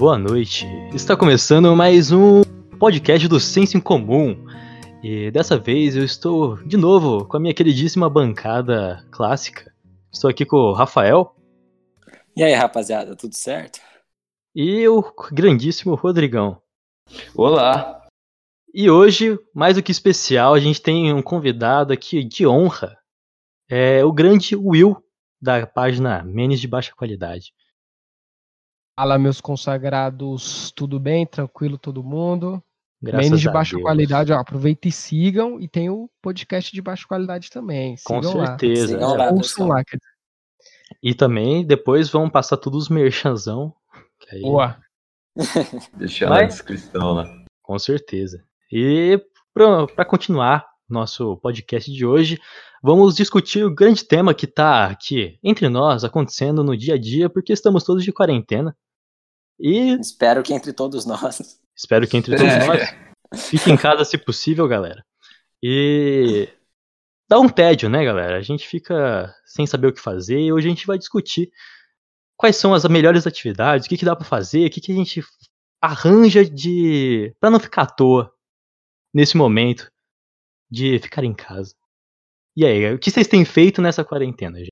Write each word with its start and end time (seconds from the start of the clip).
boa 0.00 0.16
noite. 0.16 0.66
Está 0.94 1.14
começando 1.14 1.76
mais 1.76 2.10
um 2.10 2.40
podcast 2.78 3.28
do 3.28 3.38
Senso 3.38 3.76
em 3.76 3.80
Comum. 3.82 4.46
E 5.02 5.30
dessa 5.30 5.58
vez 5.58 5.94
eu 5.94 6.02
estou 6.02 6.56
de 6.64 6.78
novo 6.78 7.26
com 7.26 7.36
a 7.36 7.40
minha 7.40 7.52
queridíssima 7.52 8.08
bancada 8.08 9.06
clássica. 9.10 9.70
Estou 10.10 10.30
aqui 10.30 10.46
com 10.46 10.56
o 10.56 10.72
Rafael. 10.72 11.36
E 12.34 12.42
aí, 12.42 12.54
rapaziada, 12.54 13.14
tudo 13.14 13.36
certo? 13.36 13.78
E 14.54 14.88
o 14.88 15.04
grandíssimo 15.30 15.94
Rodrigão. 15.94 16.62
Olá. 17.34 18.02
E 18.72 18.88
hoje, 18.88 19.38
mais 19.54 19.76
do 19.76 19.82
que 19.82 19.92
especial, 19.92 20.54
a 20.54 20.60
gente 20.60 20.80
tem 20.80 21.12
um 21.12 21.20
convidado 21.20 21.92
aqui 21.92 22.24
de 22.24 22.46
honra. 22.46 22.96
É 23.68 24.02
o 24.02 24.10
grande 24.14 24.56
Will, 24.56 24.96
da 25.38 25.66
página 25.66 26.24
Menes 26.24 26.58
de 26.58 26.66
Baixa 26.66 26.90
Qualidade. 26.96 27.52
Fala, 29.00 29.18
meus 29.18 29.40
consagrados, 29.40 30.70
tudo 30.76 31.00
bem? 31.00 31.24
Tranquilo 31.26 31.78
todo 31.78 32.04
mundo? 32.04 32.62
Graças 33.00 33.24
Menos 33.28 33.40
de 33.40 33.48
a 33.48 33.50
baixa 33.50 33.70
Deus. 33.70 33.82
qualidade, 33.82 34.30
ó, 34.30 34.36
aproveita 34.38 34.88
e 34.88 34.92
sigam. 34.92 35.58
E 35.58 35.66
tem 35.66 35.88
o 35.88 36.10
podcast 36.20 36.70
de 36.70 36.82
baixa 36.82 37.06
qualidade 37.08 37.48
também. 37.48 37.96
Com 38.04 38.22
Sigam 38.22 38.36
lá. 38.36 38.46
certeza. 38.48 38.88
Sigam 38.88 39.14
é. 39.14 39.16
lá. 39.16 39.32
Ouçam 39.32 39.68
lá. 39.68 39.82
E 41.02 41.14
também 41.14 41.64
depois 41.64 42.10
vão 42.10 42.28
passar 42.28 42.58
todos 42.58 42.82
os 42.82 42.88
merchanzão. 42.90 43.72
que 44.20 44.36
aí- 44.36 44.42
Boa. 44.42 44.76
Deixa 45.96 46.28
Vai. 46.28 46.42
na 46.42 46.48
descrição 46.48 47.12
lá. 47.14 47.24
Com 47.62 47.78
certeza. 47.78 48.44
E 48.70 49.18
para 49.54 50.04
continuar 50.04 50.66
nosso 50.86 51.38
podcast 51.38 51.90
de 51.90 52.04
hoje, 52.04 52.38
vamos 52.82 53.14
discutir 53.16 53.64
o 53.64 53.74
grande 53.74 54.04
tema 54.04 54.34
que 54.34 54.44
está 54.44 54.88
aqui 54.88 55.38
entre 55.42 55.70
nós, 55.70 56.04
acontecendo 56.04 56.62
no 56.62 56.76
dia 56.76 56.96
a 56.96 56.98
dia, 56.98 57.30
porque 57.30 57.54
estamos 57.54 57.82
todos 57.82 58.04
de 58.04 58.12
quarentena. 58.12 58.76
E 59.60 59.92
Espero 60.00 60.42
que 60.42 60.54
entre 60.54 60.72
todos 60.72 61.04
nós. 61.04 61.60
espero 61.76 62.08
que 62.08 62.16
entre 62.16 62.36
todos 62.36 62.66
nós 62.66 63.44
fique 63.48 63.70
em 63.70 63.76
casa 63.76 64.04
se 64.04 64.16
possível, 64.18 64.66
galera. 64.66 65.04
E 65.62 66.48
dá 67.28 67.38
um 67.38 67.48
tédio, 67.48 67.88
né, 67.88 68.04
galera? 68.04 68.38
A 68.38 68.42
gente 68.42 68.66
fica 68.66 69.34
sem 69.44 69.66
saber 69.66 69.88
o 69.88 69.92
que 69.92 70.00
fazer 70.00 70.40
e 70.40 70.52
hoje 70.52 70.66
a 70.66 70.70
gente 70.70 70.86
vai 70.86 70.98
discutir 70.98 71.52
quais 72.36 72.56
são 72.56 72.72
as 72.72 72.84
melhores 72.86 73.26
atividades, 73.26 73.86
o 73.86 73.88
que, 73.88 73.98
que 73.98 74.04
dá 74.04 74.16
pra 74.16 74.24
fazer, 74.24 74.66
o 74.66 74.70
que, 74.70 74.80
que 74.80 74.92
a 74.92 74.94
gente 74.94 75.22
arranja 75.80 76.44
de 76.44 77.34
para 77.38 77.50
não 77.50 77.60
ficar 77.60 77.82
à 77.82 77.86
toa 77.86 78.32
nesse 79.12 79.36
momento 79.36 79.90
de 80.70 80.98
ficar 80.98 81.24
em 81.24 81.34
casa. 81.34 81.74
E 82.56 82.64
aí, 82.64 82.94
o 82.94 82.98
que 82.98 83.10
vocês 83.10 83.28
têm 83.28 83.44
feito 83.44 83.82
nessa 83.82 84.04
quarentena, 84.04 84.58
gente? 84.58 84.70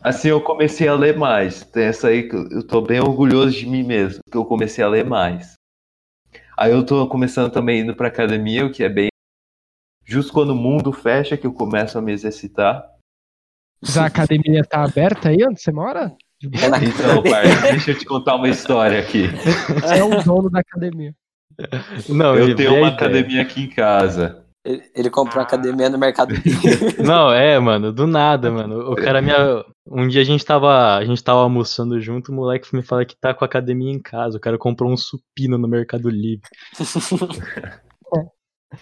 Assim 0.00 0.28
eu 0.28 0.40
comecei 0.40 0.86
a 0.88 0.94
ler 0.94 1.16
mais. 1.16 1.64
Tem 1.64 1.84
essa 1.84 2.08
aí 2.08 2.28
que 2.28 2.36
eu 2.36 2.66
tô 2.66 2.80
bem 2.80 3.00
orgulhoso 3.00 3.50
de 3.56 3.66
mim 3.66 3.82
mesmo, 3.82 4.20
que 4.30 4.36
eu 4.36 4.44
comecei 4.44 4.82
a 4.84 4.88
ler 4.88 5.04
mais. 5.04 5.54
Aí 6.56 6.72
eu 6.72 6.84
tô 6.84 7.06
começando 7.08 7.50
também 7.52 7.80
indo 7.80 7.94
pra 7.94 8.08
academia, 8.08 8.64
o 8.64 8.72
que 8.72 8.82
é 8.84 8.88
bem. 8.88 9.08
Justo 10.04 10.32
quando 10.32 10.50
o 10.50 10.54
mundo 10.56 10.92
fecha 10.92 11.36
que 11.36 11.46
eu 11.46 11.52
começo 11.52 11.98
a 11.98 12.02
me 12.02 12.12
exercitar. 12.12 12.86
Mas 13.82 13.98
a 13.98 14.06
academia 14.06 14.64
tá 14.64 14.84
aberta 14.84 15.28
aí 15.28 15.44
onde 15.44 15.60
você 15.60 15.72
mora? 15.72 16.16
Então, 16.42 17.22
pai, 17.22 17.44
deixa 17.72 17.90
eu 17.90 17.98
te 17.98 18.04
contar 18.04 18.36
uma 18.36 18.48
história 18.48 19.00
aqui. 19.00 19.26
Você 19.28 19.98
é 19.98 20.04
o 20.04 20.22
dono 20.22 20.48
da 20.50 20.60
academia. 20.60 21.14
Não, 22.08 22.36
Eu 22.36 22.54
tenho 22.54 22.70
uma 22.70 22.78
ideia. 22.80 22.94
academia 22.94 23.42
aqui 23.42 23.62
em 23.62 23.68
casa. 23.70 24.45
Ele, 24.66 24.82
ele 24.96 25.10
comprou 25.10 25.40
a 25.40 25.44
academia 25.44 25.88
no 25.88 25.96
Mercado 25.96 26.34
Livre. 26.34 27.00
Não, 27.02 27.30
é, 27.32 27.56
mano, 27.60 27.92
do 27.92 28.04
nada, 28.04 28.50
mano. 28.50 28.90
O 28.90 28.96
cara 28.96 29.22
me. 29.22 29.30
Um 29.88 30.08
dia 30.08 30.22
a 30.22 30.24
gente 30.24 30.44
tava. 30.44 30.96
A 30.96 31.04
gente 31.04 31.22
tava 31.22 31.38
almoçando 31.40 32.00
junto, 32.00 32.32
o 32.32 32.34
moleque 32.34 32.74
me 32.74 32.82
fala 32.82 33.04
que 33.04 33.14
tá 33.16 33.32
com 33.32 33.44
a 33.44 33.46
academia 33.46 33.92
em 33.92 34.00
casa. 34.02 34.36
O 34.38 34.40
cara 34.40 34.58
comprou 34.58 34.90
um 34.90 34.96
supino 34.96 35.56
no 35.56 35.68
Mercado 35.68 36.10
Livre. 36.10 36.48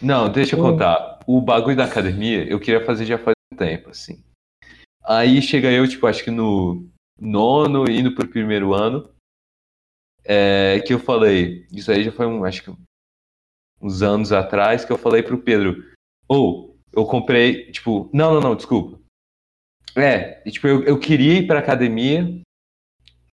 Não, 0.00 0.30
deixa 0.32 0.56
eu 0.56 0.60
Hum. 0.64 0.70
contar. 0.72 1.20
O 1.26 1.40
bagulho 1.40 1.76
da 1.76 1.84
academia 1.84 2.44
eu 2.48 2.58
queria 2.58 2.84
fazer 2.84 3.04
já 3.04 3.18
faz 3.18 3.34
um 3.52 3.56
tempo, 3.56 3.90
assim. 3.90 4.24
Aí 5.04 5.40
chega 5.42 5.70
eu, 5.70 5.86
tipo, 5.86 6.06
acho 6.06 6.24
que 6.24 6.30
no 6.30 6.88
nono, 7.20 7.84
indo 7.90 8.14
pro 8.14 8.26
primeiro 8.26 8.72
ano, 8.72 9.08
é, 10.24 10.80
que 10.80 10.94
eu 10.94 10.98
falei, 10.98 11.66
isso 11.70 11.92
aí 11.92 12.02
já 12.02 12.10
foi 12.10 12.26
um, 12.26 12.42
acho 12.44 12.62
que 12.64 12.72
uns 13.84 14.00
anos 14.02 14.32
atrás, 14.32 14.84
que 14.84 14.90
eu 14.90 14.96
falei 14.96 15.22
pro 15.22 15.38
Pedro, 15.38 15.84
ou, 16.26 16.76
eu 16.92 17.04
comprei, 17.04 17.70
tipo, 17.70 18.08
não, 18.12 18.32
não, 18.34 18.40
não, 18.40 18.56
desculpa. 18.56 18.98
É, 19.94 20.42
e, 20.46 20.50
tipo, 20.50 20.66
eu, 20.66 20.82
eu 20.84 20.98
queria 20.98 21.34
ir 21.34 21.46
pra 21.46 21.58
academia, 21.58 22.40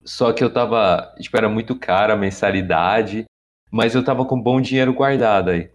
só 0.04 0.34
que 0.34 0.44
eu 0.44 0.52
tava, 0.52 1.16
tipo, 1.20 1.36
era 1.38 1.48
muito 1.48 1.76
cara 1.80 2.14
a 2.14 2.18
mensalidade, 2.18 3.26
mas 3.72 3.96
eu 3.96 4.04
tava 4.04 4.26
com 4.26 4.40
bom 4.40 4.60
dinheiro 4.60 4.94
guardado 4.94 5.52
aí. 5.52 5.72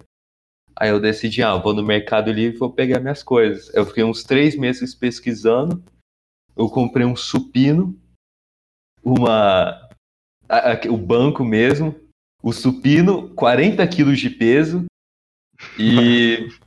Aí 0.78 0.90
eu 0.90 1.00
decidi, 1.00 1.42
ah, 1.42 1.56
vou 1.56 1.72
no 1.72 1.82
Mercado 1.82 2.30
Livre 2.30 2.56
e 2.56 2.58
vou 2.58 2.70
pegar 2.70 3.00
minhas 3.00 3.22
coisas. 3.22 3.72
Eu 3.74 3.86
fiquei 3.86 4.04
uns 4.04 4.22
três 4.22 4.54
meses 4.54 4.94
pesquisando. 4.94 5.82
Eu 6.54 6.68
comprei 6.68 7.06
um 7.06 7.16
supino, 7.16 7.98
uma. 9.02 9.70
a- 10.48 10.72
a- 10.72 10.80
o 10.90 10.96
banco 10.98 11.42
mesmo, 11.44 11.94
o 12.46 12.52
supino, 12.52 13.34
40 13.34 13.84
quilos 13.88 14.20
de 14.20 14.30
peso 14.30 14.84
e. 15.76 16.48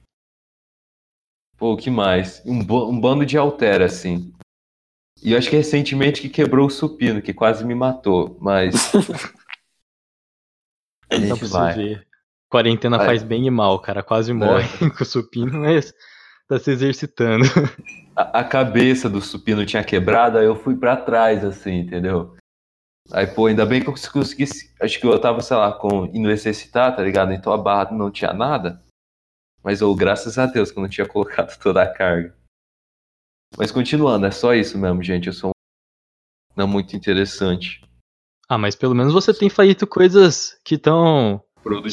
Pô, 1.58 1.72
o 1.74 1.78
que 1.78 1.90
mais? 1.90 2.44
Um, 2.46 2.60
um 2.60 3.00
bando 3.00 3.26
de 3.26 3.38
altera, 3.38 3.86
assim. 3.86 4.34
E 5.24 5.32
eu 5.32 5.38
acho 5.38 5.50
que 5.50 5.56
recentemente 5.56 6.22
que 6.22 6.28
quebrou 6.28 6.68
o 6.68 6.70
supino, 6.70 7.22
que 7.22 7.34
quase 7.34 7.64
me 7.64 7.74
matou, 7.74 8.38
mas. 8.42 8.92
A 11.10 11.16
gente 11.16 11.46
vai. 11.46 11.74
ver. 11.74 12.08
Quarentena 12.50 12.98
Vai. 12.98 13.08
faz 13.08 13.24
bem 13.24 13.48
e 13.48 13.50
mal, 13.50 13.80
cara. 13.80 14.04
Quase 14.04 14.34
morre 14.34 14.68
com 14.92 15.04
o 15.04 15.06
supino, 15.06 15.60
mas 15.62 15.94
tá 16.48 16.60
se 16.60 16.72
exercitando. 16.72 17.46
a, 18.16 18.40
a 18.40 18.44
cabeça 18.44 19.10
do 19.10 19.22
supino 19.22 19.66
tinha 19.66 19.84
quebrado, 19.84 20.38
aí 20.38 20.46
eu 20.46 20.58
fui 20.58 20.76
pra 20.76 20.98
trás, 20.98 21.46
assim, 21.46 21.80
entendeu? 21.80 22.36
Aí, 23.12 23.26
pô, 23.26 23.48
ainda 23.48 23.66
bem 23.66 23.82
que 23.82 23.90
eu 23.90 23.94
consegui. 23.94 24.46
Acho 24.82 25.00
que 25.00 25.06
eu 25.06 25.20
tava, 25.20 25.42
sei 25.42 25.58
lá, 25.58 25.72
com, 25.72 26.06
indo 26.14 26.30
exercitar, 26.30 26.96
tá 26.96 27.02
ligado? 27.02 27.34
Então 27.34 27.52
a 27.52 27.58
barra 27.58 27.92
não 27.92 28.12
tinha 28.12 28.34
nada. 28.34 28.82
Mas 29.64 29.82
eu, 29.82 29.94
graças 29.96 30.38
a 30.38 30.46
Deus, 30.46 30.72
que 30.72 30.78
eu 30.78 30.84
não 30.84 30.90
tinha 30.90 31.08
colocado 31.10 31.58
toda 31.60 31.82
a 31.82 31.92
carga. 31.92 32.36
Mas 33.58 33.72
continuando, 33.72 34.26
é 34.26 34.32
só 34.32 34.54
isso 34.54 34.78
mesmo, 34.78 35.02
gente. 35.02 35.28
Eu 35.28 35.34
sou 35.34 35.50
um. 35.50 35.54
Não 36.56 36.68
muito 36.68 36.96
interessante. 36.96 37.82
Ah, 38.48 38.58
mas 38.58 38.76
pelo 38.76 38.96
menos 38.96 39.14
você 39.14 39.34
tem 39.34 39.50
feito 39.50 39.88
coisas 39.88 40.60
que 40.64 40.76
estão 40.76 41.42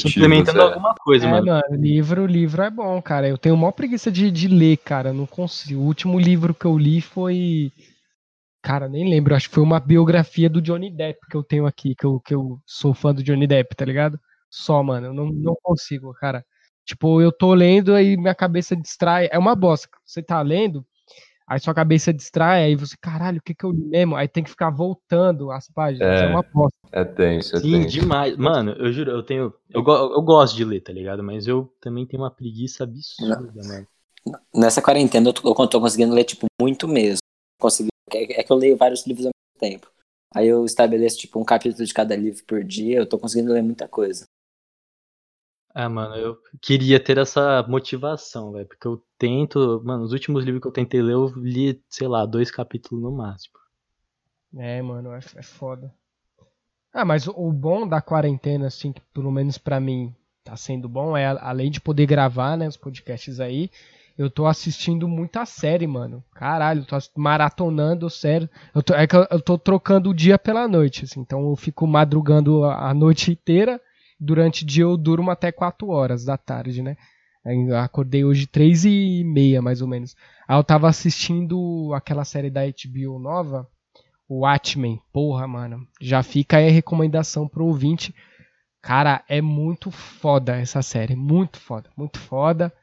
implementando 0.05 0.61
alguma 0.61 0.93
coisa, 0.95 1.25
É, 1.25 1.29
mano. 1.29 1.45
mano, 1.45 1.75
livro, 1.75 2.25
livro 2.25 2.61
é 2.61 2.69
bom, 2.69 3.01
cara. 3.01 3.27
Eu 3.27 3.37
tenho 3.37 3.57
maior 3.57 3.71
preguiça 3.71 4.11
de, 4.11 4.31
de 4.31 4.47
ler, 4.47 4.77
cara. 4.77 5.13
Não 5.13 5.25
consigo. 5.25 5.81
O 5.81 5.85
último 5.85 6.19
livro 6.19 6.53
que 6.53 6.65
eu 6.65 6.77
li 6.77 7.01
foi. 7.01 7.71
Cara, 8.61 8.89
nem 8.89 9.09
lembro. 9.09 9.35
Acho 9.35 9.49
que 9.49 9.55
foi 9.55 9.63
uma 9.63 9.79
biografia 9.79 10.49
do 10.49 10.61
Johnny 10.61 10.89
Depp 10.91 11.19
que 11.29 11.37
eu 11.37 11.43
tenho 11.43 11.65
aqui, 11.65 11.95
que 11.95 12.05
eu, 12.05 12.19
que 12.19 12.33
eu 12.33 12.59
sou 12.65 12.93
fã 12.93 13.13
do 13.13 13.23
Johnny 13.23 13.47
Depp, 13.47 13.75
tá 13.75 13.85
ligado? 13.85 14.19
Só, 14.49 14.81
mano. 14.83 15.07
Eu 15.07 15.13
não, 15.13 15.27
não 15.27 15.55
consigo, 15.61 16.13
cara. 16.13 16.43
Tipo, 16.85 17.21
eu 17.21 17.31
tô 17.31 17.53
lendo 17.53 17.93
aí 17.93 18.15
minha 18.17 18.35
cabeça 18.35 18.75
distrai. 18.75 19.27
É 19.31 19.37
uma 19.37 19.55
bosta. 19.55 19.87
Você 20.05 20.23
tá 20.23 20.41
lendo, 20.41 20.85
aí 21.45 21.59
sua 21.59 21.73
cabeça 21.73 22.13
distrai, 22.13 22.63
aí 22.63 22.75
você, 22.75 22.95
caralho, 23.01 23.39
o 23.39 23.41
que 23.41 23.53
que 23.53 23.65
eu 23.65 23.71
li 23.71 23.85
mesmo? 23.85 24.15
Aí 24.15 24.27
tem 24.27 24.43
que 24.43 24.49
ficar 24.49 24.69
voltando 24.69 25.51
as 25.51 25.67
páginas. 25.69 26.21
É, 26.21 26.25
É. 26.25 26.27
uma 26.27 26.43
bosta. 26.43 26.77
É 26.93 27.03
tenso, 27.03 27.57
é 27.57 27.59
Sim, 27.59 27.71
tenso. 27.83 27.89
demais. 27.89 28.37
Mano, 28.37 28.71
eu 28.71 28.91
juro, 28.93 29.11
eu 29.11 29.21
tenho. 29.21 29.53
Eu, 29.69 29.83
eu 29.85 30.21
gosto 30.21 30.55
de 30.55 30.63
ler, 30.63 30.79
tá 30.81 30.93
ligado? 30.93 31.21
Mas 31.21 31.45
eu 31.45 31.69
também 31.81 32.05
tenho 32.05 32.23
uma 32.23 32.31
preguiça 32.31 32.85
absurda, 32.85 33.61
mano. 33.67 33.85
Nessa 34.55 34.81
quarentena 34.81 35.29
eu 35.29 35.33
tô, 35.33 35.49
eu 35.49 35.67
tô 35.67 35.79
conseguindo 35.81 36.13
ler, 36.13 36.23
tipo, 36.23 36.45
muito 36.61 36.87
mesmo. 36.87 37.19
Consegui, 37.59 37.89
é, 38.13 38.41
é 38.41 38.43
que 38.43 38.51
eu 38.51 38.57
leio 38.57 38.77
vários 38.77 39.05
livros 39.05 39.25
ao 39.25 39.31
mesmo 39.33 39.59
tempo. 39.77 39.91
Aí 40.35 40.47
eu 40.47 40.65
estabeleço, 40.65 41.17
tipo, 41.17 41.39
um 41.39 41.45
capítulo 41.45 41.85
de 41.85 41.93
cada 41.93 42.15
livro 42.15 42.43
por 42.45 42.63
dia, 42.63 42.97
eu 42.97 43.07
tô 43.07 43.17
conseguindo 43.19 43.53
ler 43.53 43.63
muita 43.63 43.87
coisa. 43.87 44.25
Ah, 45.73 45.87
mano, 45.89 46.15
eu 46.15 46.37
queria 46.61 46.99
ter 47.01 47.17
essa 47.19 47.63
motivação, 47.69 48.51
velho. 48.51 48.67
Porque 48.67 48.87
eu 48.87 49.01
tento. 49.17 49.81
Mano, 49.85 50.03
os 50.03 50.11
últimos 50.11 50.43
livros 50.43 50.61
que 50.61 50.67
eu 50.67 50.71
tentei 50.71 51.01
ler, 51.01 51.13
eu 51.13 51.27
li, 51.37 51.81
sei 51.89 52.07
lá, 52.07 52.25
dois 52.25 52.49
capítulos 52.51 53.01
no 53.03 53.11
máximo. 53.11 53.57
É, 54.57 54.81
mano, 54.81 55.13
é, 55.13 55.19
é 55.35 55.41
foda. 55.43 55.93
Ah, 56.93 57.05
mas 57.05 57.27
o, 57.27 57.31
o 57.31 57.51
bom 57.53 57.87
da 57.87 58.01
quarentena, 58.01 58.67
assim, 58.67 58.91
que 58.91 59.01
pelo 59.13 59.31
menos 59.31 59.57
pra 59.57 59.79
mim 59.79 60.13
tá 60.43 60.55
sendo 60.57 60.89
bom, 60.89 61.15
é 61.15 61.25
a- 61.27 61.49
além 61.49 61.69
de 61.71 61.79
poder 61.81 62.05
gravar, 62.05 62.57
né, 62.57 62.67
os 62.67 62.77
podcasts 62.77 63.39
aí, 63.39 63.69
eu 64.17 64.29
tô 64.31 64.47
assistindo 64.47 65.07
muita 65.07 65.45
série, 65.45 65.85
mano. 65.85 66.23
Caralho, 66.33 66.85
tô 66.85 66.97
maratonando 67.15 68.09
série. 68.09 68.49
Eu 68.73 68.81
tô, 68.81 68.93
é 68.95 69.05
que 69.05 69.15
eu, 69.15 69.27
eu 69.29 69.39
tô 69.39 69.57
trocando 69.57 70.09
o 70.09 70.13
dia 70.13 70.39
pela 70.39 70.67
noite, 70.67 71.05
assim, 71.05 71.19
então 71.19 71.49
eu 71.49 71.55
fico 71.55 71.85
madrugando 71.85 72.63
a, 72.63 72.89
a 72.89 72.93
noite 72.93 73.31
inteira. 73.31 73.79
Durante 74.19 74.63
o 74.63 74.65
dia 74.65 74.83
eu 74.83 74.97
durmo 74.97 75.29
até 75.29 75.51
4 75.51 75.89
horas 75.89 76.25
da 76.25 76.35
tarde, 76.37 76.81
né? 76.81 76.97
Eu 77.45 77.77
acordei 77.77 78.25
hoje 78.25 78.47
três 78.47 78.83
e 78.83 79.23
meia, 79.23 79.61
mais 79.61 79.81
ou 79.81 79.87
menos. 79.87 80.15
Aí 80.47 80.57
eu 80.57 80.63
tava 80.63 80.89
assistindo 80.89 81.93
aquela 81.93 82.25
série 82.25 82.49
da 82.49 82.61
HBO 82.65 83.19
nova, 83.19 83.67
o 84.27 84.39
Watchmen. 84.39 84.99
Porra, 85.13 85.47
mano. 85.47 85.87
Já 86.01 86.23
fica 86.23 86.57
aí 86.57 86.67
a 86.67 86.71
recomendação 86.71 87.47
pro 87.47 87.65
ouvinte. 87.65 88.13
Cara, 88.81 89.23
é 89.29 89.41
muito 89.41 89.91
foda 89.91 90.57
essa 90.57 90.81
série. 90.81 91.15
Muito 91.15 91.57
foda. 91.59 91.89
Muito 91.95 92.19
foda. 92.19 92.73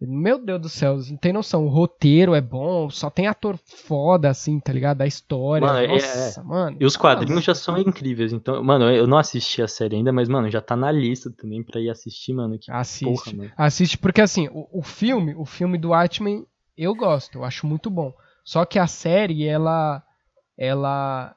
Meu 0.00 0.38
Deus 0.38 0.60
do 0.60 0.68
céu, 0.68 0.96
não 1.08 1.16
tem 1.16 1.32
noção. 1.32 1.64
O 1.64 1.68
roteiro 1.68 2.34
é 2.34 2.40
bom, 2.40 2.90
só 2.90 3.08
tem 3.08 3.26
ator 3.26 3.56
foda, 3.56 4.28
assim, 4.28 4.58
tá 4.60 4.72
ligado? 4.72 5.00
A 5.00 5.06
história. 5.06 5.66
Mano, 5.66 5.78
é- 5.78 5.86
Nossa, 5.88 6.40
é. 6.40 6.44
mano. 6.44 6.76
E 6.80 6.84
os 6.84 6.96
quadrinhos 6.96 7.36
Nossa. 7.36 7.46
já 7.46 7.54
são 7.54 7.78
incríveis. 7.78 8.32
Então, 8.32 8.62
mano, 8.62 8.90
eu 8.90 9.06
não 9.06 9.16
assisti 9.18 9.62
a 9.62 9.68
série 9.68 9.96
ainda, 9.96 10.12
mas, 10.12 10.28
mano, 10.28 10.50
já 10.50 10.60
tá 10.60 10.76
na 10.76 10.90
lista 10.90 11.30
também 11.30 11.62
pra 11.62 11.80
ir 11.80 11.88
assistir, 11.90 12.34
mano. 12.34 12.58
Que 12.58 12.70
Assiste. 12.70 13.04
porra, 13.04 13.36
mano. 13.36 13.52
Assiste, 13.56 13.96
porque 13.96 14.20
assim, 14.20 14.48
o, 14.52 14.68
o 14.80 14.82
filme, 14.82 15.34
o 15.36 15.44
filme 15.44 15.78
do 15.78 15.90
Watchmen, 15.90 16.44
eu 16.76 16.94
gosto, 16.94 17.38
eu 17.38 17.44
acho 17.44 17.66
muito 17.66 17.88
bom. 17.88 18.12
Só 18.44 18.64
que 18.64 18.78
a 18.78 18.86
série, 18.86 19.46
ela. 19.46 20.02
Ela. 20.58 21.34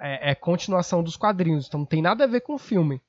É, 0.00 0.32
é 0.32 0.34
continuação 0.34 1.02
dos 1.02 1.16
quadrinhos, 1.16 1.66
então 1.68 1.80
não 1.80 1.86
tem 1.86 2.02
nada 2.02 2.24
a 2.24 2.26
ver 2.26 2.40
com 2.40 2.54
o 2.54 2.58
filme. 2.58 3.00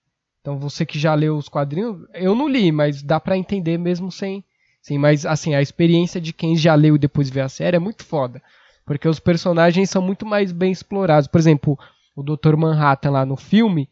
Então 0.42 0.60
você 0.60 0.86
que 0.86 1.00
já 1.00 1.16
leu 1.16 1.36
os 1.36 1.50
quadrinhos, 1.50 2.06
eu 2.14 2.36
não 2.36 2.48
li, 2.48 2.72
mas 2.72 3.02
dá 3.02 3.20
pra 3.20 3.36
entender 3.36 3.78
mesmo 3.80 4.12
sem. 4.12 4.44
Sim, 4.86 5.00
mas 5.00 5.26
assim, 5.26 5.56
a 5.56 5.64
experiência 5.64 6.22
de 6.22 6.32
quem 6.32 6.56
já 6.56 6.76
leu 6.76 6.96
e 6.96 7.00
depois 7.00 7.28
vê 7.28 7.42
a 7.42 7.50
série 7.50 7.76
é 7.76 7.80
muito 7.80 8.06
foda. 8.06 8.40
Porque 8.86 9.08
os 9.08 9.20
personagens 9.20 9.90
são 9.90 10.00
muito 10.00 10.28
mais 10.28 10.52
bem 10.52 10.72
explorados. 10.72 11.28
Por 11.28 11.40
exemplo, 11.40 11.76
o 12.16 12.22
Dr. 12.22 12.56
Manhattan 12.56 13.10
lá 13.10 13.26
no 13.26 13.36
filme, 13.36 13.90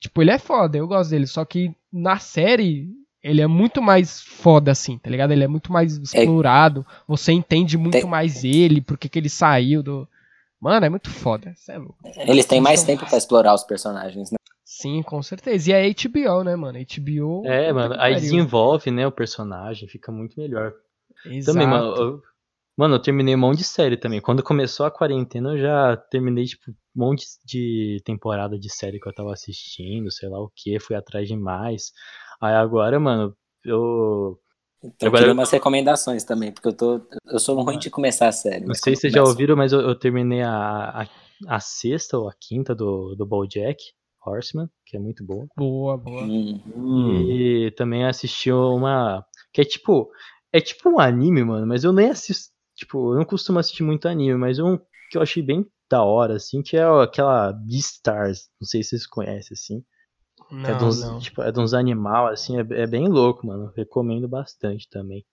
tipo, 0.00 0.20
ele 0.20 0.32
é 0.32 0.38
foda, 0.38 0.76
eu 0.76 0.88
gosto 0.88 1.10
dele. 1.10 1.28
Só 1.28 1.44
que 1.44 1.72
na 1.92 2.18
série, 2.18 2.88
ele 3.22 3.40
é 3.40 3.46
muito 3.46 3.80
mais 3.80 4.20
foda, 4.20 4.72
assim, 4.72 4.98
tá 4.98 5.08
ligado? 5.08 5.30
Ele 5.30 5.44
é 5.44 5.48
muito 5.48 5.72
mais 5.72 5.96
explorado. 5.96 6.84
Você 7.06 7.30
entende 7.30 7.78
muito 7.78 7.92
Tem- 7.92 8.04
mais 8.04 8.42
ele, 8.42 8.80
porque 8.80 9.08
que 9.08 9.20
ele 9.20 9.28
saiu 9.28 9.80
do. 9.80 10.08
Mano, 10.60 10.86
é 10.86 10.90
muito 10.90 11.08
foda. 11.08 11.54
É 11.68 11.78
louco. 11.78 11.98
Eles 12.16 12.46
têm 12.46 12.60
mais 12.60 12.82
tempo 12.82 13.06
pra 13.06 13.16
explorar 13.16 13.54
os 13.54 13.62
personagens, 13.62 14.32
né? 14.32 14.36
Sim, 14.76 15.02
com 15.02 15.22
certeza. 15.22 15.70
E 15.70 15.72
é 15.72 15.88
HBO, 15.88 16.44
né, 16.44 16.54
mano? 16.54 16.78
HBO. 16.78 17.46
É, 17.46 17.72
mano, 17.72 17.94
aí 17.94 18.12
pariu. 18.12 18.20
desenvolve, 18.20 18.90
né, 18.90 19.06
o 19.06 19.12
personagem, 19.12 19.88
fica 19.88 20.12
muito 20.12 20.38
melhor. 20.38 20.74
Exato. 21.24 21.54
Também, 21.54 21.66
mano, 21.66 21.96
eu, 21.96 22.22
mano, 22.76 22.94
eu 22.96 22.98
terminei 22.98 23.34
um 23.34 23.38
monte 23.38 23.58
de 23.58 23.64
série 23.64 23.96
também. 23.96 24.20
Quando 24.20 24.42
começou 24.42 24.84
a 24.84 24.90
quarentena, 24.90 25.52
eu 25.52 25.58
já 25.58 25.96
terminei, 25.96 26.44
tipo, 26.44 26.70
um 26.70 26.74
monte 26.94 27.24
de 27.42 28.02
temporada 28.04 28.58
de 28.58 28.70
série 28.70 29.00
que 29.00 29.08
eu 29.08 29.14
tava 29.14 29.32
assistindo, 29.32 30.12
sei 30.12 30.28
lá 30.28 30.38
o 30.38 30.52
que, 30.54 30.78
fui 30.78 30.94
atrás 30.94 31.26
de 31.26 31.36
mais. 31.36 31.92
Aí 32.38 32.54
agora, 32.54 33.00
mano, 33.00 33.34
eu. 33.64 34.38
Então 34.84 35.08
Agora 35.08 35.32
umas 35.32 35.50
recomendações 35.50 36.22
também, 36.22 36.52
porque 36.52 36.68
eu 36.68 36.74
tô. 36.74 37.00
Eu 37.24 37.38
sou 37.38 37.58
ruim 37.62 37.78
de 37.78 37.88
começar 37.88 38.28
a 38.28 38.32
série. 38.32 38.60
Não 38.60 38.68
mas 38.68 38.80
sei 38.80 38.94
se 38.94 39.00
vocês 39.00 39.12
já 39.14 39.22
ouviram, 39.22 39.56
mas 39.56 39.72
eu, 39.72 39.80
eu 39.80 39.98
terminei 39.98 40.42
a, 40.42 41.02
a, 41.02 41.08
a 41.48 41.60
sexta 41.60 42.18
ou 42.18 42.28
a 42.28 42.34
quinta 42.38 42.74
do, 42.74 43.14
do 43.14 43.24
Bojack 43.24 43.82
Horseman, 44.26 44.68
que 44.84 44.96
é 44.96 45.00
muito 45.00 45.24
boa. 45.24 45.46
Boa, 45.56 45.96
boa. 45.96 46.22
Hum. 46.24 47.30
E 47.30 47.70
também 47.76 48.04
assisti 48.04 48.50
uma. 48.52 49.24
Que 49.52 49.60
é 49.62 49.64
tipo. 49.64 50.10
É 50.52 50.60
tipo 50.60 50.88
um 50.90 50.98
anime, 50.98 51.44
mano, 51.44 51.66
mas 51.66 51.84
eu 51.84 51.92
nem 51.92 52.10
assisto. 52.10 52.52
Tipo, 52.74 53.12
eu 53.12 53.18
não 53.18 53.24
costumo 53.24 53.58
assistir 53.58 53.82
muito 53.82 54.06
anime, 54.08 54.36
mas 54.36 54.58
um 54.58 54.76
que 55.10 55.16
eu 55.16 55.22
achei 55.22 55.42
bem 55.42 55.66
da 55.90 56.02
hora, 56.02 56.36
assim, 56.36 56.62
que 56.62 56.76
é 56.76 56.82
aquela 56.84 57.52
Beastars. 57.52 58.48
Não 58.60 58.66
sei 58.66 58.82
se 58.82 58.90
vocês 58.90 59.06
conhecem, 59.06 59.54
assim. 59.54 59.84
é 60.64 60.74
de 60.74 60.80
Não, 60.80 60.88
uns, 60.88 61.00
não. 61.00 61.18
tipo, 61.18 61.42
é 61.42 61.52
de 61.52 61.60
uns 61.60 61.74
animal, 61.74 62.26
assim, 62.28 62.56
é, 62.58 62.60
é 62.82 62.86
bem 62.86 63.08
louco, 63.08 63.46
mano. 63.46 63.72
Recomendo 63.76 64.28
bastante 64.28 64.88
também. 64.90 65.24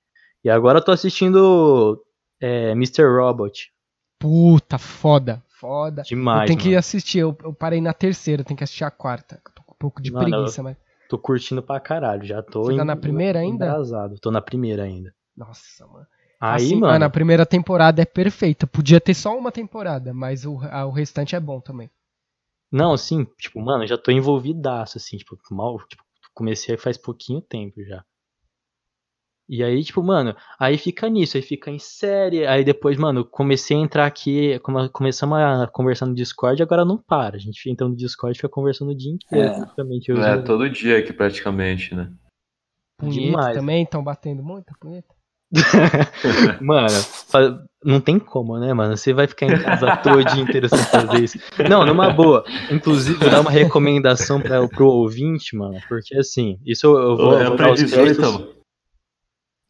E 0.44 0.50
agora 0.50 0.80
eu 0.80 0.84
tô 0.84 0.92
assistindo 0.92 2.01
é, 2.42 2.72
Mr. 2.72 3.04
Robot. 3.06 3.72
Puta, 4.19 4.78
foda. 4.78 5.42
Foda. 5.63 6.01
Demais, 6.04 6.42
eu 6.42 6.48
tenho 6.48 6.60
que 6.60 6.68
mano. 6.68 6.80
assistir, 6.80 7.19
eu, 7.19 7.38
eu 7.42 7.54
parei 7.54 7.80
na 7.80 7.94
terceira, 7.94 8.44
tenho 8.44 8.57
que 8.57 8.63
assistir 8.65 8.83
a 8.83 8.92
quarta. 8.92 9.42
Tô 9.56 9.63
com 9.63 9.74
um 9.74 9.77
pouco 9.80 10.01
de 10.01 10.12
Mano, 10.12 10.30
preguiça, 10.30 10.62
mas. 10.62 10.75
Tô 11.07 11.18
curtindo 11.18 11.63
pra 11.63 11.80
caralho. 11.80 12.25
Já 12.25 12.42
tô. 12.44 12.63
Você 12.63 12.75
tá 12.75 12.83
em- 12.83 12.86
na 12.86 12.95
primeira 12.98 13.39
ainda? 13.39 13.65
embrasado. 13.65 14.19
Tô 14.19 14.30
na 14.30 14.42
primeira 14.42 14.83
ainda. 14.83 15.13
Nossa, 15.38 15.88
mano. 15.88 16.06
Aí, 16.39 16.65
Assim, 16.65 16.75
mano. 16.80 17.06
a 17.06 17.10
primeira 17.10 17.45
temporada 17.45 18.01
é 18.01 18.06
perfeita. 18.06 18.68
Podia 18.68 19.00
ter 19.00 19.13
só 19.13 19.38
uma 19.38 19.51
temporada, 19.54 20.13
mas 20.13 20.45
o, 20.45 20.60
a- 20.69 20.86
o 20.86 20.92
restante 20.92 21.33
é 21.36 21.39
bom 21.39 21.62
também. 21.62 21.89
Não, 22.69 22.92
assim, 22.92 23.25
tipo, 23.38 23.62
mano, 23.62 23.83
eu 23.83 23.88
já 23.88 23.98
tô 23.98 24.12
envolvidaço, 24.12 24.98
assim, 24.98 25.15
tipo, 25.15 25.38
mal, 25.51 25.77
tipo, 25.88 26.04
comecei 26.33 26.75
faz 26.75 26.98
pouquinho 26.98 27.39
tempo 27.39 27.81
já. 27.86 28.04
E 29.50 29.62
aí, 29.62 29.84
tipo, 29.84 30.01
mano, 30.01 30.34
aí 30.57 30.78
fica 30.78 31.10
nisso, 31.10 31.36
aí 31.38 31.44
fica 31.44 31.69
em 31.69 31.78
série, 31.78 32.45
aí 32.48 32.63
depois, 32.63 32.98
mano, 32.98 33.25
comecei 33.25 33.75
a 33.75 33.80
entrar 33.81 34.06
aqui, 34.06 34.57
come- 34.60 34.88
começamos 34.90 35.38
a 35.38 35.68
conversar 35.68 36.06
no 36.06 36.16
Discord, 36.16 36.63
agora 36.63 36.86
não 36.86 36.98
para. 36.98 37.36
A 37.36 37.40
gente 37.40 37.69
entra 37.69 37.88
no 37.88 37.95
Discord 37.95 38.34
e 38.34 38.38
fica 38.38 38.50
conversando 38.50 38.92
o 38.92 38.98
dia 38.98 39.12
inteiro, 39.12 39.50
É. 39.50 39.54
praticamente. 39.56 40.12
É, 40.12 40.13
uso- 40.13 40.44
todo 40.45 40.69
dia 40.69 40.98
aqui 40.98 41.12
praticamente, 41.12 41.94
né? 41.94 42.10
Punheta 43.00 43.19
Demais. 43.22 43.57
também, 43.57 43.84
estão 43.84 44.01
batendo 44.04 44.42
muita 44.42 44.72
punheta. 44.80 45.13
Mano, 46.62 46.88
não 47.84 48.00
tem 48.01 48.18
como, 48.18 48.57
né, 48.60 48.74
mano? 48.74 48.96
Você 48.98 49.13
vai 49.13 49.28
ficar 49.28 49.48
em 49.48 49.62
casa 49.62 49.98
todo 49.98 50.24
dia 50.24 50.42
inteiro 50.42 50.68
sem 50.69 50.80
fazer 50.80 51.24
isso. 51.24 51.38
Não, 51.69 51.86
numa 51.86 52.10
boa. 52.12 52.44
Inclusive, 52.72 53.30
dar 53.30 53.42
uma 53.42 53.51
recomendação 53.51 54.42
pra, 54.42 54.68
pro 54.68 54.88
ouvinte, 54.88 55.56
mano, 55.56 55.80
porque 55.88 56.16
assim, 56.18 56.57
isso 56.66 56.88
eu, 56.88 56.98
eu 56.98 57.18
vou, 57.18 57.39
é 57.39 57.46
pra 57.56 57.66
dar 57.68 57.72
os 57.74 57.80
18, 57.80 58.04
créditos. 58.16 58.31
mano. 58.34 58.62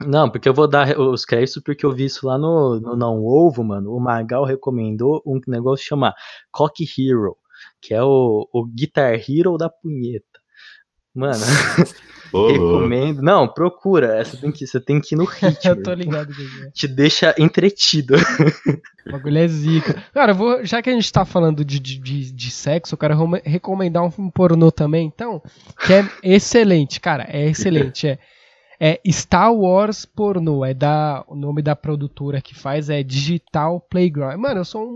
Não, 0.08 0.30
porque 0.30 0.48
eu 0.48 0.54
vou 0.54 0.68
dar 0.68 0.98
os 1.00 1.26
créditos 1.26 1.62
porque 1.64 1.86
eu 1.86 1.92
vi 1.92 2.06
isso 2.06 2.28
lá 2.28 2.38
no, 2.38 2.80
no 2.80 2.96
Não 2.96 3.24
Ovo, 3.24 3.64
mano. 3.64 3.92
O 3.94 4.00
Magal 4.00 4.46
recomendou 4.46 5.22
um 5.26 5.40
negócio 5.48 5.86
chamado 5.86 6.16
Cock 6.52 6.84
Hero, 6.84 7.36
que 7.82 7.94
é 7.94 8.04
o, 8.04 8.48
o 8.52 8.66
Guitar 8.66 9.14
Hero 9.14 9.58
da 9.58 9.70
punheta. 9.70 10.26
Mano, 11.16 11.34
louco. 12.34 12.54
recomendo. 12.54 13.22
Não, 13.22 13.48
procura. 13.48 14.26
Você 14.26 14.38
tem 14.38 14.52
que, 14.52 14.66
você 14.66 14.80
tem 14.80 15.00
que 15.00 15.14
ir 15.14 15.18
no 15.18 15.26
ritmo. 15.30 15.72
Eu 15.72 15.84
tô 15.84 15.94
ligado 15.94 16.34
que. 16.34 16.72
Te 16.72 16.88
deixa 16.88 17.36
entretido. 17.38 18.16
O 19.06 19.12
bagulho 19.12 19.38
é 19.38 19.48
zica. 19.48 20.04
Cara, 20.12 20.34
vou, 20.34 20.66
já 20.66 20.82
que 20.82 20.90
a 20.90 20.94
gente 20.94 21.12
tá 21.12 21.24
falando 21.24 21.64
de, 21.64 21.80
de, 21.80 22.00
de, 22.00 22.32
de 22.32 22.52
sexo, 22.52 22.96
eu 22.96 22.98
quero 22.98 23.16
recomendar 23.44 24.04
um 24.04 24.10
filme 24.10 24.32
pornô 24.32 24.72
também, 24.72 25.06
então, 25.06 25.42
que 25.86 25.94
é 25.94 26.10
excelente, 26.24 27.00
cara, 27.00 27.28
é 27.30 27.48
excelente. 27.48 28.08
É, 28.08 28.18
é 28.86 29.00
Star 29.12 29.54
Wars 29.54 30.06
Pornô, 30.06 30.66
é 30.66 30.74
da, 30.74 31.24
o 31.28 31.36
nome 31.36 31.62
da 31.62 31.76
produtora 31.76 32.42
que 32.42 32.54
faz 32.54 32.90
é 32.90 33.02
Digital 33.02 33.80
Playground. 33.80 34.38
Mano, 34.38 34.60
eu 34.60 34.66
sou 34.66 34.84
um, 34.84 34.88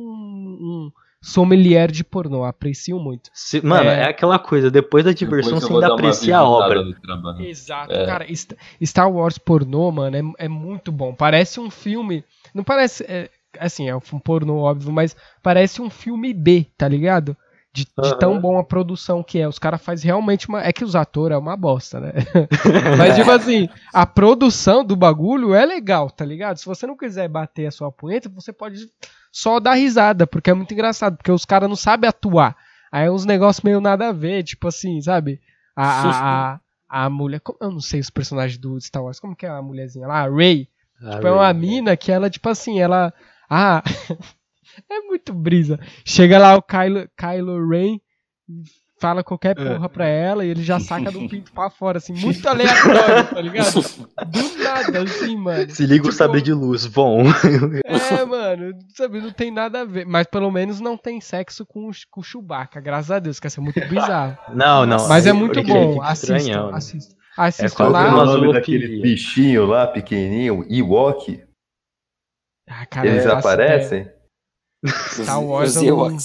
um 0.90 0.92
sommelier 1.22 1.90
de 1.92 2.04
pornô, 2.04 2.44
aprecio 2.44 3.00
muito. 3.00 3.30
Se- 3.34 3.62
mano, 3.66 3.90
É. 3.90 4.02
é... 4.02 4.04
aquela 4.10 4.38
coisa, 4.38 4.70
depois 4.70 5.06
da 5.06 5.12
diversão 5.14 5.54
Depois 5.60 5.64
você 5.70 5.74
ainda 5.74 5.94
aprecia 5.94 6.38
a 6.38 6.44
obra. 6.44 6.84
Exato, 7.40 7.94
É. 7.94 8.06
cara, 8.06 8.26
St- 8.36 8.56
Star 8.84 9.12
Wars 9.12 9.38
pornô, 9.38 9.92
mano, 9.92 10.18
é, 10.38 10.46
é 10.46 10.48
muito 10.50 10.92
bom. 10.92 11.14
Parece 11.14 11.60
um 11.60 11.70
filme. 11.70 12.24
Não 12.54 12.64
parece. 12.64 13.04
é, 13.08 13.30
assim, 13.60 13.88
é 13.90 13.96
um 13.96 14.00
pornô, 14.00 14.58
óbvio, 14.58 14.92
mas 14.92 15.16
parece 15.42 15.82
um 15.82 15.90
filme 15.90 16.34
B, 16.34 16.68
tá 16.78 16.88
ligado? 16.88 17.36
De, 17.78 17.86
de 17.86 17.92
Aham. 18.10 18.18
tão 18.18 18.40
bom 18.42 18.58
a 18.58 18.64
produção 18.64 19.22
que 19.22 19.38
é. 19.40 19.48
Os 19.48 19.60
caras 19.60 19.80
fazem 19.82 20.08
realmente 20.08 20.50
uma. 20.50 20.64
É 20.64 20.74
que 20.74 20.84
os 20.84 20.96
atores 20.96 21.36
é 21.36 21.38
uma 21.38 21.56
bosta, 21.56 22.00
né? 22.00 22.12
mas, 22.98 23.16
tipo 23.16 23.30
assim, 23.30 23.70
a 23.94 24.06
produção 24.06 24.84
do 24.84 24.96
bagulho 24.96 25.54
é 25.54 25.64
legal, 25.66 26.10
tá 26.10 26.26
ligado? 26.26 26.58
Se 26.58 26.66
você 26.66 26.88
não 26.88 26.98
quiser 26.98 27.28
bater 27.28 27.68
a 27.68 27.72
sua 27.72 27.92
punheta, 27.92 28.30
você 28.30 28.52
pode 28.52 28.80
só 29.32 29.60
dar 29.60 29.74
risada, 29.76 30.26
porque 30.26 30.50
é 30.50 30.54
muito 30.56 30.74
engraçado, 30.74 31.18
porque 31.18 31.32
os 31.32 31.46
caras 31.46 31.70
não 31.70 31.76
sabem 31.76 32.10
atuar. 32.10 32.56
Aí 32.92 33.06
é 33.06 33.12
uns 33.12 33.26
negócios 33.26 33.64
meio 33.64 33.80
nada 33.80 34.08
a 34.10 34.12
ver, 34.14 34.44
tipo 34.44 34.68
assim, 34.68 35.00
sabe? 35.02 35.40
A, 35.76 35.86
a, 35.86 36.60
a, 36.90 37.06
a 37.06 37.10
mulher. 37.12 37.42
como- 37.42 37.60
Eu 37.62 37.70
não 37.70 37.80
sei 37.82 38.00
os 38.00 38.10
personagens 38.10 38.58
do 38.58 38.80
Star 38.82 39.04
Wars. 39.04 39.20
Como 39.20 39.36
que 39.36 39.46
é 39.46 39.50
a 39.50 39.62
mulherzinha 39.62 40.08
lá? 40.08 40.24
A 40.24 40.30
Ray. 40.30 40.68
Tipo, 41.00 41.28
é 41.28 41.32
uma 41.32 41.44
Ray, 41.44 41.54
mina 41.54 41.96
que 41.96 42.12
ela, 42.12 42.28
tipo 42.30 42.50
assim, 42.50 42.80
ela. 42.80 43.14
Ah. 43.48 43.84
é 44.90 45.02
muito 45.02 45.34
brisa. 45.34 45.80
Chega 46.06 46.38
lá 46.40 46.56
o 46.56 46.62
Kylo, 46.62 47.08
Kylo 47.18 47.68
Ren, 47.70 47.98
fala 49.00 49.24
qualquer 49.24 49.58
É. 49.60 49.64
porra 49.74 49.88
pra 49.90 50.08
ela 50.08 50.44
e 50.46 50.50
ele 50.50 50.64
já 50.64 50.80
saca 50.80 51.12
do 51.12 51.20
pinto 51.30 51.52
pra 51.52 51.70
fora, 51.70 51.98
assim, 52.00 52.14
muito 52.14 52.48
aleatório, 52.48 53.28
tá 53.30 53.42
ligado? 53.42 53.74
Do 54.28 54.64
nada, 54.64 55.04
assim, 55.04 55.36
mano. 55.38 55.70
Se 55.70 55.84
liga 55.86 56.02
o 56.04 56.10
Tipo, 56.10 56.12
saber 56.14 56.42
de 56.42 56.52
luz, 56.54 56.86
bom. 56.88 57.24
É, 57.86 58.26
mano, 58.26 58.74
sabe, 58.96 59.20
não 59.22 59.32
tem 59.32 59.52
nada 59.52 59.82
a 59.82 59.86
ver. 59.86 60.06
Mas 60.06 60.26
pelo 60.28 60.50
menos 60.50 60.80
não 60.80 60.98
tem 60.98 61.20
sexo 61.22 61.66
com, 61.66 61.90
o- 61.90 61.92
com 62.10 62.22
o 62.22 62.24
Chewbacca, 62.24 62.80
graças 62.80 63.12
a 63.12 63.20
Deus, 63.20 63.40
que 63.40 63.46
ia 63.46 63.50
ser 63.52 63.60
muito 63.62 63.80
bizarro. 63.88 64.38
Não, 64.54 64.86
não. 64.86 65.08
Mas 65.10 65.28
é 65.28 65.34
muito 65.34 65.54
porque 65.56 65.72
bom, 65.72 66.02
assista, 66.02 66.38
estranhão, 66.38 66.72
né? 66.72 66.78
assista. 66.78 67.16
Que 67.76 67.82
é 67.84 67.86
lá. 67.86 68.08
o 68.24 68.26
nome 68.26 68.54
daquele 68.54 69.00
bichinho 69.02 69.66
lá, 69.68 69.86
pequenininho, 69.86 70.66
Ewok? 70.70 71.44
Ah, 72.68 72.86
cara, 72.88 73.08
Eles 73.08 73.26
aparecem? 73.28 74.10
Star 74.86 75.44
Wars 75.44 75.76
Os 75.76 75.84
eu 75.84 75.98
não-. 75.98 76.18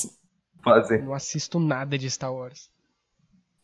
Fazem. 0.64 1.02
Não 1.02 1.14
assisto 1.14 1.58
nada 1.58 1.98
de 1.98 2.08
Star 2.10 2.32
Wars. 2.32 2.70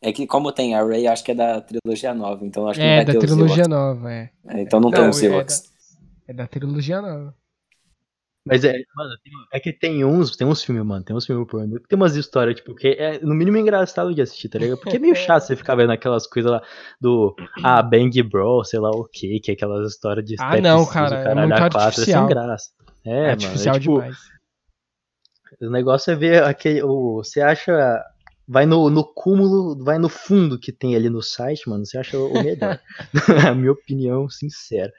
É 0.01 0.13
que 0.13 0.25
como 0.25 0.51
tem 0.51 0.75
a 0.75 0.83
Ray, 0.83 1.07
acho 1.07 1.23
que 1.23 1.31
é 1.31 1.35
da 1.35 1.61
trilogia 1.61 2.13
nova, 2.13 2.45
então 2.45 2.67
acho 2.67 2.79
que 2.79 2.85
não 2.85 2.91
É, 2.93 2.95
vai 3.03 3.05
da 3.13 3.19
trilogia 3.19 3.67
nova, 3.67 4.13
é. 4.13 4.29
É, 4.47 4.61
então 4.61 4.79
não, 4.79 4.89
tem 4.91 5.01
Não, 5.01 5.09
os 5.09 5.21
é 5.21 5.25
Ewoks. 5.25 5.63
É 6.27 6.33
da 6.33 6.47
trilogia 6.47 7.01
nova. 7.01 7.35
Mas 8.45 8.63
é, 8.63 8.71
mano, 8.95 9.11
tem- 9.23 9.33
é 9.53 9.59
que 9.59 9.71
tem 9.73 10.03
uns, 10.05 10.35
tem 10.35 10.47
uns 10.47 10.63
filmes, 10.63 10.83
mano, 10.85 11.03
tem 11.03 11.15
uns 11.15 11.25
filmes 11.25 11.47
pornô, 11.47 11.79
que 11.79 11.87
tem 11.87 11.97
umas 11.97 12.15
histórias, 12.15 12.55
tipo, 12.55 12.73
que 12.73 12.87
é 12.87 13.19
no 13.19 13.35
mínimo 13.35 13.57
engraçado 13.57 14.15
de 14.15 14.21
assistir, 14.21 14.47
tá 14.49 14.57
ligado? 14.57 14.79
Porque 14.79 14.95
é 14.95 14.99
meio 14.99 15.13
chato 15.15 15.43
você 15.43 15.55
ficar 15.55 15.75
vendo 15.75 15.91
aquelas 15.91 16.25
coisas 16.25 16.49
lá 16.51 16.61
do, 16.99 17.35
ah, 17.63 17.83
Bang 17.83 18.23
Bro, 18.23 18.63
sei 18.63 18.79
lá 18.79 18.89
o 18.89 19.03
que, 19.05 19.39
que 19.41 19.51
é 19.51 19.53
aquelas 19.53 19.91
histórias 19.91 20.25
de 20.25 20.35
Ah, 20.39 20.59
não, 20.61 20.85
cara, 20.85 21.25
o 21.25 21.27
é 21.29 21.35
muito 21.35 21.53
é 21.53 21.63
artificial. 21.63 22.27
sem 22.27 22.35
graça. 22.35 22.69
É, 23.05 23.09
É 23.11 23.13
mano, 23.21 23.31
artificial 23.31 23.75
é, 23.75 23.79
tipo, 23.79 23.93
demais. 24.01 24.17
O 25.61 25.69
negócio 25.69 26.11
é 26.11 26.15
ver 26.15 26.43
aquele, 26.43 26.81
o, 26.83 27.17
você 27.17 27.41
acha, 27.41 28.01
vai 28.47 28.65
no, 28.65 28.89
no 28.89 29.03
cúmulo, 29.03 29.83
vai 29.83 29.97
no 29.97 30.09
fundo 30.09 30.59
que 30.59 30.71
tem 30.71 30.95
ali 30.95 31.09
no 31.09 31.21
site, 31.21 31.69
mano, 31.69 31.85
você 31.85 31.97
acha 31.97 32.17
o 32.17 32.33
melhor. 32.33 32.79
a 33.47 33.53
minha 33.53 33.71
opinião 33.71 34.29
sincera. 34.29 34.91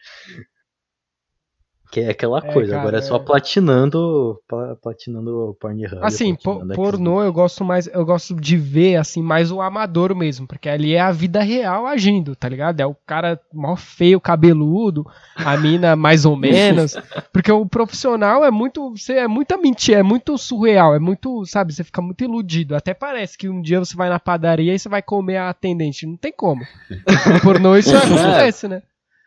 Que 1.90 2.00
é 2.00 2.10
aquela 2.10 2.38
É, 2.38 2.52
coisa, 2.52 2.70
cara, 2.70 2.82
agora 2.82 2.98
é 2.98 3.02
só 3.02 3.16
é. 3.16 3.18
platinando, 3.18 4.40
pla- 4.46 4.76
platinando 4.76 5.50
o 5.50 5.54
Pornhub. 5.54 5.98
Assim, 6.02 6.36
pornô 6.74 7.20
eu 7.22 7.32
gosto 7.32 7.64
mais, 7.64 7.88
eu 7.88 8.04
gosto 8.06 8.34
de 8.36 8.56
ver 8.56 8.96
assim 8.96 9.20
mais 9.20 9.50
o 9.50 9.60
amador 9.60 10.14
mesmo, 10.14 10.46
porque 10.46 10.68
ali 10.68 10.94
é 10.94 11.00
a 11.00 11.10
vida 11.10 11.42
real 11.42 11.86
agindo, 11.86 12.36
tá 12.36 12.48
ligado? 12.48 12.78
É 12.80 12.86
o 12.86 12.94
cara 13.06 13.40
mó 13.52 13.74
feio, 13.74 14.20
cabeludo, 14.20 15.04
a 15.34 15.56
mina 15.56 15.96
mais 15.96 16.24
ou 16.24 16.36
menos, 16.36 16.96
porque 17.32 17.50
o 17.50 17.66
profissional 17.66 18.44
é 18.44 18.50
muito, 18.52 18.90
você 18.96 19.14
é 19.14 19.26
muita 19.28 19.56
mentira, 19.56 19.98
é 19.98 20.02
muito 20.04 20.38
surreal, 20.38 20.94
é 20.94 21.00
muito, 21.00 21.44
sabe, 21.44 21.72
você 21.72 21.82
fica 21.82 22.00
muito 22.00 22.22
iludido. 22.22 22.76
Até 22.76 22.94
parece 22.94 23.36
que 23.36 23.48
um 23.48 23.60
dia 23.60 23.80
você 23.80 23.96
vai 23.96 24.08
na 24.08 24.20
padaria 24.20 24.74
e 24.74 24.78
você 24.78 24.88
vai 24.88 25.02
comer 25.02 25.38
a 25.38 25.50
atendente, 25.50 26.06
não 26.06 26.16
tem 26.16 26.32
como. 26.32 26.62
Pornô 27.42 27.76
isso 27.76 27.96
acontece, 27.96 28.68
né? 28.68 28.82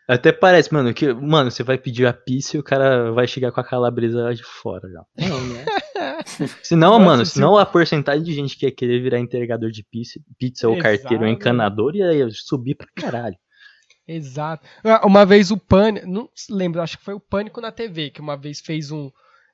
Até 0.06 0.32
parece, 0.32 0.72
mano, 0.72 0.92
que, 0.92 1.12
mano, 1.14 1.50
você 1.50 1.62
vai 1.62 1.78
pedir 1.78 2.06
a 2.06 2.12
pizza 2.12 2.56
e 2.56 2.60
o 2.60 2.62
cara 2.62 3.10
vai 3.12 3.26
chegar 3.26 3.50
com 3.52 3.60
a 3.60 3.64
calabresa 3.64 4.22
lá 4.22 4.34
de 4.34 4.42
fora 4.44 4.86
já. 4.90 5.02
Não, 5.28 5.40
né? 5.46 5.64
Senão, 6.62 6.92
Nossa, 6.98 7.04
mano, 7.04 7.24
se- 7.26 7.32
senão 7.32 7.56
a 7.56 7.64
porcentagem 7.64 8.22
de 8.22 8.32
gente 8.34 8.56
que 8.56 8.66
ia 8.66 8.72
querer 8.72 9.00
virar 9.02 9.18
entregador 9.18 9.70
de 9.70 9.82
pizza, 9.82 10.20
pizza 10.38 10.68
ou 10.68 10.76
carteiro 10.78 11.22
ou 11.24 11.28
encanador 11.28 11.94
ia 11.96 12.28
subir 12.30 12.74
pra 12.74 12.86
caralho. 12.94 13.36
Exato. 14.06 14.66
Ah, 14.84 15.06
Uma 15.06 15.24
vez 15.24 15.50
o 15.50 15.56
Pânico, 15.56 16.06
não 16.06 16.28
se 16.34 16.52
lembro, 16.52 16.82
acho 16.82 16.98
que 16.98 17.04
foi 17.04 17.14
o 17.14 17.20
Pânico 17.20 17.60
na 17.60 17.72
TV, 17.72 18.10
que 18.10 18.20
uma 18.20 18.36
vez 18.36 18.60
fez 18.60 18.90
um. 18.90 19.10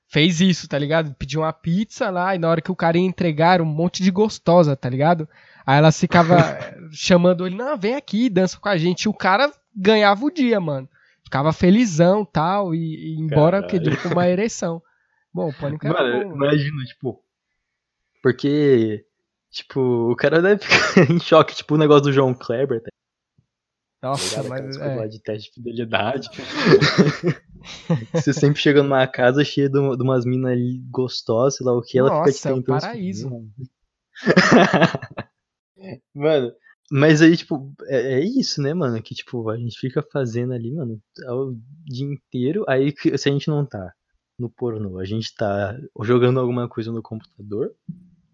Fez 0.09 0.41
isso, 0.41 0.67
tá 0.69 0.77
ligado? 0.77 1.15
Pediu 1.15 1.43
uma 1.43 1.53
pizza 1.53 2.11
lá 2.11 2.35
e 2.35 2.39
na 2.39 2.49
hora 2.49 2.61
que 2.61 2.73
o 2.73 2.77
cara 2.77 2.99
ia 2.99 3.05
entregar 3.05 3.55
era 3.55 3.63
um 3.63 3.67
monte 3.67 4.03
de 4.03 4.11
gostosa, 4.11 4.75
tá 4.77 4.89
ligado? 4.91 5.29
Aí 5.65 5.79
ela 5.79 5.93
ficava 5.93 6.35
eh, 6.59 6.75
chamando 6.91 7.47
ele, 7.47 7.55
não, 7.55 7.79
vem 7.79 7.95
aqui, 7.95 8.29
dança 8.29 8.59
com 8.59 8.69
a 8.69 8.77
gente. 8.77 9.05
E 9.05 9.09
o 9.09 9.15
cara 9.15 9.53
ganhava 9.75 10.25
o 10.25 10.31
dia, 10.31 10.61
mano. 10.61 10.89
Ficava 11.25 11.53
felizão 11.53 12.25
tal, 12.25 12.75
e, 12.75 12.79
e 13.15 13.21
embora 13.21 13.63
Caralho. 13.63 13.81
porque, 13.83 13.97
com 14.03 14.09
uma 14.15 14.29
ereção. 14.29 14.83
Bom, 15.33 15.49
o 15.49 15.53
Pânico 15.55 15.87
era 15.87 16.03
Mano, 16.03 16.29
bom. 16.31 16.35
imagina, 16.37 16.85
tipo. 16.85 17.23
Porque, 18.23 19.05
tipo, 19.51 19.81
o 19.81 20.17
cara 20.17 20.43
deve 20.43 20.63
ficar 20.65 21.09
em 21.11 21.21
choque, 21.21 21.55
tipo 21.55 21.75
o 21.75 21.79
negócio 21.79 22.03
do 22.05 22.13
João 22.13 22.35
Kleber, 22.35 22.83
tá 22.83 22.91
Nossa, 24.03 24.43
ligado? 24.43 24.49
mas 24.49 24.77
é. 24.79 25.09
de 25.09 25.23
teste 25.23 25.49
de 25.51 25.55
fidelidade. 25.55 26.29
Você 28.13 28.33
sempre 28.33 28.61
chega 28.61 28.83
numa 28.83 29.07
casa 29.07 29.45
cheia 29.45 29.69
de, 29.69 29.79
um- 29.79 29.97
de 29.97 30.03
umas 30.03 30.25
minas 30.25 30.53
ali 30.53 30.79
gostosas, 30.91 31.57
sei 31.57 31.67
lá 31.67 31.73
o 31.75 31.83
que, 31.83 31.99
ela 31.99 32.09
Nossa, 32.11 32.33
fica 32.33 32.43
te 32.43 32.49
é 32.49 32.53
um 32.55 32.63
tentando. 32.63 32.81
paraíso. 32.81 33.31
mano, 36.15 36.53
mas 36.91 37.23
aí, 37.23 37.37
tipo, 37.37 37.73
é, 37.87 38.15
é 38.15 38.21
isso, 38.25 38.61
né, 38.61 38.75
mano? 38.75 39.01
Que, 39.03 39.15
tipo, 39.15 39.49
a 39.49 39.57
gente 39.57 39.79
fica 39.79 40.03
fazendo 40.13 40.53
ali, 40.53 40.73
mano, 40.75 40.99
o 41.29 41.57
dia 41.87 42.07
inteiro. 42.07 42.65
Aí, 42.69 42.93
que- 42.93 43.17
se 43.17 43.29
a 43.29 43.33
gente 43.33 43.49
não 43.49 43.65
tá 43.65 43.93
no 44.39 44.51
pornô, 44.51 44.99
a 44.99 45.05
gente 45.05 45.35
tá 45.35 45.77
jogando 46.03 46.41
alguma 46.41 46.69
coisa 46.69 46.91
no 46.91 47.03
computador. 47.03 47.71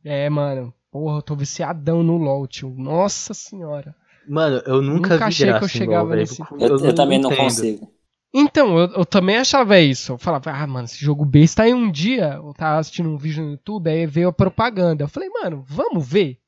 É, 0.04 0.28
mano. 0.30 0.72
Porra, 0.90 1.18
eu 1.18 1.22
tô 1.22 1.34
viciadão 1.36 2.02
no 2.02 2.16
LOL, 2.16 2.46
tio. 2.46 2.70
Nossa 2.76 3.34
senhora. 3.34 3.94
Mano, 4.28 4.62
eu 4.66 4.80
nunca, 4.80 5.14
Nunca 5.14 5.18
vi 5.18 5.24
achei 5.24 5.46
que 5.46 5.50
eu 5.52 5.58
graça 5.58 5.68
chegava 5.68 6.08
LoL, 6.08 6.16
nesse- 6.16 6.42
Eu, 6.58 6.78
eu 6.86 6.94
também 6.94 7.20
não 7.20 7.30
entendo. 7.30 7.44
consigo. 7.44 7.92
Então, 8.34 8.78
eu, 8.78 8.88
eu 8.92 9.04
também 9.06 9.36
achava 9.36 9.78
isso. 9.78 10.12
Eu 10.12 10.18
falava, 10.18 10.50
ah, 10.50 10.66
mano, 10.66 10.84
esse 10.84 10.98
jogo 10.98 11.24
besta. 11.24 11.62
Aí 11.62 11.72
um 11.74 11.90
dia 11.90 12.34
eu 12.34 12.52
tava 12.54 12.78
assistindo 12.78 13.08
um 13.08 13.16
vídeo 13.16 13.42
no 13.44 13.50
YouTube, 13.52 13.88
aí 13.90 14.06
veio 14.06 14.28
a 14.28 14.32
propaganda. 14.32 15.04
Eu 15.04 15.08
falei, 15.08 15.28
mano, 15.30 15.64
vamos 15.66 16.06
ver? 16.06 16.38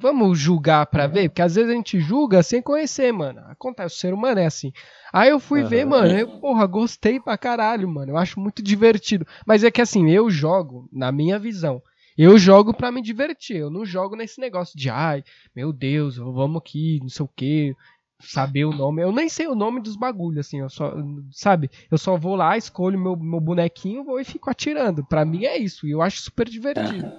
Vamos 0.00 0.38
julgar 0.38 0.86
pra 0.86 1.06
ver? 1.08 1.28
Porque 1.28 1.42
às 1.42 1.56
vezes 1.56 1.70
a 1.70 1.74
gente 1.74 1.98
julga 1.98 2.42
sem 2.42 2.62
conhecer, 2.62 3.12
mano. 3.12 3.40
Acontece, 3.48 3.96
o 3.96 3.98
ser 3.98 4.14
humano 4.14 4.38
é 4.38 4.46
assim. 4.46 4.72
Aí 5.12 5.30
eu 5.30 5.40
fui 5.40 5.64
ver, 5.64 5.82
Aham. 5.82 5.90
mano, 5.90 6.14
eu, 6.14 6.28
porra, 6.40 6.66
gostei 6.66 7.18
pra 7.18 7.36
caralho, 7.36 7.88
mano. 7.88 8.12
Eu 8.12 8.16
acho 8.16 8.38
muito 8.38 8.62
divertido. 8.62 9.26
Mas 9.44 9.64
é 9.64 9.70
que 9.70 9.82
assim, 9.82 10.08
eu 10.10 10.30
jogo, 10.30 10.88
na 10.92 11.10
minha 11.10 11.38
visão, 11.38 11.82
eu 12.16 12.38
jogo 12.38 12.72
pra 12.72 12.92
me 12.92 13.02
divertir. 13.02 13.56
Eu 13.56 13.70
não 13.70 13.84
jogo 13.84 14.14
nesse 14.14 14.40
negócio 14.40 14.78
de, 14.78 14.88
ai, 14.88 15.24
meu 15.54 15.72
Deus, 15.72 16.16
vamos 16.16 16.58
aqui, 16.58 17.00
não 17.02 17.08
sei 17.08 17.24
o 17.24 17.30
quê 17.34 17.74
saber 18.20 18.64
o 18.64 18.72
nome. 18.72 19.02
Eu 19.02 19.12
nem 19.12 19.28
sei 19.28 19.46
o 19.46 19.54
nome 19.54 19.80
dos 19.80 19.96
bagulhos, 19.96 20.46
assim, 20.46 20.58
eu 20.60 20.68
só, 20.68 20.92
sabe? 21.30 21.70
Eu 21.90 21.98
só 21.98 22.16
vou 22.16 22.34
lá, 22.34 22.56
escolho 22.56 22.98
meu, 22.98 23.16
meu 23.16 23.40
bonequinho, 23.40 24.04
vou 24.04 24.20
e 24.20 24.24
fico 24.24 24.50
atirando. 24.50 25.04
Pra 25.04 25.24
mim 25.24 25.44
é 25.44 25.56
isso, 25.56 25.86
e 25.86 25.90
eu 25.92 26.02
acho 26.02 26.20
super 26.20 26.48
divertido. 26.48 27.12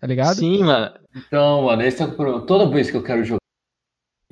Tá 0.00 0.06
ligado? 0.06 0.36
Sim, 0.36 0.64
mano. 0.64 0.94
Então, 1.14 1.62
mano, 1.64 1.82
esse 1.82 2.02
é 2.02 2.06
o 2.06 2.12
problema. 2.14 2.46
Toda 2.46 2.70
vez 2.70 2.90
que 2.90 2.96
eu 2.96 3.02
quero 3.02 3.24
jogar, 3.24 3.38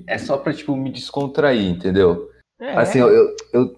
é 0.07 0.17
só 0.17 0.39
pra, 0.39 0.53
tipo, 0.53 0.75
me 0.77 0.91
descontrair, 0.91 1.69
entendeu? 1.71 2.31
É, 2.61 2.77
Assim, 2.77 2.99
eu, 2.99 3.09
eu, 3.09 3.37
eu- 3.53 3.77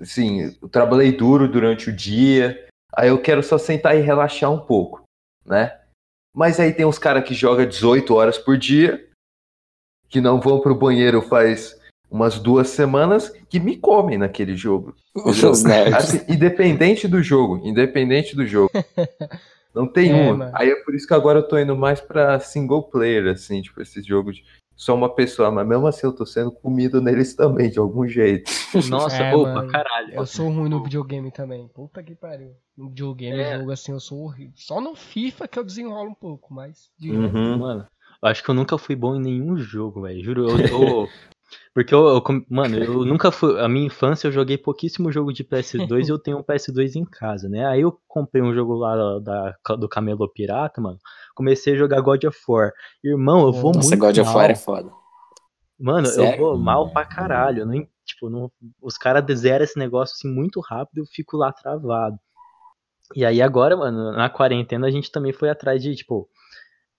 assim, 0.00 0.54
eu 0.62 0.68
trabalhei 0.68 1.12
duro 1.12 1.50
durante 1.50 1.90
o 1.90 1.96
dia, 1.96 2.66
aí 2.94 3.08
eu 3.08 3.20
quero 3.20 3.42
só 3.42 3.58
sentar 3.58 3.96
e 3.96 4.00
relaxar 4.00 4.50
um 4.50 4.60
pouco, 4.60 5.02
né? 5.44 5.78
Mas 6.34 6.58
aí 6.60 6.72
tem 6.72 6.86
uns 6.86 6.98
caras 6.98 7.24
que 7.24 7.34
jogam 7.34 7.66
18 7.66 8.14
horas 8.14 8.38
por 8.38 8.56
dia, 8.56 9.06
que 10.08 10.20
não 10.20 10.40
vão 10.40 10.60
pro 10.60 10.74
banheiro 10.74 11.20
faz 11.22 11.78
umas 12.10 12.38
duas 12.38 12.68
semanas, 12.68 13.30
que 13.48 13.58
me 13.58 13.76
comem 13.76 14.18
naquele 14.18 14.54
jogo. 14.56 14.94
Os 15.14 15.62
nerds. 15.64 15.94
Assim, 15.94 16.20
independente 16.32 17.08
do 17.08 17.22
jogo, 17.22 17.66
independente 17.66 18.36
do 18.36 18.46
jogo. 18.46 18.70
Não 19.74 19.86
tem 19.86 20.10
É, 20.10 20.14
uma. 20.14 20.36
mano. 20.36 20.52
Aí 20.54 20.70
é 20.70 20.76
por 20.84 20.94
isso 20.94 21.06
que 21.06 21.14
agora 21.14 21.38
eu 21.38 21.48
tô 21.48 21.58
indo 21.58 21.76
mais 21.76 22.00
pra 22.00 22.38
single 22.40 22.82
player, 22.82 23.26
assim, 23.32 23.62
tipo, 23.62 23.80
esses 23.80 24.04
jogos 24.04 24.36
de 24.36 24.44
só 24.76 24.94
uma 24.94 25.14
pessoa, 25.14 25.50
mas 25.50 25.66
mesmo 25.66 25.86
assim 25.86 26.06
eu 26.06 26.12
tô 26.14 26.26
sendo 26.26 26.50
comido 26.50 27.00
neles 27.00 27.34
também, 27.34 27.70
de 27.70 27.78
algum 27.78 28.06
jeito. 28.06 28.50
Nossa, 28.90 29.22
É, 29.22 29.34
opa, 29.34 29.54
mano. 29.54 29.68
caralho. 29.70 30.12
Eu 30.14 30.26
sou 30.26 30.50
ruim 30.50 30.68
no 30.68 30.82
videogame 30.82 31.30
também. 31.30 31.68
Puta 31.68 32.02
que 32.02 32.14
pariu. 32.14 32.52
No 32.76 32.88
videogame, 32.88 33.38
É. 33.38 33.58
jogo 33.58 33.70
assim, 33.70 33.92
eu 33.92 34.00
sou 34.00 34.22
horrível. 34.24 34.52
Só 34.56 34.80
no 34.80 34.94
FIFA 34.96 35.46
que 35.46 35.58
eu 35.58 35.64
desenrolo 35.64 36.10
um 36.10 36.14
pouco, 36.14 36.52
mas. 36.52 36.90
Uhum. 37.00 37.58
Mano, 37.58 37.86
eu 38.22 38.28
acho 38.28 38.42
que 38.42 38.48
eu 38.50 38.54
nunca 38.54 38.76
fui 38.76 38.96
bom 38.96 39.14
em 39.16 39.20
nenhum 39.20 39.56
jogo, 39.56 40.02
velho. 40.02 40.22
Juro, 40.24 40.50
eu, 40.50 40.56
eu- 40.66 41.08
Porque 41.74 41.94
eu, 41.94 42.06
eu 42.06 42.22
Mano, 42.48 42.76
eu 42.76 43.04
nunca 43.04 43.30
fui. 43.30 43.58
A 43.60 43.68
minha 43.68 43.86
infância 43.86 44.28
eu 44.28 44.32
joguei 44.32 44.58
pouquíssimo 44.58 45.12
jogo 45.12 45.32
de 45.32 45.44
PS2 45.44 46.06
e 46.06 46.10
eu 46.10 46.18
tenho 46.18 46.38
um 46.38 46.42
PS2 46.42 46.96
em 46.96 47.04
casa, 47.04 47.48
né? 47.48 47.66
Aí 47.66 47.80
eu 47.80 47.98
comprei 48.06 48.42
um 48.42 48.54
jogo 48.54 48.74
lá 48.74 49.18
da, 49.18 49.56
do 49.76 49.88
Camelo 49.88 50.28
Pirata, 50.28 50.80
mano. 50.80 50.98
Comecei 51.34 51.74
a 51.74 51.76
jogar 51.76 52.00
God 52.00 52.24
of 52.24 52.38
War. 52.48 52.72
Irmão, 53.02 53.46
eu 53.46 53.52
vou 53.52 53.72
Nossa, 53.72 53.88
muito 53.88 54.00
God 54.00 54.18
of 54.18 54.26
mal. 54.26 54.36
War 54.36 54.50
é 54.50 54.54
foda. 54.54 54.92
Mano, 55.78 56.06
eu 56.08 56.12
Sério? 56.12 56.38
vou 56.38 56.58
mal 56.58 56.90
pra 56.92 57.04
caralho. 57.04 57.60
Eu 57.60 57.66
não, 57.66 57.86
tipo, 58.04 58.28
não, 58.28 58.50
os 58.80 58.96
caras 58.96 59.24
zeram 59.38 59.64
esse 59.64 59.78
negócio 59.78 60.14
assim 60.14 60.28
muito 60.28 60.60
rápido 60.60 60.98
eu 60.98 61.06
fico 61.06 61.36
lá 61.36 61.52
travado. 61.52 62.18
E 63.14 63.24
aí 63.24 63.42
agora, 63.42 63.76
mano, 63.76 64.12
na 64.12 64.30
quarentena 64.30 64.86
a 64.86 64.90
gente 64.90 65.10
também 65.10 65.32
foi 65.32 65.50
atrás 65.50 65.82
de, 65.82 65.94
tipo, 65.94 66.28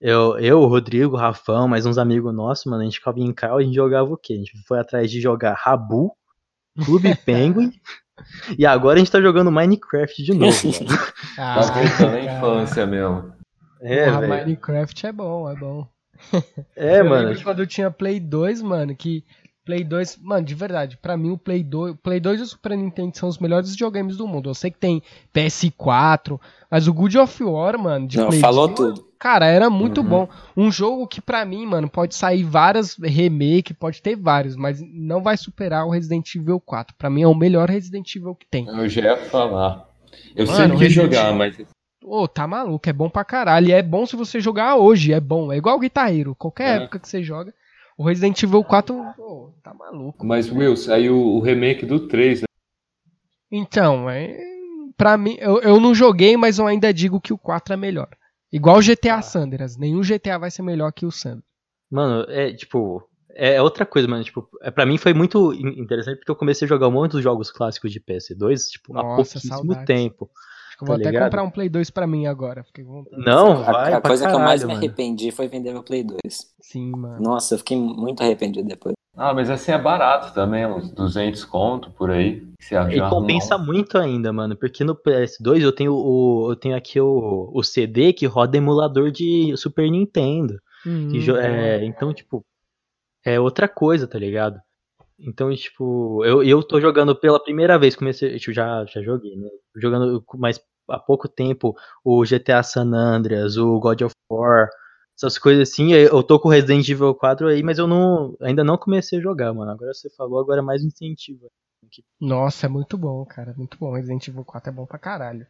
eu, 0.03 0.37
eu 0.37 0.59
o 0.59 0.67
Rodrigo, 0.67 1.15
o 1.15 1.19
Rafão, 1.19 1.67
mais 1.67 1.85
uns 1.85 1.97
amigos 1.97 2.33
nossos, 2.35 2.65
mano, 2.65 2.81
a 2.81 2.85
gente 2.85 2.97
ficava 2.99 3.19
em 3.19 3.31
casa, 3.33 3.55
a 3.55 3.61
gente 3.61 3.73
jogava 3.73 4.11
o 4.11 4.17
quê? 4.17 4.33
A 4.33 4.37
gente 4.37 4.51
foi 4.67 4.79
atrás 4.79 5.09
de 5.09 5.21
jogar 5.21 5.53
Rabu, 5.57 6.11
Clube 6.83 7.15
Penguin, 7.25 7.71
e 8.59 8.65
agora 8.65 8.95
a 8.95 8.99
gente 8.99 9.11
tá 9.11 9.21
jogando 9.21 9.51
Minecraft 9.51 10.21
de 10.23 10.33
novo, 10.33 10.55
mano. 10.67 10.99
Ah, 11.37 11.55
Tá 11.55 11.61
voltando 11.71 12.15
à 12.17 12.25
cara. 12.25 12.37
infância 12.37 12.85
mesmo. 12.85 13.33
É, 13.81 14.05
Porra. 14.11 14.27
Minecraft 14.27 15.05
é 15.07 15.11
bom, 15.11 15.49
é 15.49 15.55
bom. 15.55 15.87
É, 16.75 16.99
eu 16.99 17.05
mano. 17.05 17.21
lembro 17.21 17.35
de 17.37 17.43
quando 17.43 17.59
eu 17.59 17.67
tinha 17.67 17.89
Play 17.89 18.19
2, 18.19 18.61
mano, 18.61 18.95
que 18.95 19.23
Play 19.65 19.83
2, 19.83 20.19
mano, 20.21 20.45
de 20.45 20.53
verdade, 20.55 20.97
pra 21.01 21.17
mim 21.17 21.31
o 21.31 21.37
Play 21.37 21.63
2, 21.63 21.93
o 21.93 21.97
Play 21.97 22.19
2 22.19 22.39
e 22.39 22.43
o 22.43 22.45
Super 22.45 22.77
Nintendo 22.77 23.17
são 23.17 23.27
os 23.29 23.39
melhores 23.39 23.71
videogames 23.71 24.15
do 24.17 24.27
mundo. 24.27 24.49
Eu 24.49 24.53
sei 24.53 24.69
que 24.71 24.77
tem 24.77 25.01
PS4, 25.33 26.39
mas 26.69 26.87
o 26.87 26.93
God 26.93 27.15
of 27.15 27.43
War, 27.43 27.77
mano, 27.79 28.07
de 28.07 28.17
Não, 28.17 28.27
Play 28.27 28.39
falou 28.39 28.67
2, 28.67 28.77
tudo. 28.77 29.12
Cara, 29.23 29.45
era 29.47 29.69
muito 29.69 30.01
Uhum. 30.01 30.07
bom. 30.07 30.27
Um 30.57 30.69
jogo 30.69 31.07
que 31.07 31.21
pra 31.21 31.45
mim, 31.45 31.65
mano, 31.65 31.89
pode 31.89 32.13
sair 32.13 32.43
várias 32.43 32.97
remake, 32.97 33.73
pode 33.73 34.01
ter 34.01 34.17
vários, 34.17 34.57
mas 34.57 34.81
não 34.81 35.23
vai 35.23 35.37
superar 35.37 35.85
o 35.87 35.89
Resident 35.91 36.35
Evil 36.35 36.59
4. 36.59 36.93
Pra 36.97 37.09
mim 37.09 37.21
é 37.21 37.27
o 37.27 37.33
melhor 37.33 37.69
Resident 37.69 38.13
Evil 38.17 38.35
que 38.35 38.45
tem. 38.45 38.67
Eu 38.67 38.89
já 38.89 39.01
ia 39.01 39.15
falar. 39.15 39.87
Eu 40.35 40.45
Mano, 40.45 40.57
sempre 40.57 40.71
quis 40.77 40.81
Resident 40.89 41.13
jogar, 41.13 41.33
mas 41.33 41.57
Ô, 42.03 42.27
tá 42.27 42.45
maluco, 42.45 42.89
é 42.89 42.91
bom 42.91 43.09
pra 43.09 43.23
caralho. 43.23 43.69
E 43.69 43.71
é 43.71 43.81
bom 43.81 44.05
se 44.05 44.17
você 44.17 44.41
jogar 44.41 44.75
hoje, 44.75 45.13
é 45.13 45.21
bom. 45.21 45.53
É 45.53 45.55
igual 45.55 45.79
guitarreiro, 45.79 46.35
qualquer 46.35 46.67
É. 46.81 46.83
época 46.83 46.99
que 46.99 47.07
você 47.07 47.23
joga. 47.23 47.53
O 47.97 48.03
Resident 48.05 48.43
Evil 48.43 48.61
4, 48.61 48.93
pô, 49.15 49.53
tá 49.63 49.73
maluco. 49.73 50.25
Mas, 50.25 50.51
Will, 50.51 50.75
saiu 50.75 51.15
o 51.17 51.39
remake 51.39 51.85
do 51.85 52.09
3, 52.09 52.41
né? 52.41 52.45
Então, 53.49 54.09
é... 54.09 54.37
pra 54.97 55.17
mim, 55.17 55.37
eu, 55.39 55.61
eu 55.61 55.79
não 55.79 55.95
joguei, 55.95 56.35
mas 56.35 56.59
eu 56.59 56.67
ainda 56.67 56.93
digo 56.93 57.21
que 57.21 57.31
o 57.31 57.37
4 57.37 57.73
é 57.73 57.77
melhor. 57.77 58.09
Igual 58.53 58.77
o 58.77 58.81
GTA 58.81 59.15
Ah. 59.15 59.21
Sanders. 59.21 59.75
Nenhum 59.77 60.01
GTA 60.03 60.37
vai 60.37 60.51
ser 60.51 60.61
melhor 60.61 60.91
que 60.93 61.05
o 61.05 61.11
Sanders. 61.11 61.43
Mano, 61.91 62.25
é 62.29 62.53
tipo. 62.53 63.03
É 63.35 63.59
outra 63.59 63.83
coisa, 63.83 64.07
mano. 64.07 64.23
Tipo, 64.23 64.47
é, 64.61 64.69
pra 64.69 64.85
mim 64.85 64.95
foi 64.97 65.11
muito 65.13 65.51
in- 65.53 65.81
interessante 65.81 66.17
porque 66.17 66.29
eu 66.31 66.35
comecei 66.35 66.67
a 66.67 66.69
jogar 66.69 66.87
um 66.87 66.91
monte 66.91 67.13
dos 67.13 67.23
jogos 67.23 67.49
clássicos 67.51 67.91
de 67.91 67.99
PS2, 67.99 68.69
tipo, 68.69 68.95
há 68.95 69.01
Nossa, 69.01 69.15
pouquíssimo 69.33 69.55
saudades. 69.55 69.85
tempo. 69.85 70.29
Acho 70.69 70.77
que 70.77 70.83
eu 70.83 70.87
Tá 70.87 70.93
vou 70.93 70.95
até 71.01 71.09
ligado? 71.09 71.23
comprar 71.25 71.43
um 71.43 71.49
Play 71.49 71.67
2 71.69 71.89
pra 71.89 72.05
mim 72.05 72.27
agora. 72.27 72.63
Fiquei. 72.63 72.83
Não, 73.11 73.53
A, 73.63 73.71
vai. 73.71 73.93
a 73.93 74.01
pra 74.01 74.09
coisa 74.11 74.27
que 74.27 74.35
eu 74.35 74.39
mais 74.39 74.61
caralho, 74.61 74.67
me 74.67 74.73
mano. 74.75 74.85
arrependi 74.85 75.31
foi 75.31 75.47
vender 75.47 75.71
meu 75.73 75.81
Play 75.83 76.03
2. 76.03 76.19
Sim, 76.61 76.91
mano. 76.91 77.19
Nossa, 77.23 77.55
eu 77.55 77.57
fiquei 77.59 77.75
muito 77.77 78.21
arrependido 78.21 78.67
depois. 78.67 78.93
Ah, 79.15 79.33
mas 79.33 79.49
assim 79.49 79.71
é 79.71 79.77
barato 79.77 80.33
também, 80.33 80.65
uns 80.65 80.89
200 80.91 81.45
conto 81.45 81.91
por 81.91 82.09
aí. 82.09 82.43
E 82.91 82.99
compensa 83.09 83.57
muito 83.57 83.97
ainda, 83.97 84.33
mano, 84.33 84.55
porque 84.55 84.83
no 84.83 84.95
PS2 84.95 85.61
eu 85.61 85.71
tenho 85.71 85.93
o 85.93 86.49
eu 86.49 86.55
tenho 86.55 86.75
aqui 86.75 86.99
o, 86.99 87.51
o 87.53 87.63
CD 87.63 88.13
que 88.13 88.25
roda 88.25 88.57
emulador 88.57 89.11
de 89.11 89.55
Super 89.55 89.89
Nintendo. 89.89 90.59
Hum, 90.85 91.11
é, 91.39 91.85
então, 91.85 92.13
tipo, 92.13 92.43
é 93.23 93.39
outra 93.39 93.67
coisa, 93.67 94.07
tá 94.07 94.17
ligado? 94.17 94.59
Então, 95.19 95.53
tipo, 95.55 96.25
eu, 96.25 96.43
eu 96.43 96.63
tô 96.63 96.81
jogando 96.81 97.15
pela 97.15 97.41
primeira 97.41 97.77
vez, 97.77 97.95
comecei, 97.95 98.35
eu 98.35 98.53
já, 98.53 98.83
já 98.85 99.01
joguei, 99.01 99.35
né? 99.37 99.47
Jogando 99.75 100.23
mais 100.35 100.59
há 100.89 100.99
pouco 100.99 101.29
tempo 101.29 101.75
o 102.03 102.25
GTA 102.25 102.63
San 102.63 102.93
Andreas, 102.93 103.57
o 103.57 103.79
God 103.79 104.01
of 104.01 104.15
War, 104.29 104.69
essas 105.15 105.37
coisas 105.37 105.69
assim. 105.69 105.93
Eu 105.93 106.21
tô 106.23 106.39
com 106.39 106.47
o 106.47 106.51
Resident 106.51 106.87
Evil 106.89 107.13
4 107.15 107.47
aí, 107.47 107.63
mas 107.63 107.77
eu 107.77 107.87
não, 107.87 108.35
ainda 108.41 108.63
não 108.63 108.77
comecei 108.77 109.19
a 109.19 109.21
jogar, 109.21 109.53
mano. 109.53 109.71
Agora 109.71 109.93
você 109.93 110.09
falou, 110.09 110.39
agora 110.39 110.59
é 110.59 110.63
mais 110.63 110.83
um 110.83 110.87
incentivo. 110.87 111.51
Nossa, 112.19 112.65
é 112.65 112.69
muito 112.69 112.97
bom, 112.97 113.25
cara. 113.25 113.53
Muito 113.57 113.77
bom. 113.77 113.93
Resident 113.93 114.27
Evil 114.27 114.45
4 114.45 114.69
é 114.69 114.73
bom 114.73 114.85
pra 114.85 114.97
caralho. 114.97 115.45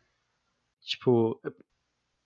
Tipo, 0.81 1.39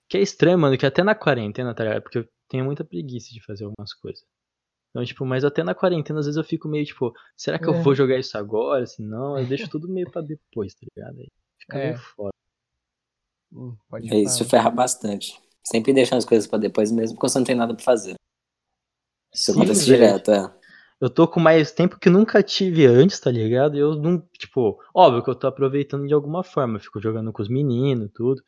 que 0.10 0.18
é 0.18 0.22
estranho, 0.22 0.58
mano, 0.58 0.78
que 0.78 0.86
até 0.86 1.04
na 1.04 1.14
quarentena, 1.14 1.76
tá 1.76 1.84
ligado? 1.84 2.02
Porque 2.02 2.18
eu 2.20 2.28
tenho 2.50 2.66
muita 2.66 2.84
preguiça 2.84 3.32
de 3.32 3.44
fazer 3.46 3.66
algumas 3.66 3.94
coisas. 3.94 4.24
Então, 4.90 5.06
tipo, 5.06 5.26
mas 5.26 5.44
até 5.44 5.64
na 5.64 5.76
quarentena, 5.76 6.20
às 6.20 6.26
vezes 6.26 6.38
eu 6.38 6.44
fico 6.44 6.68
meio, 6.68 6.86
tipo, 6.86 7.14
será 7.36 7.60
que 7.60 7.68
eu 7.68 7.76
É. 7.76 7.82
vou 7.84 7.94
jogar 7.94 8.18
isso 8.18 8.36
agora? 8.38 8.86
Se 8.88 9.02
não, 9.04 9.38
eu 9.38 9.46
deixo 9.46 9.70
tudo 9.72 9.88
meio 9.88 10.10
pra 10.10 10.22
depois, 10.22 10.74
tá 10.74 10.88
ligado? 10.96 11.20
Aí 11.20 11.28
fica 11.60 11.78
É. 11.78 11.90
meio 11.90 12.00
foda. 12.00 12.32
Hum, 13.52 13.76
pode 13.90 14.12
É, 14.12 14.18
isso 14.18 14.44
ferra 14.46 14.70
bastante. 14.72 15.40
Sempre 15.70 15.94
deixando 15.94 16.20
as 16.20 16.26
coisas 16.26 16.48
pra 16.48 16.58
depois 16.58 16.92
mesmo, 16.92 17.18
porque 17.18 17.30
você 17.30 17.40
não 17.40 17.46
tem 17.46 17.56
nada 17.56 17.74
pra 17.74 17.84
fazer. 17.84 18.16
Isso 19.34 19.52
Sim, 19.52 19.60
acontece 19.60 19.86
velho. 19.90 20.02
direto, 20.02 20.32
é. 20.32 20.54
Eu 21.00 21.10
tô 21.10 21.28
com 21.28 21.40
mais 21.40 21.72
tempo 21.72 22.00
que 22.00 22.10
nunca 22.10 22.42
tive 22.42 22.86
antes, 22.86 23.20
tá 23.20 23.30
ligado? 23.30 23.76
E 23.76 23.80
eu 23.80 23.96
não, 23.96 24.20
tipo, 24.40 24.80
óbvio 24.96 25.24
que 25.24 25.30
eu 25.30 25.36
tô 25.36 25.46
aproveitando 25.46 26.08
de 26.08 26.14
alguma 26.14 26.44
forma. 26.44 26.78
Eu 26.78 26.80
fico 26.82 27.02
jogando 27.02 27.32
com 27.32 27.42
os 27.42 27.50
meninos, 27.50 28.10
tudo. 28.16 28.42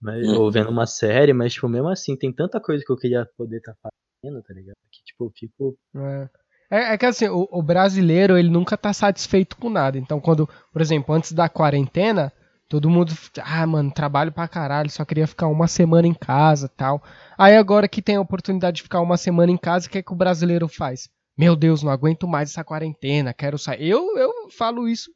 Mas, 0.00 0.26
Hum. 0.26 0.36
Ou 0.36 0.50
vendo 0.50 0.70
uma 0.70 0.86
série, 0.86 1.32
mas, 1.32 1.52
tipo, 1.52 1.68
mesmo 1.68 1.88
assim, 1.88 2.16
tem 2.16 2.32
tanta 2.32 2.60
coisa 2.60 2.82
que 2.84 2.90
eu 2.90 2.96
queria 2.96 3.28
poder 3.36 3.58
estar 3.58 3.74
fazendo, 3.82 4.42
tá 4.42 4.54
ligado? 4.54 4.74
Que, 4.90 5.02
tipo, 5.04 5.24
eu 5.26 5.32
fico. 5.36 5.76
É. 5.96 6.28
É, 6.70 6.94
é 6.94 6.98
que 6.98 7.04
assim, 7.04 7.28
o, 7.28 7.46
o 7.52 7.62
brasileiro, 7.62 8.38
ele 8.38 8.48
nunca 8.48 8.76
tá 8.78 8.92
satisfeito 8.92 9.56
com 9.58 9.68
nada. 9.68 9.98
Então, 9.98 10.18
quando, 10.18 10.48
por 10.72 10.80
exemplo, 10.80 11.14
antes 11.14 11.32
da 11.32 11.48
quarentena, 11.48 12.32
todo 12.72 12.88
mundo, 12.88 13.12
ah, 13.44 13.66
mano, 13.66 13.90
trabalho 13.92 14.32
pra 14.32 14.48
caralho, 14.48 14.88
só 14.88 15.04
queria 15.04 15.26
ficar 15.26 15.46
uma 15.46 15.68
semana 15.68 16.08
em 16.08 16.14
casa 16.14 16.70
tal. 16.74 17.02
Aí 17.36 17.54
agora 17.54 17.86
que 17.86 18.00
tem 18.00 18.16
a 18.16 18.20
oportunidade 18.22 18.76
de 18.76 18.82
ficar 18.82 19.02
uma 19.02 19.18
semana 19.18 19.52
em 19.52 19.58
casa, 19.58 19.86
o 19.86 19.90
que 19.90 19.98
é 19.98 20.02
que 20.02 20.10
o 20.10 20.16
brasileiro 20.16 20.66
faz? 20.68 21.06
Meu 21.36 21.54
Deus, 21.54 21.82
não 21.82 21.92
aguento 21.92 22.26
mais 22.26 22.48
essa 22.48 22.64
quarentena, 22.64 23.34
quero 23.34 23.58
sair. 23.58 23.90
Eu, 23.90 24.16
eu 24.16 24.32
falo 24.56 24.88
isso, 24.88 25.10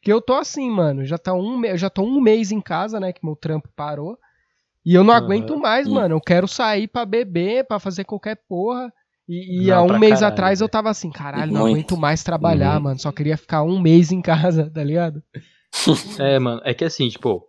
que 0.00 0.10
eu 0.10 0.18
tô 0.18 0.32
assim, 0.32 0.70
mano, 0.70 1.04
já 1.04 1.18
tá 1.18 1.34
um, 1.34 1.62
eu 1.66 1.76
já 1.76 1.90
tô 1.90 2.00
um 2.02 2.22
mês 2.22 2.50
em 2.50 2.60
casa, 2.62 2.98
né, 2.98 3.12
que 3.12 3.20
meu 3.22 3.36
trampo 3.36 3.68
parou. 3.76 4.16
E 4.82 4.94
eu 4.94 5.04
não 5.04 5.12
Aham. 5.12 5.24
aguento 5.26 5.58
mais, 5.58 5.86
mano. 5.86 6.14
Eu 6.14 6.20
quero 6.22 6.48
sair 6.48 6.88
pra 6.88 7.04
beber, 7.04 7.66
pra 7.66 7.78
fazer 7.78 8.04
qualquer 8.04 8.38
porra. 8.48 8.90
E, 9.28 9.64
e 9.66 9.68
Não, 9.68 9.76
há 9.76 9.82
um 9.82 9.98
mês 9.98 10.20
caralho, 10.20 10.32
atrás 10.32 10.60
eu 10.62 10.68
tava 10.70 10.88
assim, 10.88 11.10
caralho, 11.10 11.52
não 11.52 11.60
Muito. 11.60 11.76
aguento 11.76 11.96
mais 11.98 12.22
trabalhar, 12.24 12.76
Uhum. 12.76 12.82
mano. 12.84 12.98
Só 12.98 13.12
queria 13.12 13.36
ficar 13.36 13.62
um 13.62 13.78
mês 13.78 14.10
em 14.10 14.22
casa, 14.24 14.70
tá 14.70 14.82
ligado? 14.82 15.22
É, 16.18 16.38
mano, 16.38 16.60
é 16.64 16.72
que 16.74 16.84
assim, 16.84 17.08
tipo, 17.08 17.48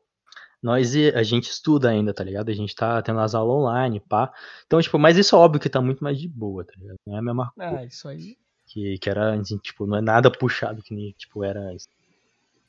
nós 0.61 0.93
a 1.13 1.23
gente 1.23 1.49
estuda 1.49 1.89
ainda, 1.89 2.13
tá 2.13 2.23
ligado? 2.23 2.49
A 2.49 2.53
gente 2.53 2.75
tá 2.75 3.01
tendo 3.01 3.19
as 3.19 3.35
aulas 3.35 3.55
online, 3.55 3.99
pá. 3.99 4.31
Então, 4.65 4.81
tipo, 4.81 4.97
mas 4.97 5.17
isso 5.17 5.35
é 5.35 5.39
óbvio 5.39 5.59
que 5.61 5.69
tá 5.69 5.81
muito 5.81 6.03
mais 6.03 6.19
de 6.19 6.27
boa, 6.27 6.63
tá 6.65 6.73
ligado? 6.77 6.97
Não 7.05 7.15
é 7.15 7.19
a 7.19 7.21
mesma 7.21 7.51
coisa 7.55 7.77
Ah, 7.77 7.85
isso 7.85 8.07
aí. 8.07 8.37
que, 8.67 8.97
que 8.97 9.09
era, 9.09 9.33
assim, 9.35 9.57
tipo, 9.57 9.85
não 9.85 9.97
é 9.97 10.01
nada 10.01 10.31
puxado 10.31 10.81
que 10.81 10.93
nem, 10.93 11.11
tipo, 11.17 11.43
era 11.43 11.59
antes. 11.59 11.87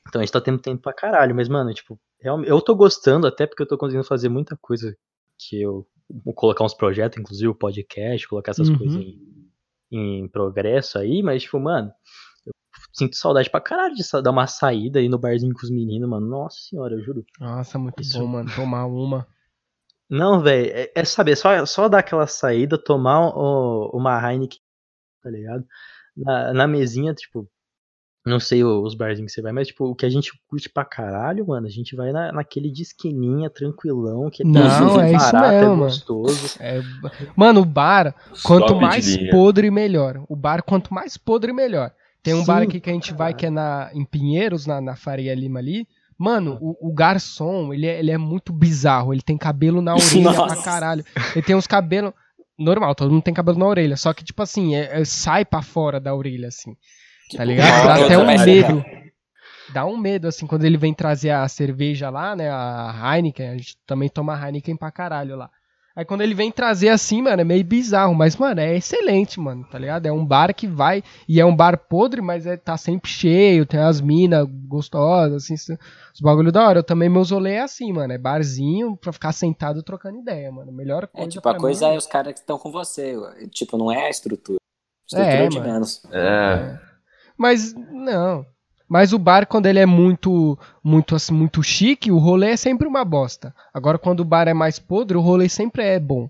Então 0.08 0.20
a 0.20 0.24
gente 0.24 0.32
tá 0.32 0.40
tendo 0.40 0.58
tempo 0.58 0.82
pra 0.82 0.92
caralho, 0.92 1.34
mas, 1.34 1.48
mano, 1.48 1.72
tipo, 1.74 1.98
realmente, 2.20 2.48
eu 2.50 2.60
tô 2.60 2.74
gostando 2.76 3.26
até 3.26 3.46
porque 3.46 3.62
eu 3.62 3.66
tô 3.66 3.76
conseguindo 3.76 4.06
fazer 4.06 4.28
muita 4.28 4.56
coisa 4.56 4.96
que 5.38 5.60
eu 5.60 5.86
vou 6.24 6.32
colocar 6.32 6.64
uns 6.64 6.74
projetos, 6.74 7.18
inclusive 7.18 7.48
o 7.48 7.54
podcast, 7.54 8.28
colocar 8.28 8.52
essas 8.52 8.68
Uhum. 8.68 8.78
coisas 8.78 8.96
em, 9.02 9.18
em 9.90 10.28
progresso 10.28 10.98
aí, 10.98 11.22
mas, 11.22 11.42
tipo, 11.42 11.58
mano, 11.58 11.90
eu 12.46 12.52
sinto 12.92 13.16
saudade 13.16 13.50
pra 13.50 13.60
caralho 13.60 13.94
de 13.94 14.02
dar 14.22 14.30
uma 14.30 14.46
saída 14.46 14.98
aí 14.98 15.08
no 15.08 15.18
barzinho 15.18 15.52
com 15.54 15.62
os 15.62 15.70
meninos, 15.70 16.08
mano. 16.08 16.26
Nossa 16.26 16.56
senhora, 16.60 16.94
eu 16.94 17.02
juro. 17.02 17.24
Nossa, 17.40 17.78
muito 17.78 18.00
Isso. 18.00 18.18
bom, 18.18 18.26
mano. 18.26 18.50
Tomar 18.54 18.86
uma. 18.86 19.26
Não, 20.08 20.40
velho, 20.40 20.70
é, 20.72 20.90
é 20.94 21.04
saber, 21.04 21.36
só, 21.36 21.66
só 21.66 21.88
dar 21.88 21.98
aquela 21.98 22.26
saída, 22.28 22.78
tomar 22.78 23.28
o- 23.36 23.90
uma 23.92 24.16
Heineken, 24.20 24.60
tá 25.22 25.28
ligado? 25.30 25.66
Na, 26.16 26.52
na 26.54 26.66
mesinha, 26.68 27.12
tipo, 27.12 27.48
não 28.24 28.38
sei 28.38 28.62
os 28.62 28.94
barzinhos 28.94 29.32
que 29.32 29.34
você 29.34 29.42
vai, 29.42 29.52
mas, 29.52 29.66
tipo, 29.68 29.84
o 29.84 29.94
que 29.96 30.06
a 30.06 30.08
gente 30.08 30.32
curte 30.48 30.68
pra 30.68 30.84
caralho, 30.84 31.46
mano, 31.46 31.66
a 31.66 31.70
gente 31.70 31.96
vai 31.96 32.12
na, 32.12 32.32
naquele 32.32 32.70
de 32.70 32.82
esquininha, 32.82 33.50
tranquilão, 33.50 34.30
que 34.30 34.42
é 34.42 34.46
Não, 34.46 35.00
é 35.00 35.12
isso 35.12 35.32
barato, 35.32 35.48
mesmo, 35.54 35.64
é 35.64 35.68
mano. 35.68 35.76
gostoso. 35.82 36.56
É, 36.60 36.80
mano, 37.36 37.60
o 37.62 37.64
bar, 37.64 38.14
quanto 38.44 38.76
mais 38.76 39.16
podre, 39.30 39.70
melhor. 39.72 40.24
O 40.28 40.36
bar, 40.36 40.62
quanto 40.62 40.94
mais 40.94 41.16
podre, 41.16 41.52
melhor. 41.52 41.92
Tem 42.26 42.34
um 42.34 42.44
bar 42.44 42.62
Sim, 42.62 42.66
aqui 42.66 42.80
que 42.80 42.90
a 42.90 42.92
gente 42.92 43.08
pra 43.14 43.26
vai, 43.26 43.34
que 43.34 43.46
é 43.46 43.50
na, 43.50 43.88
em 43.94 44.04
Pinheiros, 44.04 44.66
na, 44.66 44.80
na 44.80 44.96
Faria 44.96 45.32
Lima 45.32 45.60
ali. 45.60 45.86
Mano, 46.18 46.58
o, 46.60 46.88
o 46.90 46.92
garçom, 46.92 47.72
ele 47.72 47.86
é, 47.86 48.00
ele 48.00 48.10
é 48.10 48.18
muito 48.18 48.52
bizarro. 48.52 49.14
Ele 49.14 49.22
tem 49.22 49.38
cabelo 49.38 49.80
na 49.80 49.94
orelha 49.96 50.32
pra 50.32 50.46
Nossa. 50.46 50.62
caralho. 50.64 51.04
Ele 51.36 51.42
tem 51.46 51.54
uns 51.54 51.68
cabelos. 51.68 52.12
Normal, 52.58 52.94
todo 52.96 53.12
mundo 53.12 53.22
tem 53.22 53.32
cabelo 53.32 53.58
na 53.58 53.66
orelha. 53.66 53.96
Só 53.96 54.12
que, 54.12 54.24
tipo 54.24 54.42
assim, 54.42 54.74
é- 54.74 55.00
é- 55.00 55.04
sai 55.04 55.44
pra 55.44 55.62
fora 55.62 56.00
da 56.00 56.12
orelha, 56.14 56.48
assim. 56.48 56.74
Tipo, 57.28 57.36
Tá 57.36 57.44
ligado? 57.44 57.68
uma 57.84 57.86
Dá 57.94 58.04
até 58.04 58.18
um 58.18 58.26
medo. 58.26 58.84
Dá 59.72 59.86
um 59.86 59.96
medo, 59.96 60.26
assim, 60.26 60.46
quando 60.48 60.64
ele 60.64 60.76
vem 60.76 60.92
trazer 60.94 61.30
a 61.30 61.46
cerveja 61.46 62.10
lá, 62.10 62.34
né? 62.34 62.50
A 62.50 62.92
Heineken. 63.14 63.48
A 63.50 63.56
gente 63.56 63.76
também 63.86 64.08
toma 64.08 64.34
Heineken 64.36 64.76
pra 64.76 64.90
caralho 64.90 65.36
lá. 65.36 65.48
Aí 65.96 66.04
quando 66.04 66.20
ele 66.20 66.34
vem 66.34 66.52
trazer 66.52 66.90
assim, 66.90 67.22
mano, 67.22 67.40
é 67.40 67.44
meio 67.44 67.64
bizarro. 67.64 68.14
Mas, 68.14 68.36
mano, 68.36 68.60
é 68.60 68.76
excelente, 68.76 69.40
mano, 69.40 69.64
tá 69.64 69.78
ligado? 69.78 70.04
É 70.04 70.12
um 70.12 70.26
bar 70.26 70.54
que 70.54 70.66
vai. 70.66 71.02
E 71.26 71.40
é 71.40 71.46
um 71.46 71.56
bar 71.56 71.78
podre, 71.88 72.20
mas 72.20 72.46
é, 72.46 72.54
tá 72.54 72.76
sempre 72.76 73.10
cheio. 73.10 73.64
Tem 73.64 73.80
as 73.80 73.98
minas 73.98 74.46
gostosas, 74.68 75.44
assim. 75.44 75.54
Os 75.54 76.20
bagulho 76.20 76.52
da 76.52 76.68
hora. 76.68 76.80
Eu 76.80 76.84
também, 76.84 77.08
meus 77.08 77.30
rolê 77.30 77.52
é 77.54 77.62
assim, 77.62 77.94
mano. 77.94 78.12
É 78.12 78.18
barzinho 78.18 78.94
pra 78.94 79.10
ficar 79.10 79.32
sentado 79.32 79.82
trocando 79.82 80.18
ideia, 80.18 80.52
mano. 80.52 80.70
Melhor 80.70 81.06
coisa. 81.06 81.28
É, 81.28 81.30
tipo, 81.30 81.48
a 81.48 81.52
pra 81.52 81.60
coisa 81.60 81.88
mim, 81.88 81.94
é 81.94 81.96
os 81.98 82.06
caras 82.06 82.34
que 82.34 82.40
estão 82.40 82.58
com 82.58 82.70
você. 82.70 83.16
Tipo, 83.50 83.78
não 83.78 83.90
é 83.90 84.06
a 84.06 84.10
estrutura. 84.10 84.58
Estrutura 85.06 85.34
É, 85.34 85.44
é, 85.46 85.48
de 85.48 85.58
mano. 85.58 85.72
menos. 85.72 86.02
É, 86.12 86.78
Mas 87.38 87.72
não. 87.74 88.44
Mas 88.88 89.12
o 89.12 89.18
bar, 89.18 89.46
quando 89.46 89.66
ele 89.66 89.78
é 89.80 89.86
muito, 89.86 90.58
muito, 90.82 91.14
assim, 91.16 91.34
muito 91.34 91.62
chique, 91.62 92.10
o 92.12 92.18
rolê 92.18 92.50
é 92.50 92.56
sempre 92.56 92.86
uma 92.86 93.04
bosta. 93.04 93.54
Agora, 93.74 93.98
quando 93.98 94.20
o 94.20 94.24
bar 94.24 94.46
é 94.48 94.54
mais 94.54 94.78
podre, 94.78 95.16
o 95.16 95.20
rolê 95.20 95.48
sempre 95.48 95.82
é 95.82 95.98
bom. 95.98 96.28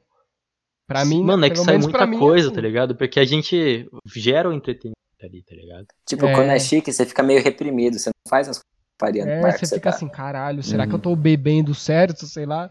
Pra 0.88 1.04
mim, 1.04 1.22
Mano, 1.22 1.44
é 1.44 1.48
que 1.50 1.54
pelo 1.56 1.64
sai 1.64 1.78
muita 1.78 2.06
mim, 2.06 2.16
é 2.16 2.18
coisa, 2.18 2.46
assim. 2.48 2.54
tá 2.54 2.60
ligado? 2.60 2.94
Porque 2.94 3.18
a 3.20 3.24
gente 3.24 3.88
gera 4.14 4.48
o 4.48 4.52
entretenimento 4.52 4.96
ali, 5.22 5.42
tá 5.42 5.54
ligado? 5.54 5.86
Tipo, 6.08 6.26
É. 6.26 6.32
quando 6.34 6.50
é 6.50 6.58
chique, 6.58 6.92
você 6.92 7.04
fica 7.04 7.22
meio 7.22 7.42
reprimido. 7.42 7.98
Você 7.98 8.08
não 8.10 8.30
faz 8.30 8.48
as 8.48 8.56
coisas 8.58 8.62
que 8.62 8.96
faria 8.98 9.22
É, 9.24 9.42
você 9.52 9.66
você 9.66 9.74
fica 9.74 9.90
tá. 9.90 9.96
assim, 9.96 10.08
caralho, 10.08 10.62
será 10.62 10.84
Uhum. 10.84 10.88
que 10.90 10.94
eu 10.94 10.98
tô 11.00 11.16
bebendo 11.16 11.74
certo, 11.74 12.24
sei 12.26 12.46
lá? 12.46 12.70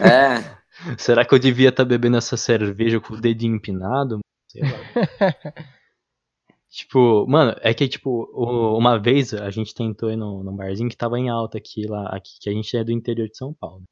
É, 0.00 0.58
Será 0.96 1.24
que 1.24 1.34
eu 1.34 1.38
devia 1.40 1.70
estar 1.70 1.84
bebendo 1.84 2.16
essa 2.16 2.36
cerveja 2.36 3.00
com 3.00 3.14
o 3.14 3.20
dedinho 3.20 3.56
empinado? 3.56 4.20
Sei 4.48 4.62
lá. 4.62 4.68
tipo, 6.70 7.26
mano, 7.28 7.54
é 7.60 7.72
que, 7.74 7.88
tipo, 7.88 8.24
uma 8.76 8.98
vez 8.98 9.32
a 9.34 9.50
gente 9.50 9.74
tentou 9.74 10.10
ir 10.10 10.16
num, 10.16 10.42
num 10.42 10.56
barzinho 10.56 10.88
que 10.90 10.96
tava 10.96 11.18
em 11.18 11.28
alta 11.28 11.58
aqui, 11.58 11.86
lá, 11.86 12.08
aqui, 12.08 12.32
que 12.40 12.48
a 12.50 12.52
gente 12.52 12.76
é 12.76 12.84
do 12.84 12.92
interior 12.92 13.28
de 13.28 13.36
São 13.36 13.52
Paulo. 13.54 13.84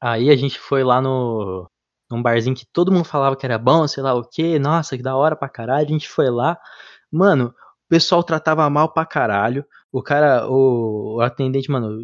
Aí 0.00 0.30
a 0.30 0.36
gente 0.36 0.58
foi 0.58 0.82
lá 0.82 1.00
no 1.00 1.68
num 2.10 2.22
barzinho 2.22 2.54
que 2.54 2.66
todo 2.66 2.92
mundo 2.92 3.06
falava 3.06 3.34
que 3.36 3.46
era 3.46 3.58
bom, 3.58 3.88
sei 3.88 4.02
lá 4.02 4.12
o 4.14 4.22
que, 4.22 4.58
nossa, 4.58 4.96
que 4.98 5.02
da 5.02 5.16
hora 5.16 5.34
pra 5.34 5.48
caralho. 5.48 5.86
A 5.86 5.90
gente 5.90 6.08
foi 6.08 6.28
lá, 6.30 6.58
mano, 7.10 7.46
o 7.46 7.88
pessoal 7.88 8.22
tratava 8.22 8.68
mal 8.68 8.92
pra 8.92 9.06
caralho. 9.06 9.64
O 9.90 10.02
cara, 10.02 10.46
o, 10.48 11.16
o 11.16 11.20
atendente, 11.22 11.70
mano, 11.70 12.02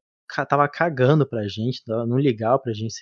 tava 0.48 0.66
cagando 0.68 1.26
pra 1.26 1.46
gente, 1.46 1.82
não 1.86 2.18
ligava 2.18 2.58
pra 2.58 2.72
gente 2.72 2.94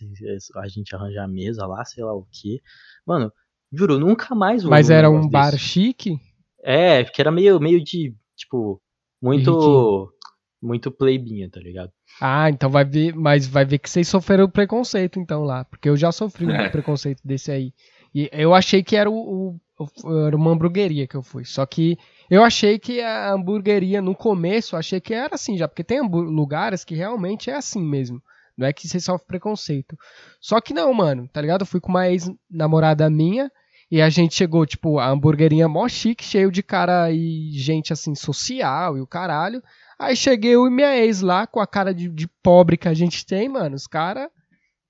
a 0.57 0.69
gente 0.69 0.95
arranjar 0.97 1.25
a 1.25 1.29
mesa 1.29 1.65
lá, 1.67 1.85
sei 1.85 2.03
lá 2.03 2.13
o 2.13 2.27
que. 2.31 2.61
Mano, 3.07 3.33
juro, 3.73 3.99
nunca 4.01 4.35
mais 4.35 4.63
vou 4.65 4.71
Mas 4.71 4.89
num 4.89 4.95
era 4.95 5.09
um 5.09 5.15
negócio 5.15 5.31
bar 5.31 5.51
desse. 5.53 5.59
chique? 5.59 6.21
É, 6.69 7.05
porque 7.05 7.21
era 7.21 7.31
meio, 7.31 7.61
meio 7.61 7.83
de, 7.83 8.13
tipo, 8.37 8.81
muito. 9.23 10.13
muito 10.61 10.91
pleibinha, 10.91 11.49
tá 11.51 11.61
ligado? 11.61 11.91
Ah, 12.21 12.51
então 12.51 12.69
vai 12.69 12.85
ver, 12.85 13.15
mas 13.15 13.47
vai 13.47 13.65
ver 13.65 13.79
que 13.79 13.89
vocês 13.89 14.09
sofreram 14.09 14.51
preconceito 14.51 15.21
então 15.21 15.45
lá, 15.45 15.65
porque 15.65 15.89
eu 15.89 15.97
já 15.97 16.11
sofri 16.11 16.47
um 16.47 16.51
É. 16.51 16.69
preconceito 16.69 17.21
desse 17.25 17.53
aí. 17.53 17.73
E 18.15 18.29
eu 18.33 18.53
achei 18.55 18.83
que 18.83 18.97
era 18.97 19.09
o, 19.11 19.59
o- 19.79 20.27
era 20.27 20.35
uma 20.35 20.51
hamburgueria 20.51 21.07
que 21.07 21.15
eu 21.15 21.23
fui. 21.23 21.45
Só 21.45 21.65
que 21.67 21.97
eu 22.31 22.43
achei 22.43 22.79
que 22.79 23.01
a 23.01 23.33
hamburgueria 23.33 24.01
no 24.03 24.15
começo, 24.15 24.75
eu 24.75 24.79
achei 24.79 25.01
que 25.01 25.13
era 25.15 25.35
assim 25.35 25.57
já, 25.57 25.69
porque 25.69 25.85
tem 25.85 26.01
lugares 26.01 26.83
que 26.85 26.95
realmente 26.95 27.51
é 27.51 27.55
assim 27.55 27.83
mesmo. 27.85 28.21
Não 28.57 28.67
é 28.67 28.73
que 28.73 28.89
você 28.89 28.99
sofre 28.99 29.27
preconceito. 29.27 29.95
Só 30.41 30.61
que 30.63 30.73
não, 30.73 30.93
mano, 30.95 31.29
tá 31.31 31.43
ligado? 31.43 31.61
Eu 31.61 31.67
fui 31.67 31.79
com 31.79 31.91
uma 31.91 32.09
ex-namorada 32.09 33.09
minha 33.11 33.53
e 33.91 34.03
a 34.03 34.09
gente 34.09 34.35
chegou, 34.35 34.67
tipo, 34.67 34.99
a 34.99 35.09
hamburguerinha 35.09 35.69
mó 35.69 35.89
chique, 35.89 36.25
cheio 36.25 36.51
de 36.51 36.63
cara 36.63 37.11
e 37.13 37.51
gente 37.53 37.93
assim, 37.93 38.15
social 38.15 38.97
e 38.97 39.01
o 39.01 39.07
caralho. 39.07 39.63
Aí 39.99 40.17
cheguei 40.17 40.53
eu 40.53 40.67
e 40.67 40.71
minha 40.71 40.97
ex 40.97 41.21
lá, 41.21 41.47
com 41.47 41.61
a 41.61 41.67
cara 41.67 41.95
de, 41.95 42.09
de 42.09 42.29
pobre 42.43 42.77
que 42.77 42.89
a 42.89 42.95
gente 42.95 43.25
tem, 43.25 43.49
mano. 43.49 43.77
Os 43.77 43.87
caras 43.87 44.29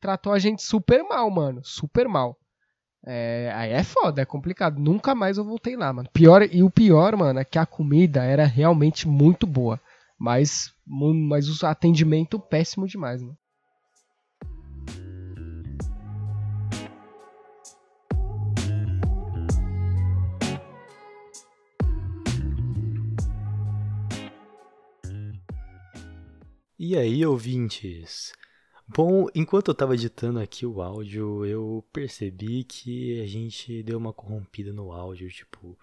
tratou 0.00 0.32
a 0.32 0.38
gente 0.38 0.62
super 0.62 1.02
mal, 1.02 1.30
mano. 1.30 1.60
Super 1.62 2.08
mal. 2.08 2.38
É, 3.06 3.52
aí 3.54 3.70
é 3.70 3.84
foda, 3.84 4.22
é 4.22 4.24
complicado. 4.24 4.80
Nunca 4.80 5.14
mais 5.14 5.36
eu 5.36 5.44
voltei 5.44 5.76
lá, 5.76 5.92
mano. 5.92 6.08
Pior, 6.12 6.42
e 6.42 6.62
o 6.62 6.70
pior, 6.70 7.14
mano, 7.16 7.38
é 7.38 7.44
que 7.44 7.58
a 7.58 7.66
comida 7.66 8.24
era 8.24 8.44
realmente 8.44 9.06
muito 9.06 9.46
boa. 9.46 9.80
Mas, 10.18 10.72
mas 10.86 11.62
o 11.62 11.66
atendimento 11.66 12.40
péssimo 12.40 12.86
demais, 12.86 13.22
mano. 13.22 13.36
E 26.78 26.94
aí, 26.94 27.24
ouvintes? 27.24 28.34
Bom, 28.86 29.28
enquanto 29.34 29.68
eu 29.68 29.74
tava 29.74 29.94
editando 29.94 30.38
aqui 30.38 30.66
o 30.66 30.82
áudio, 30.82 31.46
eu 31.46 31.82
percebi 31.90 32.64
que 32.64 33.18
a 33.22 33.26
gente 33.26 33.82
deu 33.82 33.96
uma 33.96 34.12
corrompida 34.12 34.74
no 34.74 34.92
áudio, 34.92 35.30
tipo, 35.30 35.78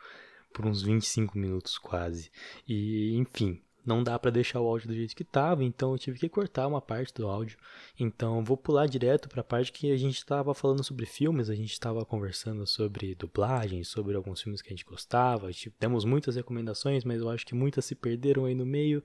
por 0.53 0.67
uns 0.67 0.83
25 0.83 1.35
minutos 1.35 1.79
quase. 1.79 2.29
E, 2.67 3.15
enfim, 3.15 3.59
não 3.83 4.03
dá 4.03 4.19
pra 4.19 4.29
deixar 4.29 4.59
o 4.61 4.67
áudio 4.67 4.89
do 4.89 4.93
jeito 4.93 5.15
que 5.15 5.23
tava, 5.23 5.63
então 5.63 5.93
eu 5.93 5.97
tive 5.97 6.19
que 6.19 6.29
cortar 6.29 6.67
uma 6.67 6.79
parte 6.79 7.11
do 7.11 7.27
áudio. 7.27 7.57
Então, 7.99 8.43
vou 8.43 8.55
pular 8.55 8.85
direto 8.85 9.27
pra 9.27 9.43
parte 9.43 9.71
que 9.71 9.91
a 9.91 9.97
gente 9.97 10.23
tava 10.23 10.53
falando 10.53 10.83
sobre 10.83 11.07
filmes, 11.07 11.49
a 11.49 11.55
gente 11.55 11.79
tava 11.79 12.05
conversando 12.05 12.67
sobre 12.67 13.15
dublagem, 13.15 13.83
sobre 13.83 14.15
alguns 14.15 14.43
filmes 14.43 14.61
que 14.61 14.67
a 14.67 14.75
gente 14.75 14.85
gostava. 14.85 15.51
Tipo, 15.51 15.75
temos 15.79 16.05
muitas 16.05 16.35
recomendações, 16.35 17.03
mas 17.03 17.19
eu 17.19 17.29
acho 17.29 17.47
que 17.47 17.55
muitas 17.55 17.83
se 17.83 17.95
perderam 17.95 18.45
aí 18.45 18.53
no 18.53 18.65
meio. 18.65 19.03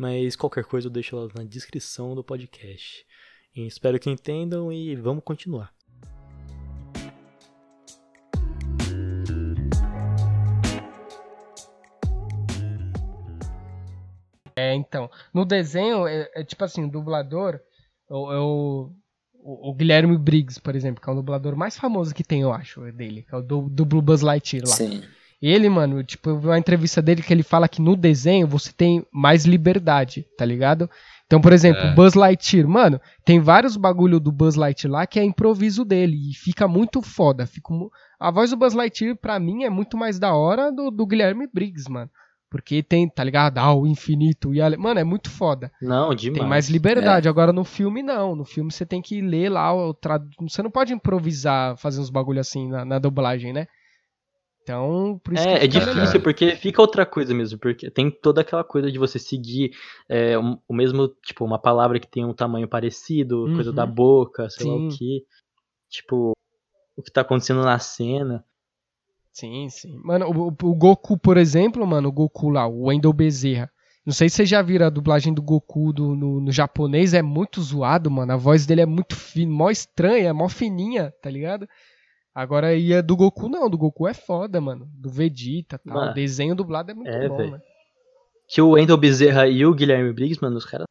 Mas 0.00 0.34
qualquer 0.34 0.64
coisa 0.64 0.86
eu 0.86 0.90
deixo 0.90 1.14
lá 1.14 1.28
na 1.36 1.44
descrição 1.44 2.14
do 2.14 2.24
podcast. 2.24 3.04
E 3.54 3.66
espero 3.66 4.00
que 4.00 4.08
entendam 4.08 4.72
e 4.72 4.96
vamos 4.96 5.22
continuar. 5.22 5.74
É, 14.56 14.74
então. 14.74 15.10
No 15.34 15.44
desenho, 15.44 16.06
é, 16.06 16.30
é 16.34 16.44
tipo 16.44 16.64
assim, 16.64 16.86
o 16.86 16.90
dublador, 16.90 17.60
o, 18.08 18.32
é 18.32 18.38
o, 19.34 19.74
Guilherme 19.74 20.16
Briggs, 20.16 20.58
por 20.58 20.74
exemplo, 20.74 21.02
que 21.02 21.10
é 21.10 21.12
o 21.12 21.16
dublador 21.16 21.54
mais 21.54 21.76
famoso 21.76 22.14
que 22.14 22.24
tem, 22.24 22.40
eu 22.40 22.54
acho, 22.54 22.90
dele, 22.92 23.22
que 23.28 23.34
é 23.34 23.36
o 23.36 23.42
do, 23.42 23.68
dublo 23.68 24.00
Buzz 24.00 24.22
Lightyear 24.22 24.66
lá. 24.66 24.74
Sim. 24.74 25.02
Ele, 25.42 25.68
mano, 25.68 26.04
tipo, 26.04 26.30
eu 26.30 26.38
vi 26.38 26.46
uma 26.46 26.58
entrevista 26.58 27.00
dele 27.00 27.22
que 27.22 27.32
ele 27.32 27.42
fala 27.42 27.68
que 27.68 27.80
no 27.80 27.96
desenho 27.96 28.46
você 28.46 28.72
tem 28.72 29.06
mais 29.10 29.46
liberdade, 29.46 30.26
tá 30.36 30.44
ligado? 30.44 30.88
Então, 31.26 31.40
por 31.40 31.52
exemplo, 31.52 31.80
É. 31.80 31.92
o 31.92 31.94
Buzz 31.94 32.14
Lightyear, 32.14 32.68
mano, 32.68 33.00
tem 33.24 33.38
vários 33.38 33.76
bagulho 33.76 34.18
do 34.18 34.32
Buzz 34.32 34.56
Lightyear 34.56 34.92
lá 34.92 35.06
que 35.06 35.18
é 35.18 35.24
improviso 35.24 35.84
dele 35.84 36.30
e 36.30 36.34
fica 36.34 36.66
muito 36.66 37.00
foda. 37.00 37.46
Fica 37.46 37.72
A 38.18 38.30
voz 38.30 38.50
do 38.50 38.56
Buzz 38.56 38.74
Lightyear, 38.74 39.16
pra 39.16 39.38
mim, 39.38 39.62
é 39.62 39.70
muito 39.70 39.96
mais 39.96 40.18
da 40.18 40.34
hora 40.34 40.70
do, 40.72 40.90
do 40.90 41.06
Guilherme 41.06 41.46
Briggs, 41.46 41.88
mano. 41.90 42.10
Porque 42.50 42.82
tem, 42.82 43.08
tá 43.08 43.22
ligado? 43.22 43.58
Ah, 43.58 43.72
o 43.72 43.86
infinito 43.86 44.52
e 44.52 44.60
a... 44.60 44.76
Mano, 44.76 44.98
é 44.98 45.04
muito 45.04 45.30
foda. 45.30 45.70
Não, 45.80 46.12
demais. 46.12 46.40
Tem 46.40 46.48
mais 46.48 46.68
liberdade. 46.68 47.28
Agora 47.28 47.52
no 47.52 47.62
filme, 47.62 48.02
não. 48.02 48.34
No 48.34 48.44
filme 48.44 48.72
você 48.72 48.84
tem 48.84 49.00
que 49.00 49.20
ler 49.20 49.50
lá 49.50 49.72
o 49.72 49.94
trad... 49.94 50.24
Você 50.40 50.60
não 50.60 50.70
pode 50.70 50.92
improvisar, 50.92 51.76
fazer 51.76 52.00
uns 52.00 52.10
bagulho 52.10 52.40
assim 52.40 52.68
na, 52.68 52.84
na 52.84 52.98
dublagem, 52.98 53.52
né? 53.52 53.68
Então, 54.62 55.20
por 55.24 55.34
isso 55.34 55.42
que 55.42 55.48
É, 55.48 55.52
é 55.56 55.60
fica 55.62 55.68
difícil 55.80 55.94
melhor. 55.96 56.22
porque 56.22 56.56
fica 56.56 56.80
outra 56.82 57.06
coisa 57.06 57.34
mesmo, 57.34 57.58
porque 57.58 57.90
tem 57.90 58.10
toda 58.10 58.40
aquela 58.42 58.62
coisa 58.62 58.90
de 58.92 58.98
você 58.98 59.18
seguir 59.18 59.70
é, 60.08 60.38
um- 60.38 60.58
o 60.68 60.74
mesmo, 60.74 61.08
tipo, 61.24 61.44
uma 61.44 61.58
palavra 61.58 61.98
que 61.98 62.06
tem 62.08 62.24
um 62.24 62.34
tamanho 62.34 62.68
parecido, 62.68 63.46
coisa 63.54 63.70
Uhum. 63.70 63.76
da 63.76 63.86
boca, 63.86 64.48
sei 64.50 64.66
lá 64.66 64.72
Sim. 64.76 64.86
o 64.86 64.90
que. 64.90 65.24
Tipo, 65.88 66.32
o 66.96 67.02
que 67.02 67.10
tá 67.10 67.22
acontecendo 67.22 67.62
na 67.62 67.78
cena. 67.78 68.44
Sim, 69.32 69.68
sim. 69.70 69.98
Mano, 70.04 70.26
o, 70.28 70.48
o 70.48 70.74
Goku, 70.74 71.18
por 71.18 71.36
exemplo, 71.36 71.86
mano, 71.86 72.08
o 72.08 72.12
Goku 72.12 72.48
lá, 72.50 72.66
o 72.66 72.86
Wendell 72.88 73.12
Bezerra. 73.12 73.70
Não 74.04 74.12
sei 74.12 74.28
se 74.28 74.36
vocês 74.36 74.48
já 74.48 74.60
viram 74.62 74.86
a 74.86 74.90
dublagem 74.90 75.32
do 75.32 75.42
Goku 75.42 75.92
do- 75.92 76.14
no, 76.16 76.40
no 76.40 76.50
japonês, 76.52 77.14
é 77.14 77.22
muito 77.22 77.60
zoado, 77.62 78.10
mano. 78.10 78.32
A 78.32 78.36
voz 78.36 78.66
dele 78.66 78.80
é 78.80 78.86
muito 78.86 79.14
fina, 79.14 79.52
mó 79.52 79.70
estranha, 79.70 80.32
mó 80.34 80.48
fininha, 80.48 81.12
tá 81.22 81.30
ligado? 81.30 81.68
Agora 82.34 82.74
ia 82.74 83.02
do 83.02 83.16
Goku, 83.16 83.48
não. 83.48 83.68
Do 83.68 83.76
Goku 83.76 84.06
é 84.06 84.14
foda, 84.14 84.60
mano. 84.60 84.88
Do 84.94 85.10
Vegeta 85.10 85.76
e 85.76 85.88
tal. 85.88 85.94
Mano, 85.96 86.10
o 86.12 86.14
desenho 86.14 86.54
dublado 86.54 86.90
é 86.90 86.94
muito 86.94 87.10
é, 87.10 87.28
bom, 87.28 87.36
velho. 87.36 87.50
mano. 87.52 87.62
Que 88.48 88.60
o 88.60 88.70
Wendell 88.70 88.96
Bezerra 88.96 89.46
e 89.46 89.64
o 89.64 89.74
Guilherme 89.74 90.12
Briggs, 90.12 90.40
mano, 90.42 90.56
os 90.56 90.64
caras 90.64 90.86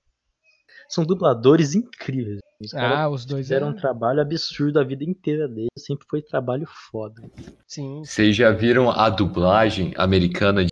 são 0.90 1.06
dubladores 1.06 1.76
incríveis. 1.76 2.40
Os 2.62 2.74
Ah, 2.74 3.08
os 3.08 3.26
dois 3.26 3.46
fizeram 3.46 3.68
é... 3.68 3.70
um 3.72 3.76
trabalho 3.76 4.22
absurdo 4.22 4.80
a 4.80 4.84
vida 4.84 5.04
inteira 5.04 5.48
deles, 5.48 5.70
sempre 5.78 6.06
foi 6.10 6.22
trabalho 6.22 6.66
foda. 6.92 7.22
Sim. 7.68 8.02
Vocês 8.04 8.36
já 8.36 8.52
viram 8.52 8.90
a 8.90 9.10
dublagem 9.10 9.94
americana 9.96 10.66
de 10.66 10.72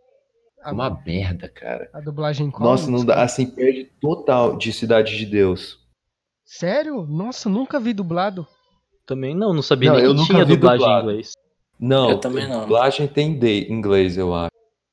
A, 0.61 0.71
uma 0.73 1.01
merda, 1.05 1.47
cara. 1.47 1.89
a 1.93 2.01
dublagem 2.01 2.49
qual? 2.51 2.71
Nossa, 2.71 2.89
não 2.91 3.05
dá, 3.05 3.23
assim, 3.23 3.49
perde 3.49 3.85
total 4.01 4.57
de 4.57 4.73
Cidade 4.73 5.17
de 5.17 5.25
Deus. 5.25 5.79
Sério? 6.43 7.05
Nossa, 7.05 7.47
nunca 7.49 7.79
vi 7.79 7.93
dublado. 7.93 8.47
Também 9.07 9.33
não, 9.33 9.53
não 9.53 9.61
sabia 9.63 9.89
Não, 9.89 9.95
nem 9.97 10.05
eu 10.05 10.11
que 10.11 10.17
nunca 10.17 10.33
tinha 10.33 10.45
vi 10.45 10.55
dublagem 10.55 10.77
em 10.85 10.87
dublado. 10.89 11.09
inglês. 11.09 11.31
Não, 11.79 12.09
Eu 12.11 12.19
também 12.19 12.47
não. 12.47 12.59
dublagem 12.61 13.07
tem 13.07 13.39
de 13.39 13.71
inglês, 13.71 14.17
eu 14.17 14.35
acho. 14.35 14.51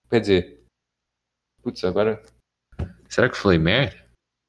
Quer 0.09 0.21
dizer, 0.21 0.61
putz, 1.63 1.83
agora. 1.85 2.23
Será 3.09 3.29
que 3.29 3.35
eu 3.35 3.39
falei 3.41 3.59
merda? 3.59 3.97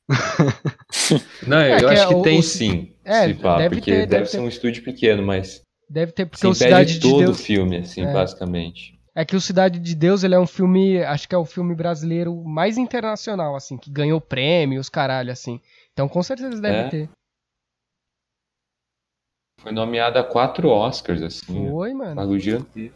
Não, 1.47 1.57
É, 1.57 1.73
eu 1.75 1.87
que 1.87 1.93
acho 1.93 2.03
é 2.03 2.07
que 2.15 2.21
tem 2.23 2.39
o- 2.39 2.43
sim. 2.43 2.95
é, 3.03 3.27
se 3.27 3.33
pá, 3.35 3.57
deve 3.57 3.75
porque 3.75 3.91
ter, 3.91 3.97
deve, 4.01 4.07
deve 4.07 4.25
ser 4.27 4.37
ter. 4.37 4.43
um 4.43 4.47
estúdio 4.47 4.83
pequeno, 4.83 5.23
mas 5.23 5.61
Deve 5.89 6.11
ter, 6.11 6.25
porque 6.25 6.41
sim, 6.41 6.47
o 6.47 6.53
Cidade 6.55 6.95
de 6.95 6.99
todo 6.99 7.19
Deus... 7.25 7.39
o 7.39 7.43
filme, 7.43 7.77
assim, 7.77 8.03
É. 8.05 8.11
basicamente. 8.13 8.99
É 9.15 9.23
que 9.23 9.35
o 9.35 9.41
Cidade 9.41 9.79
de 9.79 9.95
Deus, 9.95 10.23
ele 10.23 10.33
é 10.35 10.39
um 10.39 10.47
filme, 10.47 11.01
acho 11.03 11.27
que 11.29 11.33
é 11.35 11.37
o 11.37 11.45
filme 11.45 11.73
brasileiro 11.75 12.35
mais 12.43 12.77
internacional, 12.77 13.55
assim, 13.55 13.77
que 13.77 13.89
ganhou 13.91 14.19
prêmios, 14.19 14.89
caralho, 14.89 15.31
assim. 15.31 15.59
Então 15.93 16.07
com 16.09 16.21
certeza 16.23 16.59
deve 16.61 16.77
É? 16.77 16.89
ter. 16.89 17.09
Foi 19.65 19.71
nomeado 19.71 20.19
a 20.19 20.23
quatro 20.23 20.69
Oscars, 20.69 21.23
assim. 21.23 21.71
Foi, 21.71 21.91
mano. 21.91 22.13
Bagulho 22.13 22.39
gigantesco. 22.39 22.95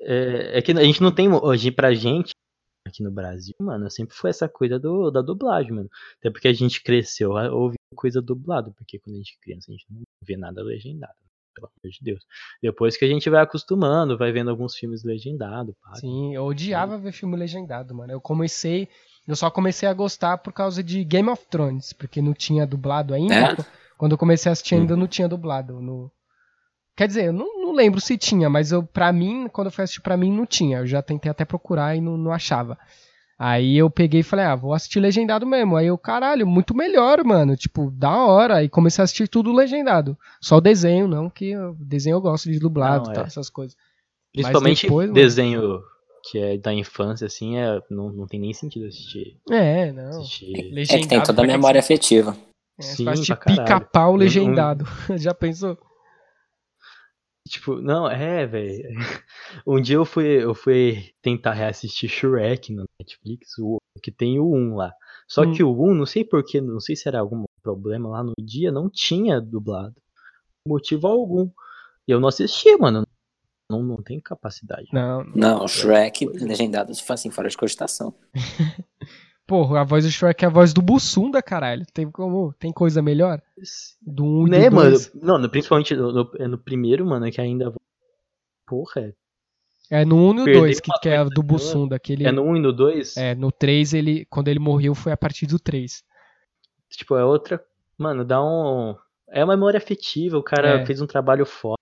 É, 0.00 0.58
é 0.58 0.62
que 0.62 0.72
a 0.72 0.82
gente 0.82 1.00
não 1.00 1.14
tem 1.14 1.32
hoje 1.32 1.70
pra 1.70 1.94
gente 1.94 2.32
aqui 2.84 3.04
no 3.04 3.12
Brasil, 3.12 3.54
mano, 3.60 3.88
sempre 3.88 4.16
foi 4.16 4.30
essa 4.30 4.48
coisa 4.48 4.80
do, 4.80 5.12
da 5.12 5.22
dublagem, 5.22 5.70
mano. 5.70 5.88
Até 6.18 6.28
porque 6.28 6.48
a 6.48 6.52
gente 6.52 6.82
cresceu 6.82 7.30
ouvindo 7.30 7.76
coisa 7.94 8.20
dublada, 8.20 8.72
porque 8.76 8.98
quando 8.98 9.14
a 9.14 9.18
gente 9.18 9.38
é 9.40 9.44
criança 9.44 9.70
a 9.70 9.72
gente 9.72 9.86
não 9.88 10.02
vê 10.24 10.36
nada 10.36 10.60
legendado, 10.60 11.14
pelo 11.54 11.68
amor 11.68 11.92
de 11.92 11.98
Deus. 12.02 12.26
Depois 12.60 12.96
que 12.96 13.04
a 13.04 13.08
gente 13.08 13.30
vai 13.30 13.44
acostumando, 13.44 14.18
vai 14.18 14.32
vendo 14.32 14.50
alguns 14.50 14.74
filmes 14.74 15.04
legendados, 15.04 15.72
pá. 15.80 15.94
Sim, 15.94 16.34
eu 16.34 16.42
odiava 16.42 16.98
ver 16.98 17.12
filme 17.12 17.36
legendado, 17.36 17.94
mano. 17.94 18.12
Eu 18.12 18.20
comecei, 18.20 18.88
eu 19.28 19.36
só 19.36 19.52
comecei 19.52 19.88
a 19.88 19.94
gostar 19.94 20.38
por 20.38 20.52
causa 20.52 20.82
de 20.82 21.04
Game 21.04 21.28
of 21.28 21.46
Thrones, 21.46 21.92
porque 21.92 22.20
não 22.20 22.34
tinha 22.34 22.66
dublado 22.66 23.14
ainda. 23.14 23.34
É? 23.52 23.56
Quando 24.02 24.12
eu 24.12 24.18
comecei 24.18 24.50
a 24.50 24.52
assistir 24.52 24.74
Hum. 24.74 24.78
ainda 24.80 24.96
não 24.96 25.06
tinha 25.06 25.28
dublado 25.28 25.80
no 25.80 26.10
Quer 26.96 27.06
dizer, 27.06 27.26
eu 27.26 27.32
não, 27.32 27.62
não 27.62 27.72
lembro 27.72 28.00
se 28.00 28.18
tinha, 28.18 28.50
mas 28.50 28.72
eu 28.72 28.82
para 28.82 29.12
mim, 29.12 29.46
quando 29.52 29.68
eu 29.68 29.70
fui 29.70 29.84
assistir 29.84 30.00
pra 30.02 30.16
mim 30.16 30.32
não 30.36 30.44
tinha. 30.44 30.78
Eu 30.78 30.86
já 30.88 31.00
tentei 31.00 31.30
até 31.30 31.44
procurar 31.44 31.94
e 31.96 32.00
não, 32.00 32.16
não 32.16 32.32
achava. 32.32 32.76
Aí 33.38 33.78
eu 33.78 33.88
peguei 33.88 34.20
e 34.20 34.24
falei, 34.24 34.44
ah, 34.44 34.56
vou 34.56 34.74
assistir 34.74 34.98
legendado 34.98 35.46
mesmo. 35.46 35.76
Aí 35.76 35.86
eu, 35.86 35.96
caralho, 35.96 36.44
muito 36.48 36.74
melhor, 36.76 37.22
mano. 37.22 37.56
Tipo, 37.56 37.92
da 37.92 38.26
hora. 38.26 38.56
Aí 38.56 38.68
comecei 38.68 39.00
a 39.00 39.04
assistir 39.04 39.28
tudo 39.28 39.52
legendado. 39.52 40.18
Só 40.40 40.56
o 40.56 40.60
desenho, 40.60 41.06
não, 41.06 41.30
que 41.30 41.56
o 41.56 41.76
desenho 41.78 42.14
eu 42.16 42.20
gosto 42.20 42.50
de 42.50 42.58
dublado 42.58 43.04
Não, 43.06 43.12
e 43.12 43.14
tal, 43.14 43.24
é. 43.24 43.26
essas 43.28 43.48
coisas. 43.48 43.76
Principalmente 44.32 44.82
depois, 44.82 45.06
mano- 45.06 45.14
desenho 45.14 45.80
que 46.28 46.38
é 46.40 46.58
da 46.58 46.74
infância, 46.74 47.26
assim, 47.28 47.56
é, 47.56 47.80
não, 47.88 48.12
não 48.12 48.26
tem 48.26 48.40
nem 48.40 48.52
sentido 48.52 48.86
assistir. 48.86 49.38
É, 49.48 49.92
não. 49.92 50.08
assistir. 50.20 50.52
É 50.90 50.98
que 50.98 51.06
tem 51.08 51.22
toda 51.22 51.42
a 51.42 51.46
memória 51.46 51.80
que 51.80 51.86
você- 51.86 51.92
afetiva. 51.94 52.36
É, 52.78 52.82
Sim, 52.82 53.08
assistir 53.08 53.36
pica-pau 53.38 54.16
legendado. 54.16 54.84
Já 55.18 55.34
pensou? 55.34 55.78
Tipo, 57.48 57.80
não, 57.82 58.08
é, 58.08 58.46
velho. 58.46 58.88
Um 59.66 59.80
dia 59.80 59.96
eu 59.96 60.04
fui, 60.04 60.26
eu 60.42 60.54
fui 60.54 61.10
tentar 61.20 61.52
reassistir 61.52 62.08
Shrek 62.08 62.72
no 62.72 62.84
Netflix, 63.00 63.58
o 63.58 63.76
que 64.02 64.10
tem 64.10 64.38
o 64.38 64.50
1 64.54 64.74
lá. 64.76 64.92
Só 65.28 65.42
Hum. 65.42 65.52
que 65.52 65.62
o 65.62 65.72
1, 65.90 65.94
não 65.94 66.06
sei 66.06 66.24
porquê, 66.24 66.60
não 66.60 66.80
sei 66.80 66.96
se 66.96 67.06
era 67.08 67.20
algum 67.20 67.44
problema 67.62 68.08
lá 68.08 68.22
no 68.22 68.32
dia, 68.40 68.70
não 68.72 68.88
tinha 68.88 69.40
dublado. 69.40 69.94
Motivo 70.66 71.06
algum. 71.08 71.50
E 72.08 72.12
eu 72.12 72.20
não 72.20 72.28
assisti, 72.28 72.74
mano. 72.76 73.04
Não, 73.70 73.82
não 73.82 73.96
tem 74.02 74.20
capacidade. 74.20 74.88
Não, 74.92 75.24
Não, 75.34 75.66
Shrek, 75.68 76.24
é. 76.24 76.28
legendado, 76.44 76.92
assim, 76.92 77.30
fora 77.30 77.48
de 77.48 77.56
cogitação. 77.56 78.14
porra, 79.52 79.80
a 79.82 79.84
voz 79.84 80.04
do 80.06 80.10
Shrek 80.10 80.44
é 80.44 80.48
a 80.48 80.50
voz 80.50 80.72
do 80.72 80.80
Bussunda, 80.80 81.42
caralho. 81.42 81.84
Tem 81.92 82.10
como, 82.10 82.54
tem 82.54 82.72
coisa 82.72 83.02
melhor? 83.02 83.42
Do 84.00 84.24
1 84.24 84.46
e 84.46 84.50
Né, 84.50 84.70
do 84.70 84.76
mano? 84.76 84.90
2. 84.92 85.14
Não, 85.14 85.48
principalmente 85.50 85.94
no, 85.94 86.10
no- 86.10 86.30
é 86.38 86.48
no 86.48 86.56
primeiro, 86.56 87.04
mano, 87.04 87.30
que 87.30 87.38
ainda. 87.38 87.70
Porra, 88.66 89.14
É 89.90 90.06
no 90.06 90.16
1 90.16 90.30
e 90.30 90.34
no 90.36 90.44
Perdeu 90.44 90.62
2, 90.62 90.80
que, 90.80 90.90
que 91.02 91.08
é 91.10 91.22
do 91.22 91.42
boa. 91.42 91.58
Bussunda. 91.58 91.98
Que 91.98 92.14
ele, 92.14 92.26
é 92.26 92.32
no 92.32 92.42
1 92.44 92.56
e 92.56 92.60
no 92.60 92.72
2. 92.72 93.16
é, 93.18 93.34
no 93.34 93.52
3, 93.52 93.92
ele, 93.92 94.24
quando 94.30 94.48
ele 94.48 94.58
morreu, 94.58 94.94
foi 94.94 95.12
a 95.12 95.16
partir 95.18 95.46
do 95.46 95.58
3. 95.58 96.02
Tipo, 96.88 97.16
é 97.16 97.24
outra. 97.24 97.62
Mano, 97.98 98.24
dá 98.24 98.42
um. 98.42 98.96
É 99.28 99.44
uma 99.44 99.54
memória 99.54 99.76
afetiva, 99.76 100.38
o 100.38 100.42
cara 100.42 100.80
É. 100.80 100.86
fez 100.86 101.02
um 101.02 101.06
trabalho 101.06 101.44
foda. 101.44 101.76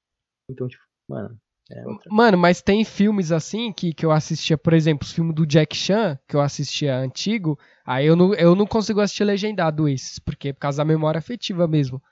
Então, 0.51 0.67
tipo, 0.67 0.83
mano. 1.09 1.39
É. 1.71 1.85
Mano, 2.11 2.37
mas 2.37 2.61
tem 2.61 2.85
filmes 2.85 3.31
assim 3.31 3.73
que, 3.73 3.95
que 3.95 4.05
eu 4.05 4.11
assistia, 4.11 4.59
por 4.59 4.73
exemplo, 4.73 5.07
os 5.07 5.13
filmes 5.13 5.35
do 5.35 5.47
Jack 5.47 5.77
Chan, 5.77 6.19
que 6.27 6.35
eu 6.35 6.41
assistia 6.41 6.97
antigo, 6.97 7.59
aí 7.87 8.07
eu 8.07 8.17
não, 8.17 8.35
eu 8.35 8.57
não 8.57 8.67
consigo 8.67 9.01
assistir 9.01 9.25
legendado 9.25 9.89
esses, 9.89 10.19
porque 10.19 10.49
é 10.49 10.53
por 10.53 10.61
causa 10.61 10.79
da 10.79 10.85
memória 10.85 11.19
afetiva 11.19 11.69
mesmo. 11.69 12.03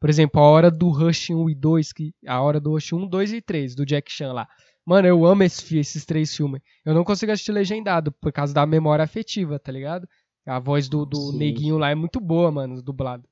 Por 0.00 0.08
exemplo, 0.08 0.40
a 0.40 0.44
hora 0.44 0.70
do 0.70 0.88
Rush 0.88 1.30
1 1.30 1.50
e 1.50 1.54
2, 1.54 1.92
que, 1.92 2.14
a 2.26 2.40
hora 2.40 2.58
do 2.58 2.72
Rush 2.72 2.92
1, 2.92 3.06
2 3.06 3.32
e 3.34 3.42
3, 3.42 3.74
do 3.74 3.84
Jack 3.84 4.10
Chan 4.10 4.32
lá. 4.32 4.48
Mano, 4.84 5.08
eu 5.08 5.24
amo 5.24 5.42
esse, 5.42 5.78
esses 5.78 6.04
três 6.04 6.34
filmes. 6.34 6.60
Eu 6.84 6.94
não 6.94 7.04
consigo 7.04 7.32
assistir 7.32 7.52
legendado, 7.52 8.12
por 8.12 8.32
causa 8.32 8.52
da 8.52 8.66
memória 8.66 9.02
afetiva, 9.02 9.58
tá 9.58 9.72
ligado? 9.72 10.08
A 10.46 10.58
voz 10.58 10.88
do, 10.88 11.06
do 11.06 11.32
Sim. 11.32 11.38
neguinho 11.38 11.78
lá 11.78 11.90
é 11.90 11.94
muito 11.94 12.20
boa, 12.20 12.50
mano, 12.50 12.82
dublado. 12.82 13.26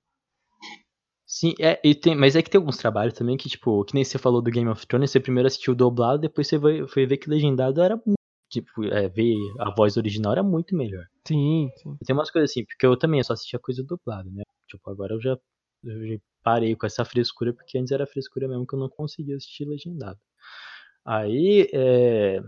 Sim, 1.34 1.54
é, 1.58 1.80
e 1.82 1.94
tem, 1.94 2.14
mas 2.14 2.36
é 2.36 2.42
que 2.42 2.50
tem 2.50 2.58
alguns 2.58 2.76
trabalhos 2.76 3.14
também 3.14 3.38
que, 3.38 3.48
tipo, 3.48 3.82
que 3.86 3.94
nem 3.94 4.04
você 4.04 4.18
falou 4.18 4.42
do 4.42 4.50
Game 4.50 4.68
of 4.68 4.86
Thrones, 4.86 5.10
você 5.10 5.18
primeiro 5.18 5.46
assistiu 5.46 5.74
dublado, 5.74 6.18
depois 6.18 6.46
você 6.46 6.60
foi, 6.60 6.86
foi 6.86 7.06
ver 7.06 7.16
que 7.16 7.30
legendado 7.30 7.80
era 7.80 7.96
muito. 7.96 8.18
Tipo, 8.50 8.84
é, 8.84 9.08
ver 9.08 9.34
a 9.58 9.70
voz 9.74 9.96
original 9.96 10.32
era 10.32 10.42
muito 10.42 10.76
melhor. 10.76 11.06
Sim, 11.26 11.70
sim. 11.76 11.96
Tem 12.04 12.14
umas 12.14 12.30
coisas 12.30 12.50
assim, 12.50 12.66
porque 12.66 12.84
eu 12.84 12.98
também 12.98 13.22
só 13.22 13.32
assistia 13.32 13.58
coisa 13.58 13.82
dublada, 13.82 14.28
né? 14.30 14.42
Tipo, 14.68 14.90
agora 14.90 15.14
eu 15.14 15.22
já, 15.22 15.38
eu 15.84 16.06
já 16.06 16.18
parei 16.42 16.76
com 16.76 16.84
essa 16.84 17.02
frescura, 17.02 17.54
porque 17.54 17.78
antes 17.78 17.92
era 17.92 18.06
frescura 18.06 18.46
mesmo 18.46 18.66
que 18.66 18.74
eu 18.74 18.78
não 18.78 18.90
conseguia 18.90 19.34
assistir 19.34 19.64
legendado. 19.64 20.20
Aí, 21.02 21.66
é... 21.72 22.42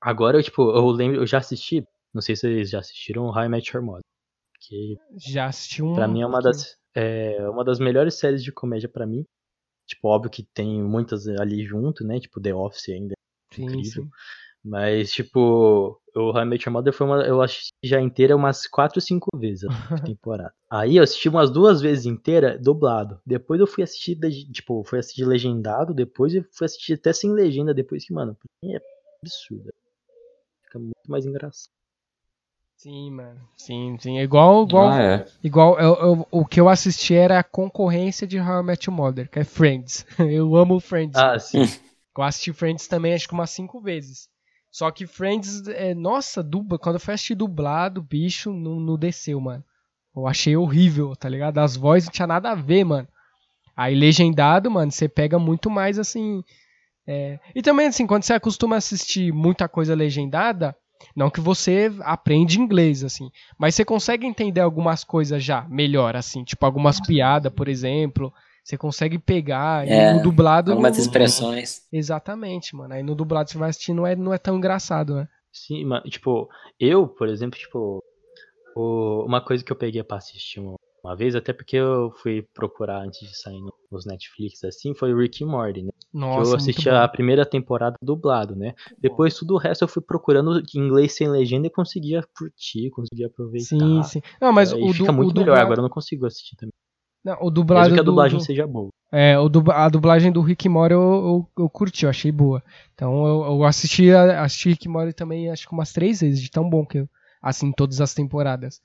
Agora, 0.00 0.38
eu, 0.38 0.42
tipo, 0.44 0.62
eu 0.70 0.86
lembro, 0.86 1.20
eu 1.20 1.26
já 1.26 1.38
assisti, 1.38 1.84
não 2.14 2.22
sei 2.22 2.36
se 2.36 2.42
vocês 2.42 2.70
já 2.70 2.78
assistiram 2.78 3.36
I 3.36 3.48
Met 3.48 3.76
Your 3.76 3.84
Mother. 3.84 4.04
Que 4.60 4.96
Já 5.18 5.46
assisti 5.46 5.82
um. 5.82 5.94
pra 5.94 6.06
mim 6.06 6.22
é 6.22 6.26
uma 6.26 6.40
das, 6.40 6.76
é 6.94 7.48
uma 7.48 7.64
das 7.64 7.78
melhores 7.78 8.14
séries 8.14 8.42
de 8.42 8.52
comédia 8.52 8.88
pra 8.88 9.06
mim. 9.06 9.24
Tipo, 9.86 10.08
óbvio 10.08 10.30
que 10.30 10.42
tem 10.54 10.82
muitas 10.82 11.26
ali 11.26 11.64
junto, 11.64 12.04
né? 12.04 12.20
Tipo, 12.20 12.40
The 12.40 12.54
Office 12.54 12.88
ainda. 12.88 13.14
Sim, 13.52 13.64
incrível. 13.64 14.04
sim. 14.04 14.10
Mas, 14.64 15.10
tipo, 15.12 16.00
o 16.14 16.30
How 16.30 16.42
I 16.42 16.44
Met 16.44 16.68
Your 16.68 16.72
Mother 16.72 16.92
foi 16.92 17.06
uma, 17.06 17.26
eu 17.26 17.42
assisti 17.42 17.72
já 17.82 18.00
inteira 18.00 18.36
umas 18.36 18.66
4 18.68 18.98
ou 18.98 19.02
5 19.02 19.28
vezes 19.36 19.64
a 19.64 19.68
temporada. 20.14 20.54
Aí 20.70 20.96
eu 20.96 21.02
assisti 21.02 21.28
umas 21.28 21.50
duas 21.50 21.80
vezes 21.80 22.06
inteira 22.06 22.56
dublado. 22.58 23.20
Depois 23.26 23.60
eu 23.60 23.66
fui 23.66 23.82
assistir, 23.82 24.16
tipo, 24.52 24.84
fui 24.84 25.00
assistir 25.00 25.24
legendado, 25.24 25.92
depois 25.92 26.32
eu 26.34 26.44
fui 26.52 26.64
assistir 26.64 26.94
até 26.94 27.12
sem 27.12 27.32
legenda, 27.32 27.74
depois 27.74 28.04
que, 28.04 28.12
mano, 28.12 28.36
é 28.64 28.80
absurdo. 29.20 29.72
Fica 30.64 30.78
muito 30.78 31.08
mais 31.08 31.26
engraçado. 31.26 31.81
Sim, 32.82 33.12
mano. 33.12 33.40
Sim, 33.56 33.96
sim. 34.00 34.18
É 34.18 34.22
igual, 34.24 34.64
igual, 34.64 34.88
Ah, 34.90 35.00
é. 35.00 35.26
igual 35.44 35.78
eu, 35.78 35.94
eu- 35.94 36.28
o 36.32 36.44
que 36.44 36.60
eu 36.60 36.68
assisti 36.68 37.14
era 37.14 37.38
a 37.38 37.44
concorrência 37.44 38.26
de 38.26 38.40
How 38.40 38.60
I 38.60 38.64
Met 38.64 38.88
Your 38.90 38.96
Mother, 38.96 39.30
que 39.30 39.38
é 39.38 39.44
Friends. 39.44 40.04
Eu 40.18 40.56
amo 40.56 40.80
Friends. 40.80 41.16
Ah, 41.16 41.38
sim. 41.38 41.62
Eu 42.16 42.24
assisti 42.24 42.52
Friends 42.52 42.88
também 42.88 43.14
acho 43.14 43.28
que 43.28 43.34
umas 43.34 43.50
cinco 43.50 43.80
vezes. 43.80 44.28
Só 44.70 44.90
que 44.90 45.06
Friends, 45.06 45.66
é, 45.68 45.94
nossa, 45.94 46.42
dubla, 46.42 46.76
quando 46.78 46.96
eu 46.96 47.00
fui 47.00 47.14
assistir 47.14 47.34
dublado, 47.36 48.02
bicho, 48.02 48.52
não, 48.52 48.80
não 48.80 48.98
desceu, 48.98 49.40
mano. 49.40 49.62
Eu 50.16 50.26
achei 50.26 50.56
horrível, 50.56 51.14
tá 51.14 51.28
ligado? 51.28 51.58
As 51.58 51.76
vozes 51.76 52.06
não 52.06 52.12
tinha 52.12 52.26
nada 52.26 52.50
a 52.50 52.54
ver, 52.54 52.84
mano. 52.84 53.06
Aí 53.76 53.94
legendado, 53.94 54.70
mano, 54.70 54.90
você 54.90 55.08
pega 55.08 55.38
muito 55.38 55.70
mais 55.70 55.98
assim. 55.98 56.42
é, 57.06 57.38
E 57.54 57.62
também, 57.62 57.86
assim, 57.88 58.06
quando 58.06 58.24
você 58.24 58.34
acostuma 58.34 58.76
a 58.76 58.78
assistir 58.78 59.32
muita 59.32 59.68
coisa 59.68 59.94
legendada, 59.94 60.76
não 61.16 61.30
que 61.30 61.40
você 61.40 61.90
aprende 62.00 62.60
inglês, 62.60 63.02
assim, 63.04 63.30
mas 63.58 63.74
você 63.74 63.84
consegue 63.84 64.26
entender 64.26 64.60
algumas 64.60 65.04
coisas 65.04 65.42
já 65.42 65.62
melhor, 65.68 66.16
assim, 66.16 66.44
tipo 66.44 66.64
algumas 66.66 67.00
piadas, 67.00 67.52
por 67.52 67.68
exemplo. 67.68 68.32
Você 68.64 68.78
consegue 68.78 69.18
pegar 69.18 69.88
e 69.88 69.90
É, 69.90 70.12
no 70.14 70.22
dublado. 70.22 70.70
Algumas 70.70 70.96
não- 70.96 71.04
expressões. 71.04 71.80
Exatamente, 71.92 72.76
mano. 72.76 72.94
Aí 72.94 73.02
no 73.02 73.14
dublado 73.16 73.50
você 73.50 73.58
vai 73.58 73.70
assistir 73.70 73.92
não 73.92 74.06
é, 74.06 74.14
não 74.14 74.32
é 74.32 74.38
tão 74.38 74.56
engraçado, 74.56 75.16
né? 75.16 75.28
Sim, 75.52 75.84
mas, 75.84 76.02
tipo, 76.04 76.48
eu, 76.78 77.08
por 77.08 77.28
exemplo, 77.28 77.58
tipo, 77.58 78.00
o- 78.76 79.24
uma 79.26 79.40
coisa 79.44 79.64
que 79.64 79.72
eu 79.72 79.76
peguei 79.76 80.02
pra 80.04 80.18
assistir 80.18 80.60
uma, 80.60 80.76
uma 81.04 81.16
vez, 81.16 81.34
até 81.34 81.52
porque 81.52 81.76
eu 81.76 82.10
fui 82.22 82.42
procurar 82.54 83.00
antes 83.02 83.20
de 83.28 83.36
sair 83.36 83.60
no- 83.60 83.72
nos 83.90 84.06
Netflix, 84.06 84.62
assim, 84.64 84.94
foi 84.94 85.12
o 85.12 85.18
Rick 85.18 85.44
and 85.44 85.48
Morty, 85.48 85.82
né? 85.82 85.90
que 85.92 86.18
Nossa, 86.18 86.38
eu 86.38 86.42
muito 86.50 86.56
assisti 86.56 86.88
bom. 86.88 86.94
a 86.96 87.08
primeira 87.08 87.44
temporada 87.44 87.96
dublado, 88.02 88.54
né? 88.56 88.74
Depois 89.00 89.34
tudo 89.34 89.54
o 89.54 89.58
resto 89.58 89.82
eu 89.84 89.88
fui 89.88 90.02
procurando 90.02 90.60
em 90.60 90.78
inglês 90.78 91.14
sem 91.16 91.28
legenda 91.28 91.66
e 91.66 91.70
conseguia 91.70 92.22
curtir, 92.36 92.90
conseguia 92.90 93.26
aproveitar. 93.26 93.68
Sim, 93.68 94.02
sim. 94.02 94.22
Não, 94.40 94.52
mas 94.52 94.72
Aí 94.72 94.82
o, 94.82 94.86
du- 94.88 94.92
fica 94.92 95.12
muito 95.12 95.30
o 95.30 95.34
melhor, 95.34 95.54
dublado, 95.54 95.64
agora 95.64 95.80
eu 95.80 95.82
não 95.82 95.90
consigo 95.90 96.26
assistir 96.26 96.56
também. 96.56 96.72
não, 97.24 97.34
o 97.34 97.44
Mesmo 97.44 97.54
dublado 97.54 97.94
que 97.94 98.00
a 98.00 98.02
dublagem 98.02 98.38
do- 98.38 98.44
seja 98.44 98.66
boa. 98.66 98.88
É, 99.12 99.38
o 99.38 99.48
dub- 99.48 99.70
a 99.70 99.88
dublagem 99.88 100.32
do 100.32 100.40
Rick 100.40 100.68
Morty 100.68 100.94
eu, 100.94 101.00
eu, 101.56 101.64
eu 101.64 101.70
curti, 101.70 102.04
eu 102.04 102.10
achei 102.10 102.32
boa. 102.32 102.62
Então 102.94 103.26
eu, 103.26 103.44
eu 103.44 103.64
assisti, 103.64 104.10
assisti 104.10 104.70
Rick 104.70 104.88
Morty 104.88 105.12
também 105.12 105.50
acho 105.50 105.66
que 105.68 105.72
umas 105.74 105.92
três 105.92 106.20
vezes, 106.20 106.40
de 106.40 106.50
tão 106.50 106.68
bom 106.68 106.84
que 106.86 106.98
eu 106.98 107.08
assim 107.42 107.72
todas 107.72 108.00
as 108.00 108.14
temporadas. 108.14 108.80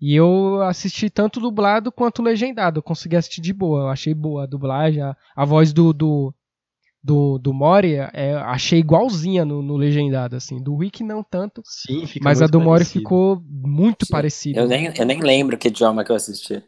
E 0.00 0.14
eu 0.14 0.62
assisti 0.62 1.10
tanto 1.10 1.40
dublado 1.40 1.90
quanto 1.92 2.22
legendado, 2.22 2.78
eu 2.78 2.82
consegui 2.82 3.16
assistir 3.16 3.40
de 3.40 3.52
boa, 3.52 3.82
eu 3.82 3.88
achei 3.88 4.14
boa 4.14 4.44
a 4.44 4.46
dublagem, 4.46 5.02
a, 5.02 5.16
a 5.36 5.44
voz 5.44 5.72
do 5.72 5.92
do, 5.92 6.34
do, 7.02 7.38
do 7.38 7.54
Mori, 7.54 7.94
é, 7.96 8.34
achei 8.36 8.80
igualzinha 8.80 9.44
no, 9.44 9.62
no 9.62 9.76
legendado, 9.76 10.36
assim, 10.36 10.62
do 10.62 10.76
Rick 10.76 11.04
não 11.04 11.22
tanto, 11.24 11.64
Sim, 11.64 12.06
fica 12.06 12.32
mas 12.32 12.42
a 12.42 12.46
do 12.48 12.60
Mori 12.60 12.84
ficou 12.84 13.42
muito 13.44 14.06
Sim, 14.06 14.06
parecida. 14.06 14.52
Eu 14.52 14.66
nem, 14.66 14.86
eu 14.96 15.06
nem 15.06 15.20
lembro 15.20 15.58
que 15.58 15.68
idioma 15.68 16.04
que 16.04 16.10
eu 16.12 16.16
assisti. 16.16 16.62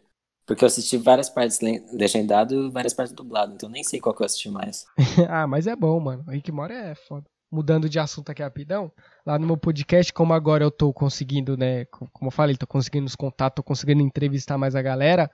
Porque 0.46 0.64
eu 0.64 0.66
assisti 0.66 0.96
várias 0.96 1.30
partes 1.30 1.60
le- 1.60 1.84
legendado 1.92 2.54
e 2.68 2.70
várias 2.70 2.92
partes 2.94 3.14
dublado, 3.14 3.54
então 3.54 3.68
eu 3.68 3.72
nem 3.72 3.84
sei 3.84 4.00
qual 4.00 4.14
que 4.14 4.22
eu 4.22 4.26
assisti 4.26 4.48
mais. 4.50 4.86
ah, 5.28 5.46
mas 5.46 5.66
é 5.66 5.74
bom, 5.76 5.98
mano. 6.00 6.24
O 6.26 6.30
Rick 6.30 6.50
Morty 6.52 6.74
é 6.74 6.94
foda. 6.94 7.26
Mudando 7.50 7.88
de 7.88 7.98
assunto 7.98 8.30
aqui 8.30 8.42
rapidão, 8.42 8.92
lá 9.26 9.36
no 9.38 9.44
meu 9.46 9.56
podcast, 9.56 10.12
como 10.12 10.32
agora 10.32 10.62
eu 10.62 10.70
tô 10.70 10.92
conseguindo, 10.92 11.56
né, 11.56 11.84
co- 11.86 12.08
como 12.12 12.28
eu 12.28 12.32
falei, 12.32 12.56
tô 12.56 12.66
conseguindo 12.66 13.06
os 13.06 13.16
contatos, 13.16 13.56
tô 13.56 13.62
conseguindo 13.64 14.00
entrevistar 14.02 14.56
mais 14.56 14.76
a 14.76 14.82
galera, 14.82 15.28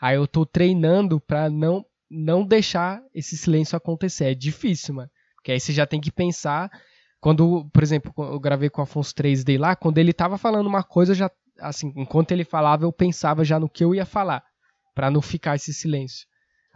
aí 0.00 0.14
eu 0.14 0.28
tô 0.28 0.46
treinando 0.46 1.20
pra 1.20 1.50
não, 1.50 1.84
não 2.08 2.46
deixar 2.46 3.02
esse 3.12 3.36
silêncio 3.36 3.76
acontecer. 3.76 4.26
É 4.26 4.34
difícil, 4.34 4.94
mano. 4.94 5.10
Porque 5.34 5.50
aí 5.50 5.58
você 5.58 5.72
já 5.72 5.84
tem 5.86 6.00
que 6.00 6.12
pensar, 6.12 6.70
quando, 7.20 7.68
por 7.72 7.82
exemplo, 7.82 8.12
eu 8.16 8.38
gravei 8.38 8.70
com 8.70 8.80
o 8.80 8.84
Afonso 8.84 9.12
3D 9.14 9.58
lá, 9.58 9.74
quando 9.74 9.98
ele 9.98 10.12
tava 10.12 10.38
falando 10.38 10.68
uma 10.68 10.84
coisa, 10.84 11.14
já, 11.14 11.28
assim, 11.58 11.92
enquanto 11.96 12.30
ele 12.30 12.44
falava, 12.44 12.84
eu 12.84 12.92
pensava 12.92 13.44
já 13.44 13.58
no 13.58 13.68
que 13.68 13.82
eu 13.82 13.92
ia 13.92 14.06
falar, 14.06 14.44
pra 14.94 15.10
não 15.10 15.20
ficar 15.20 15.56
esse 15.56 15.74
silêncio. 15.74 16.26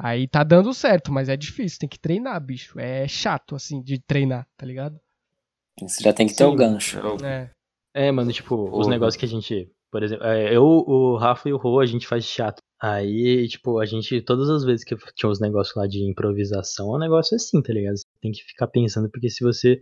Aí 0.03 0.27
tá 0.27 0.43
dando 0.43 0.73
certo, 0.73 1.13
mas 1.13 1.29
é 1.29 1.37
difícil, 1.37 1.79
tem 1.79 1.89
que 1.89 1.99
treinar, 1.99 2.41
bicho. 2.41 2.79
É 2.81 3.07
chato, 3.07 3.55
assim, 3.55 3.83
de 3.83 3.99
treinar, 3.99 4.47
tá 4.57 4.65
ligado? 4.65 4.99
Você 5.81 6.03
já 6.03 6.13
tem 6.13 6.27
que 6.27 6.35
ter 6.35 6.45
Sim, 6.45 6.51
o 6.51 6.57
gancho. 6.57 6.99
É. 7.25 7.51
É, 7.95 8.11
mano, 8.11 8.33
tipo, 8.33 8.55
os 8.77 8.87
negócios 8.87 9.17
que 9.19 9.27
a 9.27 9.29
gente. 9.29 9.71
Por 9.91 10.03
exemplo, 10.03 10.25
é, 10.25 10.57
eu, 10.57 10.63
o 10.65 11.17
Rafa 11.17 11.49
e 11.49 11.53
o 11.53 11.57
Rô, 11.57 11.81
a 11.81 11.87
gente 11.87 12.07
faz 12.07 12.27
teatro. 12.27 12.63
Aí, 12.81 13.47
tipo, 13.49 13.79
a 13.79 13.85
gente, 13.85 14.23
todas 14.23 14.49
as 14.49 14.65
vezes 14.65 14.85
que 14.85 14.97
tinha 15.15 15.29
os 15.29 15.41
negócios 15.41 15.75
lá 15.77 15.87
de 15.87 16.03
improvisação, 16.09 16.95
é 16.95 16.97
um 16.97 17.01
negócio 17.01 17.35
assim, 17.35 17.61
tá 17.61 17.73
ligado? 17.73 17.97
Você 17.97 18.05
tem 18.23 18.33
que 18.33 18.43
ficar 18.43 18.69
pensando, 18.69 19.11
porque 19.11 19.29
se 19.29 19.43
você 19.45 19.81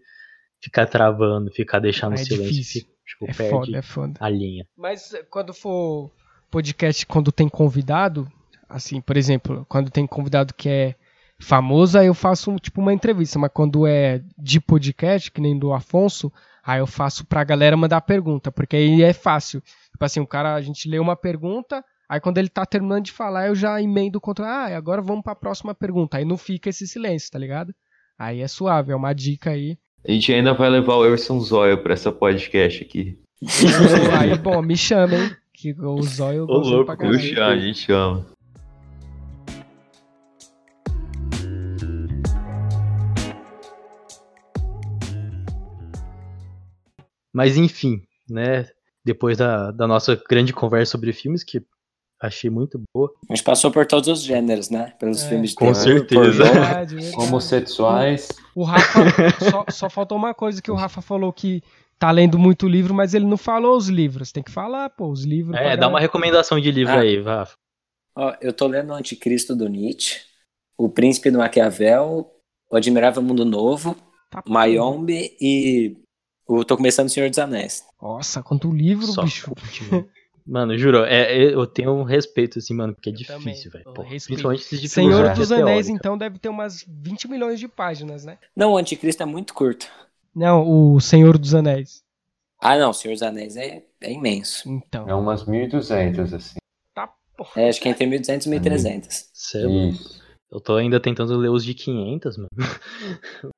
ficar 0.61 0.87
travando, 0.87 1.52
ficar 1.52 1.78
deixando 1.78 2.14
é 2.14 2.16
silêncio, 2.16 2.52
difícil. 2.54 2.81
fica, 2.83 2.92
tipo, 3.07 3.24
É 3.26 3.35
perde 3.35 3.50
foda, 3.50 3.78
é 3.78 3.83
foda. 3.83 4.14
a 4.18 4.28
linha. 4.28 4.66
Mas 4.76 5.14
eh, 5.14 5.22
quando 5.31 5.52
for 5.54 6.11
podcast, 6.50 7.07
quando 7.07 7.31
tem 7.31 7.48
convidado, 7.48 8.26
assim, 8.68 9.00
por 9.00 9.16
exemplo, 9.16 9.64
quando 9.68 9.90
tem 9.90 10.07
convidado 10.07 10.54
que 10.54 10.68
é 10.68 10.94
famoso, 11.40 11.98
aí 11.98 12.07
eu 12.07 12.14
faço 12.14 12.54
tipo 12.57 12.81
uma 12.81 12.92
entrevista, 12.92 13.38
mas 13.38 13.50
quando 13.52 13.87
é 13.87 14.22
de 14.37 14.61
podcast, 14.61 15.31
que 15.31 15.40
nem 15.40 15.59
do 15.59 15.72
Afonso, 15.72 16.33
aí 16.64 16.81
eu 16.81 16.87
faço 16.87 17.24
pra 17.24 17.44
galera 17.44 17.76
mandar 17.76 18.00
pergunta, 18.00 18.50
porque 18.50 18.76
aí 18.76 19.02
é 19.02 19.12
fácil. 19.12 19.61
Tipo 19.92 20.04
assim, 20.04 20.20
o 20.20 20.26
cara, 20.26 20.54
a 20.54 20.61
gente 20.61 20.88
lê 20.88 20.98
uma 20.98 21.16
pergunta, 21.16 21.85
aí 22.09 22.20
quando 22.20 22.38
ele 22.38 22.48
tá 22.48 22.66
terminando 22.66 23.04
de 23.04 23.12
falar, 23.12 23.46
eu 23.46 23.54
já 23.54 23.81
emendo 23.81 24.20
contra, 24.20 24.46
ah, 24.46 24.76
agora 24.76 25.00
vamos 25.00 25.22
pra 25.22 25.35
próxima 25.35 25.74
pergunta. 25.74 26.18
Aí 26.18 26.24
não 26.24 26.37
fica 26.37 26.68
esse 26.68 26.87
silêncio, 26.87 27.31
tá 27.31 27.38
ligado? 27.38 27.72
Aí 28.18 28.40
é 28.40 28.48
suave, 28.48 28.92
é 28.92 28.96
uma 28.96 29.12
dica 29.12 29.50
aí. 29.50 29.78
A 30.07 30.11
gente 30.11 30.33
ainda 30.33 30.54
vai 30.54 30.68
levar 30.70 30.94
o 30.96 31.04
Emerson 31.07 31.38
Zóio 31.40 31.78
pra 31.83 31.92
essa 31.92 32.11
podcast 32.11 32.83
aqui. 32.83 33.18
Aí, 34.18 34.37
bom, 34.37 34.61
me 34.62 34.76
chama, 34.76 35.14
hein? 35.14 35.31
Que 35.52 35.72
o 35.72 36.02
zóio 36.02 36.38
eu 36.38 36.44
Ô, 36.44 36.46
gosto 36.46 36.70
louco, 36.70 36.87
pra 36.87 36.96
caralho. 36.96 37.16
a 37.44 37.59
gente 37.59 37.78
chama. 37.81 38.26
Mas 47.38 47.57
enfim, 47.57 48.03
né? 48.29 48.66
Depois 49.05 49.38
da, 49.38 49.70
da 49.70 49.87
nossa 49.87 50.20
grande 50.29 50.53
conversa 50.53 50.90
sobre 50.92 51.12
filmes, 51.12 51.44
que 51.44 51.62
achei 52.20 52.51
muito 52.51 52.83
boa. 52.92 53.12
A 53.31 53.35
gente 53.37 53.44
passou 53.44 53.70
por 53.70 53.87
todos 53.87 54.09
os 54.09 54.22
gêneros, 54.22 54.70
né? 54.70 54.92
Pelos 54.98 55.22
É. 55.22 55.29
filmes 55.29 55.51
de 55.51 55.57
Com 55.57 55.72
terror, 55.72 55.77
certeza. 55.85 56.44
pornô. 56.44 57.22
Homossexuais. 57.22 58.29
O 58.57 58.64
Rafa, 58.64 59.01
só, 59.51 59.64
só 59.70 59.88
faltou 59.90 60.18
uma 60.18 60.35
coisa 60.35 60.61
que 60.61 60.70
o 60.70 60.74
Rafa 60.74 61.01
falou 61.01 61.33
que 61.33 61.62
tá 61.96 62.11
lendo 62.11 62.37
muito 62.38 62.66
livro, 62.66 62.92
mas 62.92 63.14
ele 63.14 63.24
não 63.24 63.37
falou 63.37 63.77
os 63.77 63.88
livros. 63.88 64.33
Tem 64.33 64.42
que 64.42 64.51
falar, 64.51 64.90
pô, 64.90 65.09
os 65.09 65.24
livros. 65.24 65.57
É, 65.57 65.77
dá 65.77 65.87
uma 65.88 66.01
recomendação 66.01 66.59
de 66.61 66.70
livro 66.72 66.92
Ah. 66.94 67.01
aí, 67.01 67.22
Rafa. 67.22 67.55
Ó, 68.16 68.35
eu 68.40 68.53
tô 68.53 68.66
lendo 68.66 68.90
o 68.90 68.94
Anticristo 68.96 69.55
do 69.55 69.68
Nietzsche, 69.68 70.20
O 70.77 70.88
Príncipe 70.88 71.31
do 71.31 71.38
Maquiavel, 71.38 72.29
O 72.70 72.77
Admirável 72.77 73.22
Mundo 73.22 73.44
Novo, 73.44 73.96
Tá. 74.31 74.42
Mayombe 74.46 75.37
e 75.40 75.96
eu 76.49 76.65
tô 76.65 76.77
começando 76.77 77.07
O 77.07 77.11
Senhor 77.11 77.29
dos 77.29 77.39
Anéis. 77.39 77.85
Nossa, 78.01 78.43
quanto 78.43 78.71
livro, 78.73 79.07
Só 79.07 79.23
bicho. 79.23 79.53
Mano, 80.51 80.79
juro, 80.79 81.05
é, 81.05 81.35
é- 81.45 81.55
eu 81.55 81.67
tenho 81.67 81.93
um 81.93 82.05
respeito, 82.05 82.59
assim, 82.59 82.73
mano, 82.73 82.95
porque 82.95 83.11
é 83.11 83.13
Eu 83.13 83.17
difícil, 83.17 83.71
velho. 83.71 83.85
eu 83.87 83.93
Pô, 83.93 84.01
respeito. 84.01 84.25
Principalmente 84.29 84.61
esses 84.63 84.81
de 84.81 84.89
Senhor 84.89 85.35
dos 85.35 85.53
Anéis, 85.53 85.87
teórica. 85.87 85.91
então, 85.93 86.17
deve 86.17 86.39
ter 86.39 86.49
umas 86.49 86.83
20 86.89 87.29
milhões 87.29 87.61
de 87.61 87.69
páginas, 87.69 88.25
né? 88.25 88.39
Não, 88.57 88.73
o 88.73 88.79
Anticristo 88.79 89.23
é 89.23 89.27
muito 89.27 89.53
curto. 89.53 89.87
Não, 90.35 90.67
o 90.95 90.99
Senhor 91.01 91.37
dos 91.37 91.55
Anéis. 91.55 92.03
Ah, 92.59 92.79
não, 92.79 92.91
O 92.91 92.95
Senhor 92.95 93.13
dos 93.13 93.23
Anéis 93.23 93.57
é, 93.59 93.85
é 94.01 94.11
imenso. 94.11 94.67
Então. 94.71 95.07
É 95.07 95.15
umas 95.15 95.45
1.200, 95.45 96.33
assim. 96.33 96.57
Tá, 96.95 97.13
porra. 97.37 97.51
É, 97.61 97.69
acho 97.69 97.79
que 97.83 97.87
é 97.89 97.91
entre 97.91 98.07
1.200 98.07 98.47
e 98.47 98.49
1.300. 98.51 99.29
Cê 99.35 99.59
é 99.59 99.67
louco. 99.67 99.89
Isso. 99.97 100.23
Eu 100.51 100.61
tô 100.63 100.77
ainda 100.77 100.99
tentando 100.99 101.37
ler 101.37 101.51
os 101.51 101.63
de 101.63 101.75
500, 101.75 102.39
mano. 102.39 102.49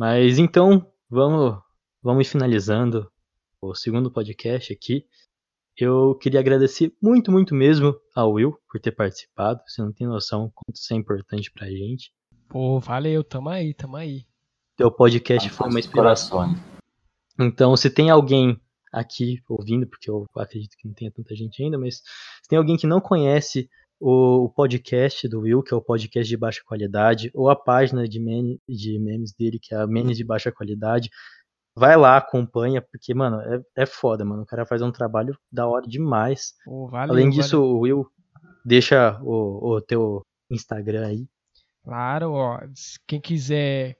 Mas 0.00 0.38
então, 0.38 0.90
vamos, 1.10 1.60
vamos 2.02 2.26
ir 2.26 2.30
finalizando 2.30 3.12
o 3.60 3.74
segundo 3.74 4.10
podcast 4.10 4.72
aqui. 4.72 5.04
Eu 5.76 6.14
queria 6.14 6.40
agradecer 6.40 6.96
muito, 7.02 7.30
muito 7.30 7.54
mesmo 7.54 7.94
ao 8.16 8.32
Will 8.32 8.58
por 8.66 8.80
ter 8.80 8.92
participado. 8.92 9.60
Você 9.66 9.82
não 9.82 9.92
tem 9.92 10.06
noção 10.06 10.50
quanto 10.54 10.78
isso 10.78 10.94
é 10.94 10.96
importante 10.96 11.50
pra 11.50 11.68
gente. 11.68 12.14
Pô, 12.48 12.80
valeu, 12.80 13.22
tamo 13.22 13.50
aí, 13.50 13.74
tamo 13.74 13.96
aí. 13.96 14.24
Teu 14.74 14.90
podcast 14.90 15.50
foi 15.50 15.68
uma 15.68 15.78
inspiração. 15.78 16.54
Então, 17.38 17.76
se 17.76 17.90
tem 17.90 18.08
alguém 18.08 18.58
aqui 18.90 19.42
ouvindo, 19.46 19.86
porque 19.86 20.08
eu 20.10 20.24
acredito 20.34 20.78
que 20.78 20.88
não 20.88 20.94
tenha 20.94 21.10
tanta 21.10 21.36
gente 21.36 21.62
ainda, 21.62 21.76
mas 21.76 21.96
se 21.96 22.48
tem 22.48 22.56
alguém 22.58 22.78
que 22.78 22.86
não 22.86 23.02
conhece 23.02 23.68
o, 24.00 24.48
podcast 24.48 25.28
do 25.28 25.40
Will, 25.40 25.62
que 25.62 25.74
é 25.74 25.76
o 25.76 25.82
podcast 25.82 26.28
de 26.28 26.36
baixa 26.36 26.62
qualidade, 26.64 27.30
ou 27.34 27.50
a 27.50 27.54
página 27.54 28.08
de, 28.08 28.18
meme, 28.18 28.58
de 28.66 28.98
memes 28.98 29.32
dele, 29.32 29.58
que 29.60 29.74
é 29.74 29.78
a 29.78 29.86
Memes 29.86 30.16
de 30.16 30.24
Baixa 30.24 30.50
Qualidade, 30.50 31.10
vai 31.76 31.96
lá, 31.96 32.16
acompanha, 32.16 32.80
porque, 32.80 33.12
mano, 33.12 33.40
é, 33.42 33.82
é 33.82 33.86
foda, 33.86 34.24
mano. 34.24 34.42
O 34.42 34.46
cara 34.46 34.64
faz 34.64 34.80
um 34.80 34.90
trabalho 34.90 35.36
da 35.52 35.66
hora 35.68 35.86
demais. 35.86 36.54
Pô, 36.64 36.88
valeu. 36.88 37.12
Além 37.12 37.28
disso, 37.28 37.58
valeu. 37.58 37.74
o 37.74 37.80
Will 37.80 38.06
deixa 38.64 39.20
o, 39.22 39.76
o 39.76 39.80
teu 39.82 40.22
Instagram 40.50 41.06
aí. 41.06 41.26
Claro, 41.84 42.32
ó. 42.32 42.60
Quem 43.06 43.20
quiser 43.20 43.98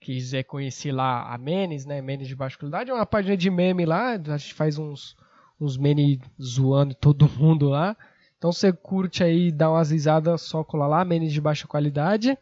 quiser 0.00 0.44
conhecer 0.44 0.92
lá 0.92 1.32
a 1.32 1.38
Menes, 1.38 1.84
né? 1.84 2.00
Menes 2.00 2.28
de 2.28 2.36
baixa 2.36 2.56
qualidade, 2.56 2.90
é 2.90 2.94
uma 2.94 3.06
página 3.06 3.36
de 3.36 3.50
meme 3.50 3.84
lá. 3.84 4.12
A 4.12 4.36
gente 4.36 4.54
faz 4.54 4.78
uns, 4.78 5.16
uns 5.60 5.76
memes 5.76 6.20
zoando 6.40 6.94
todo 6.94 7.28
mundo 7.36 7.68
lá. 7.68 7.96
Então 8.38 8.52
você 8.52 8.72
curte 8.72 9.24
aí, 9.24 9.50
dá 9.50 9.70
umas 9.70 9.90
risadas, 9.90 10.42
só 10.42 10.62
cola 10.62 10.86
lá, 10.86 11.04
Menes 11.04 11.32
de 11.32 11.40
baixa 11.40 11.66
qualidade. 11.66 12.36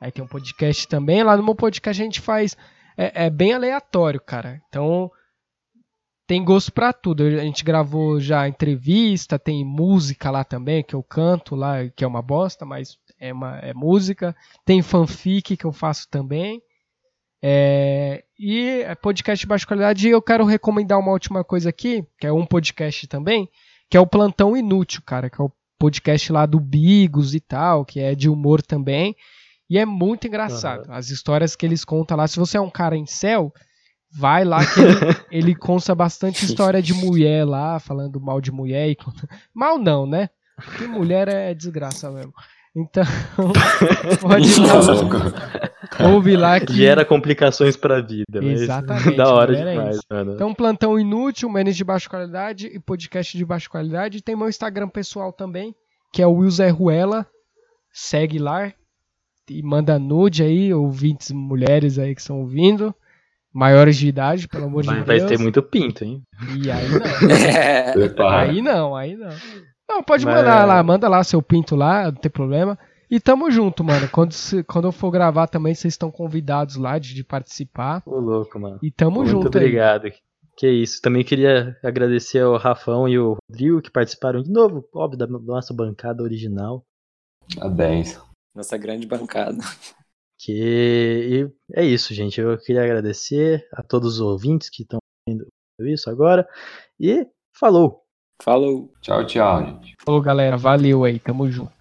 Aí 0.00 0.10
tem 0.10 0.24
um 0.24 0.28
podcast 0.28 0.86
também. 0.88 1.22
Lá 1.22 1.36
no 1.36 1.42
meu 1.42 1.54
podcast 1.54 2.00
a 2.00 2.04
gente 2.04 2.20
faz. 2.20 2.56
É, 2.96 3.26
é 3.26 3.30
bem 3.30 3.52
aleatório, 3.52 4.20
cara. 4.20 4.62
Então 4.68 5.10
tem 6.26 6.44
gosto 6.44 6.72
pra 6.72 6.92
tudo. 6.92 7.22
A 7.22 7.44
gente 7.44 7.64
gravou 7.64 8.20
já 8.20 8.48
entrevista, 8.48 9.38
tem 9.38 9.64
música 9.64 10.30
lá 10.30 10.42
também, 10.42 10.82
que 10.82 10.94
eu 10.94 11.02
canto 11.02 11.54
lá, 11.54 11.88
que 11.94 12.02
é 12.02 12.06
uma 12.06 12.22
bosta, 12.22 12.64
mas 12.64 12.98
é, 13.18 13.32
uma, 13.32 13.58
é 13.58 13.72
música. 13.72 14.34
Tem 14.64 14.82
fanfic 14.82 15.56
que 15.56 15.64
eu 15.64 15.72
faço 15.72 16.08
também. 16.10 16.60
É, 17.42 18.24
e 18.38 18.82
é 18.84 18.94
podcast 18.94 19.40
de 19.40 19.46
baixa 19.46 19.66
qualidade. 19.66 20.08
E 20.08 20.10
eu 20.10 20.20
quero 20.20 20.44
recomendar 20.44 20.98
uma 20.98 21.12
última 21.12 21.44
coisa 21.44 21.68
aqui, 21.68 22.04
que 22.18 22.26
é 22.26 22.32
um 22.32 22.44
podcast 22.44 23.06
também, 23.06 23.48
que 23.90 23.96
é 23.96 24.00
o 24.00 24.06
Plantão 24.06 24.56
Inútil, 24.56 25.02
cara, 25.04 25.30
que 25.30 25.40
é 25.40 25.44
o 25.44 25.52
podcast 25.78 26.32
lá 26.32 26.46
do 26.46 26.58
Bigos 26.58 27.34
e 27.34 27.40
tal, 27.40 27.84
que 27.84 28.00
é 28.00 28.14
de 28.14 28.28
humor 28.28 28.62
também. 28.62 29.14
E 29.68 29.78
é 29.78 29.84
muito 29.84 30.26
engraçado. 30.26 30.90
As 30.90 31.10
histórias 31.10 31.56
que 31.56 31.66
eles 31.66 31.84
contam 31.84 32.16
lá. 32.16 32.26
Se 32.26 32.38
você 32.38 32.56
é 32.56 32.60
um 32.60 32.70
cara 32.70 32.96
em 32.96 33.06
céu, 33.06 33.52
vai 34.12 34.44
lá 34.44 34.64
que 34.64 34.80
ele, 34.80 34.94
ele 35.30 35.54
conta 35.54 35.94
bastante 35.94 36.44
história 36.44 36.80
de 36.80 36.94
mulher 36.94 37.44
lá, 37.44 37.78
falando 37.78 38.20
mal 38.20 38.40
de 38.40 38.52
mulher. 38.52 38.90
E... 38.90 38.96
Mal 39.52 39.78
não, 39.78 40.06
né? 40.06 40.30
Porque 40.56 40.86
mulher 40.86 41.28
é 41.28 41.52
desgraça 41.52 42.10
mesmo. 42.10 42.32
Então, 42.74 43.04
pode 44.20 44.48
ir 44.48 44.60
lá, 44.60 44.80
ouve 46.12 46.36
lá 46.36 46.58
que... 46.60 46.72
Gera 46.74 47.04
complicações 47.04 47.76
pra 47.76 48.00
vida. 48.00 48.40
mas 48.42 48.62
Exatamente, 48.62 49.16
da 49.16 49.32
hora 49.32 49.56
é 49.56 49.72
demais, 49.74 49.96
isso. 49.96 50.04
mano. 50.10 50.34
Então, 50.34 50.54
plantão 50.54 50.98
inútil, 50.98 51.48
menos 51.48 51.76
de 51.76 51.84
baixa 51.84 52.08
qualidade 52.08 52.66
e 52.66 52.78
podcast 52.78 53.36
de 53.36 53.44
baixa 53.44 53.68
qualidade. 53.68 54.22
Tem 54.22 54.36
meu 54.36 54.48
Instagram 54.48 54.88
pessoal 54.88 55.32
também, 55.32 55.74
que 56.12 56.20
é 56.22 56.26
o 56.26 56.32
Will 56.34 56.50
Zé 56.50 56.68
Ruela. 56.68 57.26
Segue 57.92 58.38
lá 58.38 58.72
e 59.48 59.62
manda 59.62 59.98
nude 59.98 60.42
aí, 60.42 60.74
ouvintes 60.74 61.30
mulheres 61.30 61.98
aí 61.98 62.14
que 62.14 62.20
estão 62.20 62.40
ouvindo. 62.40 62.94
Maiores 63.52 63.96
de 63.96 64.06
idade, 64.08 64.46
pelo 64.48 64.66
amor 64.66 64.84
vai, 64.84 64.96
de 65.00 65.02
vai 65.06 65.16
Deus. 65.18 65.30
ter 65.30 65.38
muito 65.38 65.62
pinto, 65.62 66.04
hein? 66.04 66.22
E 66.62 66.70
aí 66.70 66.86
não. 66.90 67.30
É, 67.30 67.92
Prepara. 67.92 68.50
Aí 68.50 68.60
não, 68.60 68.94
aí 68.94 69.16
não. 69.16 69.30
Não, 69.88 70.02
pode 70.02 70.26
Mas- 70.26 70.34
mandar 70.34 70.66
lá, 70.66 70.82
manda 70.82 71.08
lá 71.08 71.24
seu 71.24 71.40
pinto 71.40 71.74
lá, 71.74 72.04
não 72.06 72.12
tem 72.20 72.30
problema. 72.30 72.78
E 73.10 73.20
tamo 73.20 73.50
junto, 73.50 73.84
mano. 73.84 74.08
Quando, 74.10 74.32
se- 74.32 74.64
quando 74.64 74.86
eu 74.88 74.92
for 74.92 75.10
gravar 75.10 75.46
também, 75.46 75.74
vocês 75.74 75.94
estão 75.94 76.10
convidados 76.10 76.76
lá 76.76 76.98
de, 76.98 77.14
de 77.14 77.22
participar. 77.24 78.02
Ô, 78.04 78.18
louco, 78.18 78.58
mano. 78.58 78.78
E 78.82 78.90
tamo 78.90 79.16
Muito 79.18 79.30
junto 79.30 79.58
aí. 79.58 79.64
obrigado. 79.64 80.10
Que 80.56 80.68
isso. 80.68 81.00
Também 81.02 81.22
queria 81.24 81.78
agradecer 81.84 82.40
ao 82.40 82.56
Rafão 82.56 83.08
e 83.08 83.18
o 83.18 83.36
Rodrigo 83.50 83.80
que 83.82 83.90
participaram 83.90 84.42
de 84.42 84.50
novo, 84.50 84.88
óbvio, 84.94 85.18
da 85.18 85.26
nossa 85.26 85.72
bancada 85.74 86.22
original. 86.22 86.82
10. 87.74 88.20
Nossa 88.54 88.76
grande 88.78 89.06
bancada. 89.06 89.58
Que 90.38 90.52
e 91.72 91.78
é 91.78 91.84
isso, 91.84 92.12
gente. 92.12 92.40
Eu 92.40 92.58
queria 92.58 92.82
agradecer 92.82 93.66
a 93.72 93.82
todos 93.82 94.14
os 94.14 94.20
ouvintes 94.20 94.68
que 94.70 94.82
estão 94.82 94.98
vendo 95.28 95.46
isso 95.80 96.08
agora. 96.10 96.48
E 96.98 97.26
falou! 97.58 98.02
Falou. 98.42 98.92
Tchau, 99.00 99.26
tchau, 99.26 99.64
gente. 99.64 99.94
Falou, 100.04 100.20
galera. 100.20 100.56
Valeu 100.56 101.04
aí. 101.04 101.18
Tamo 101.18 101.50
junto. 101.50 101.72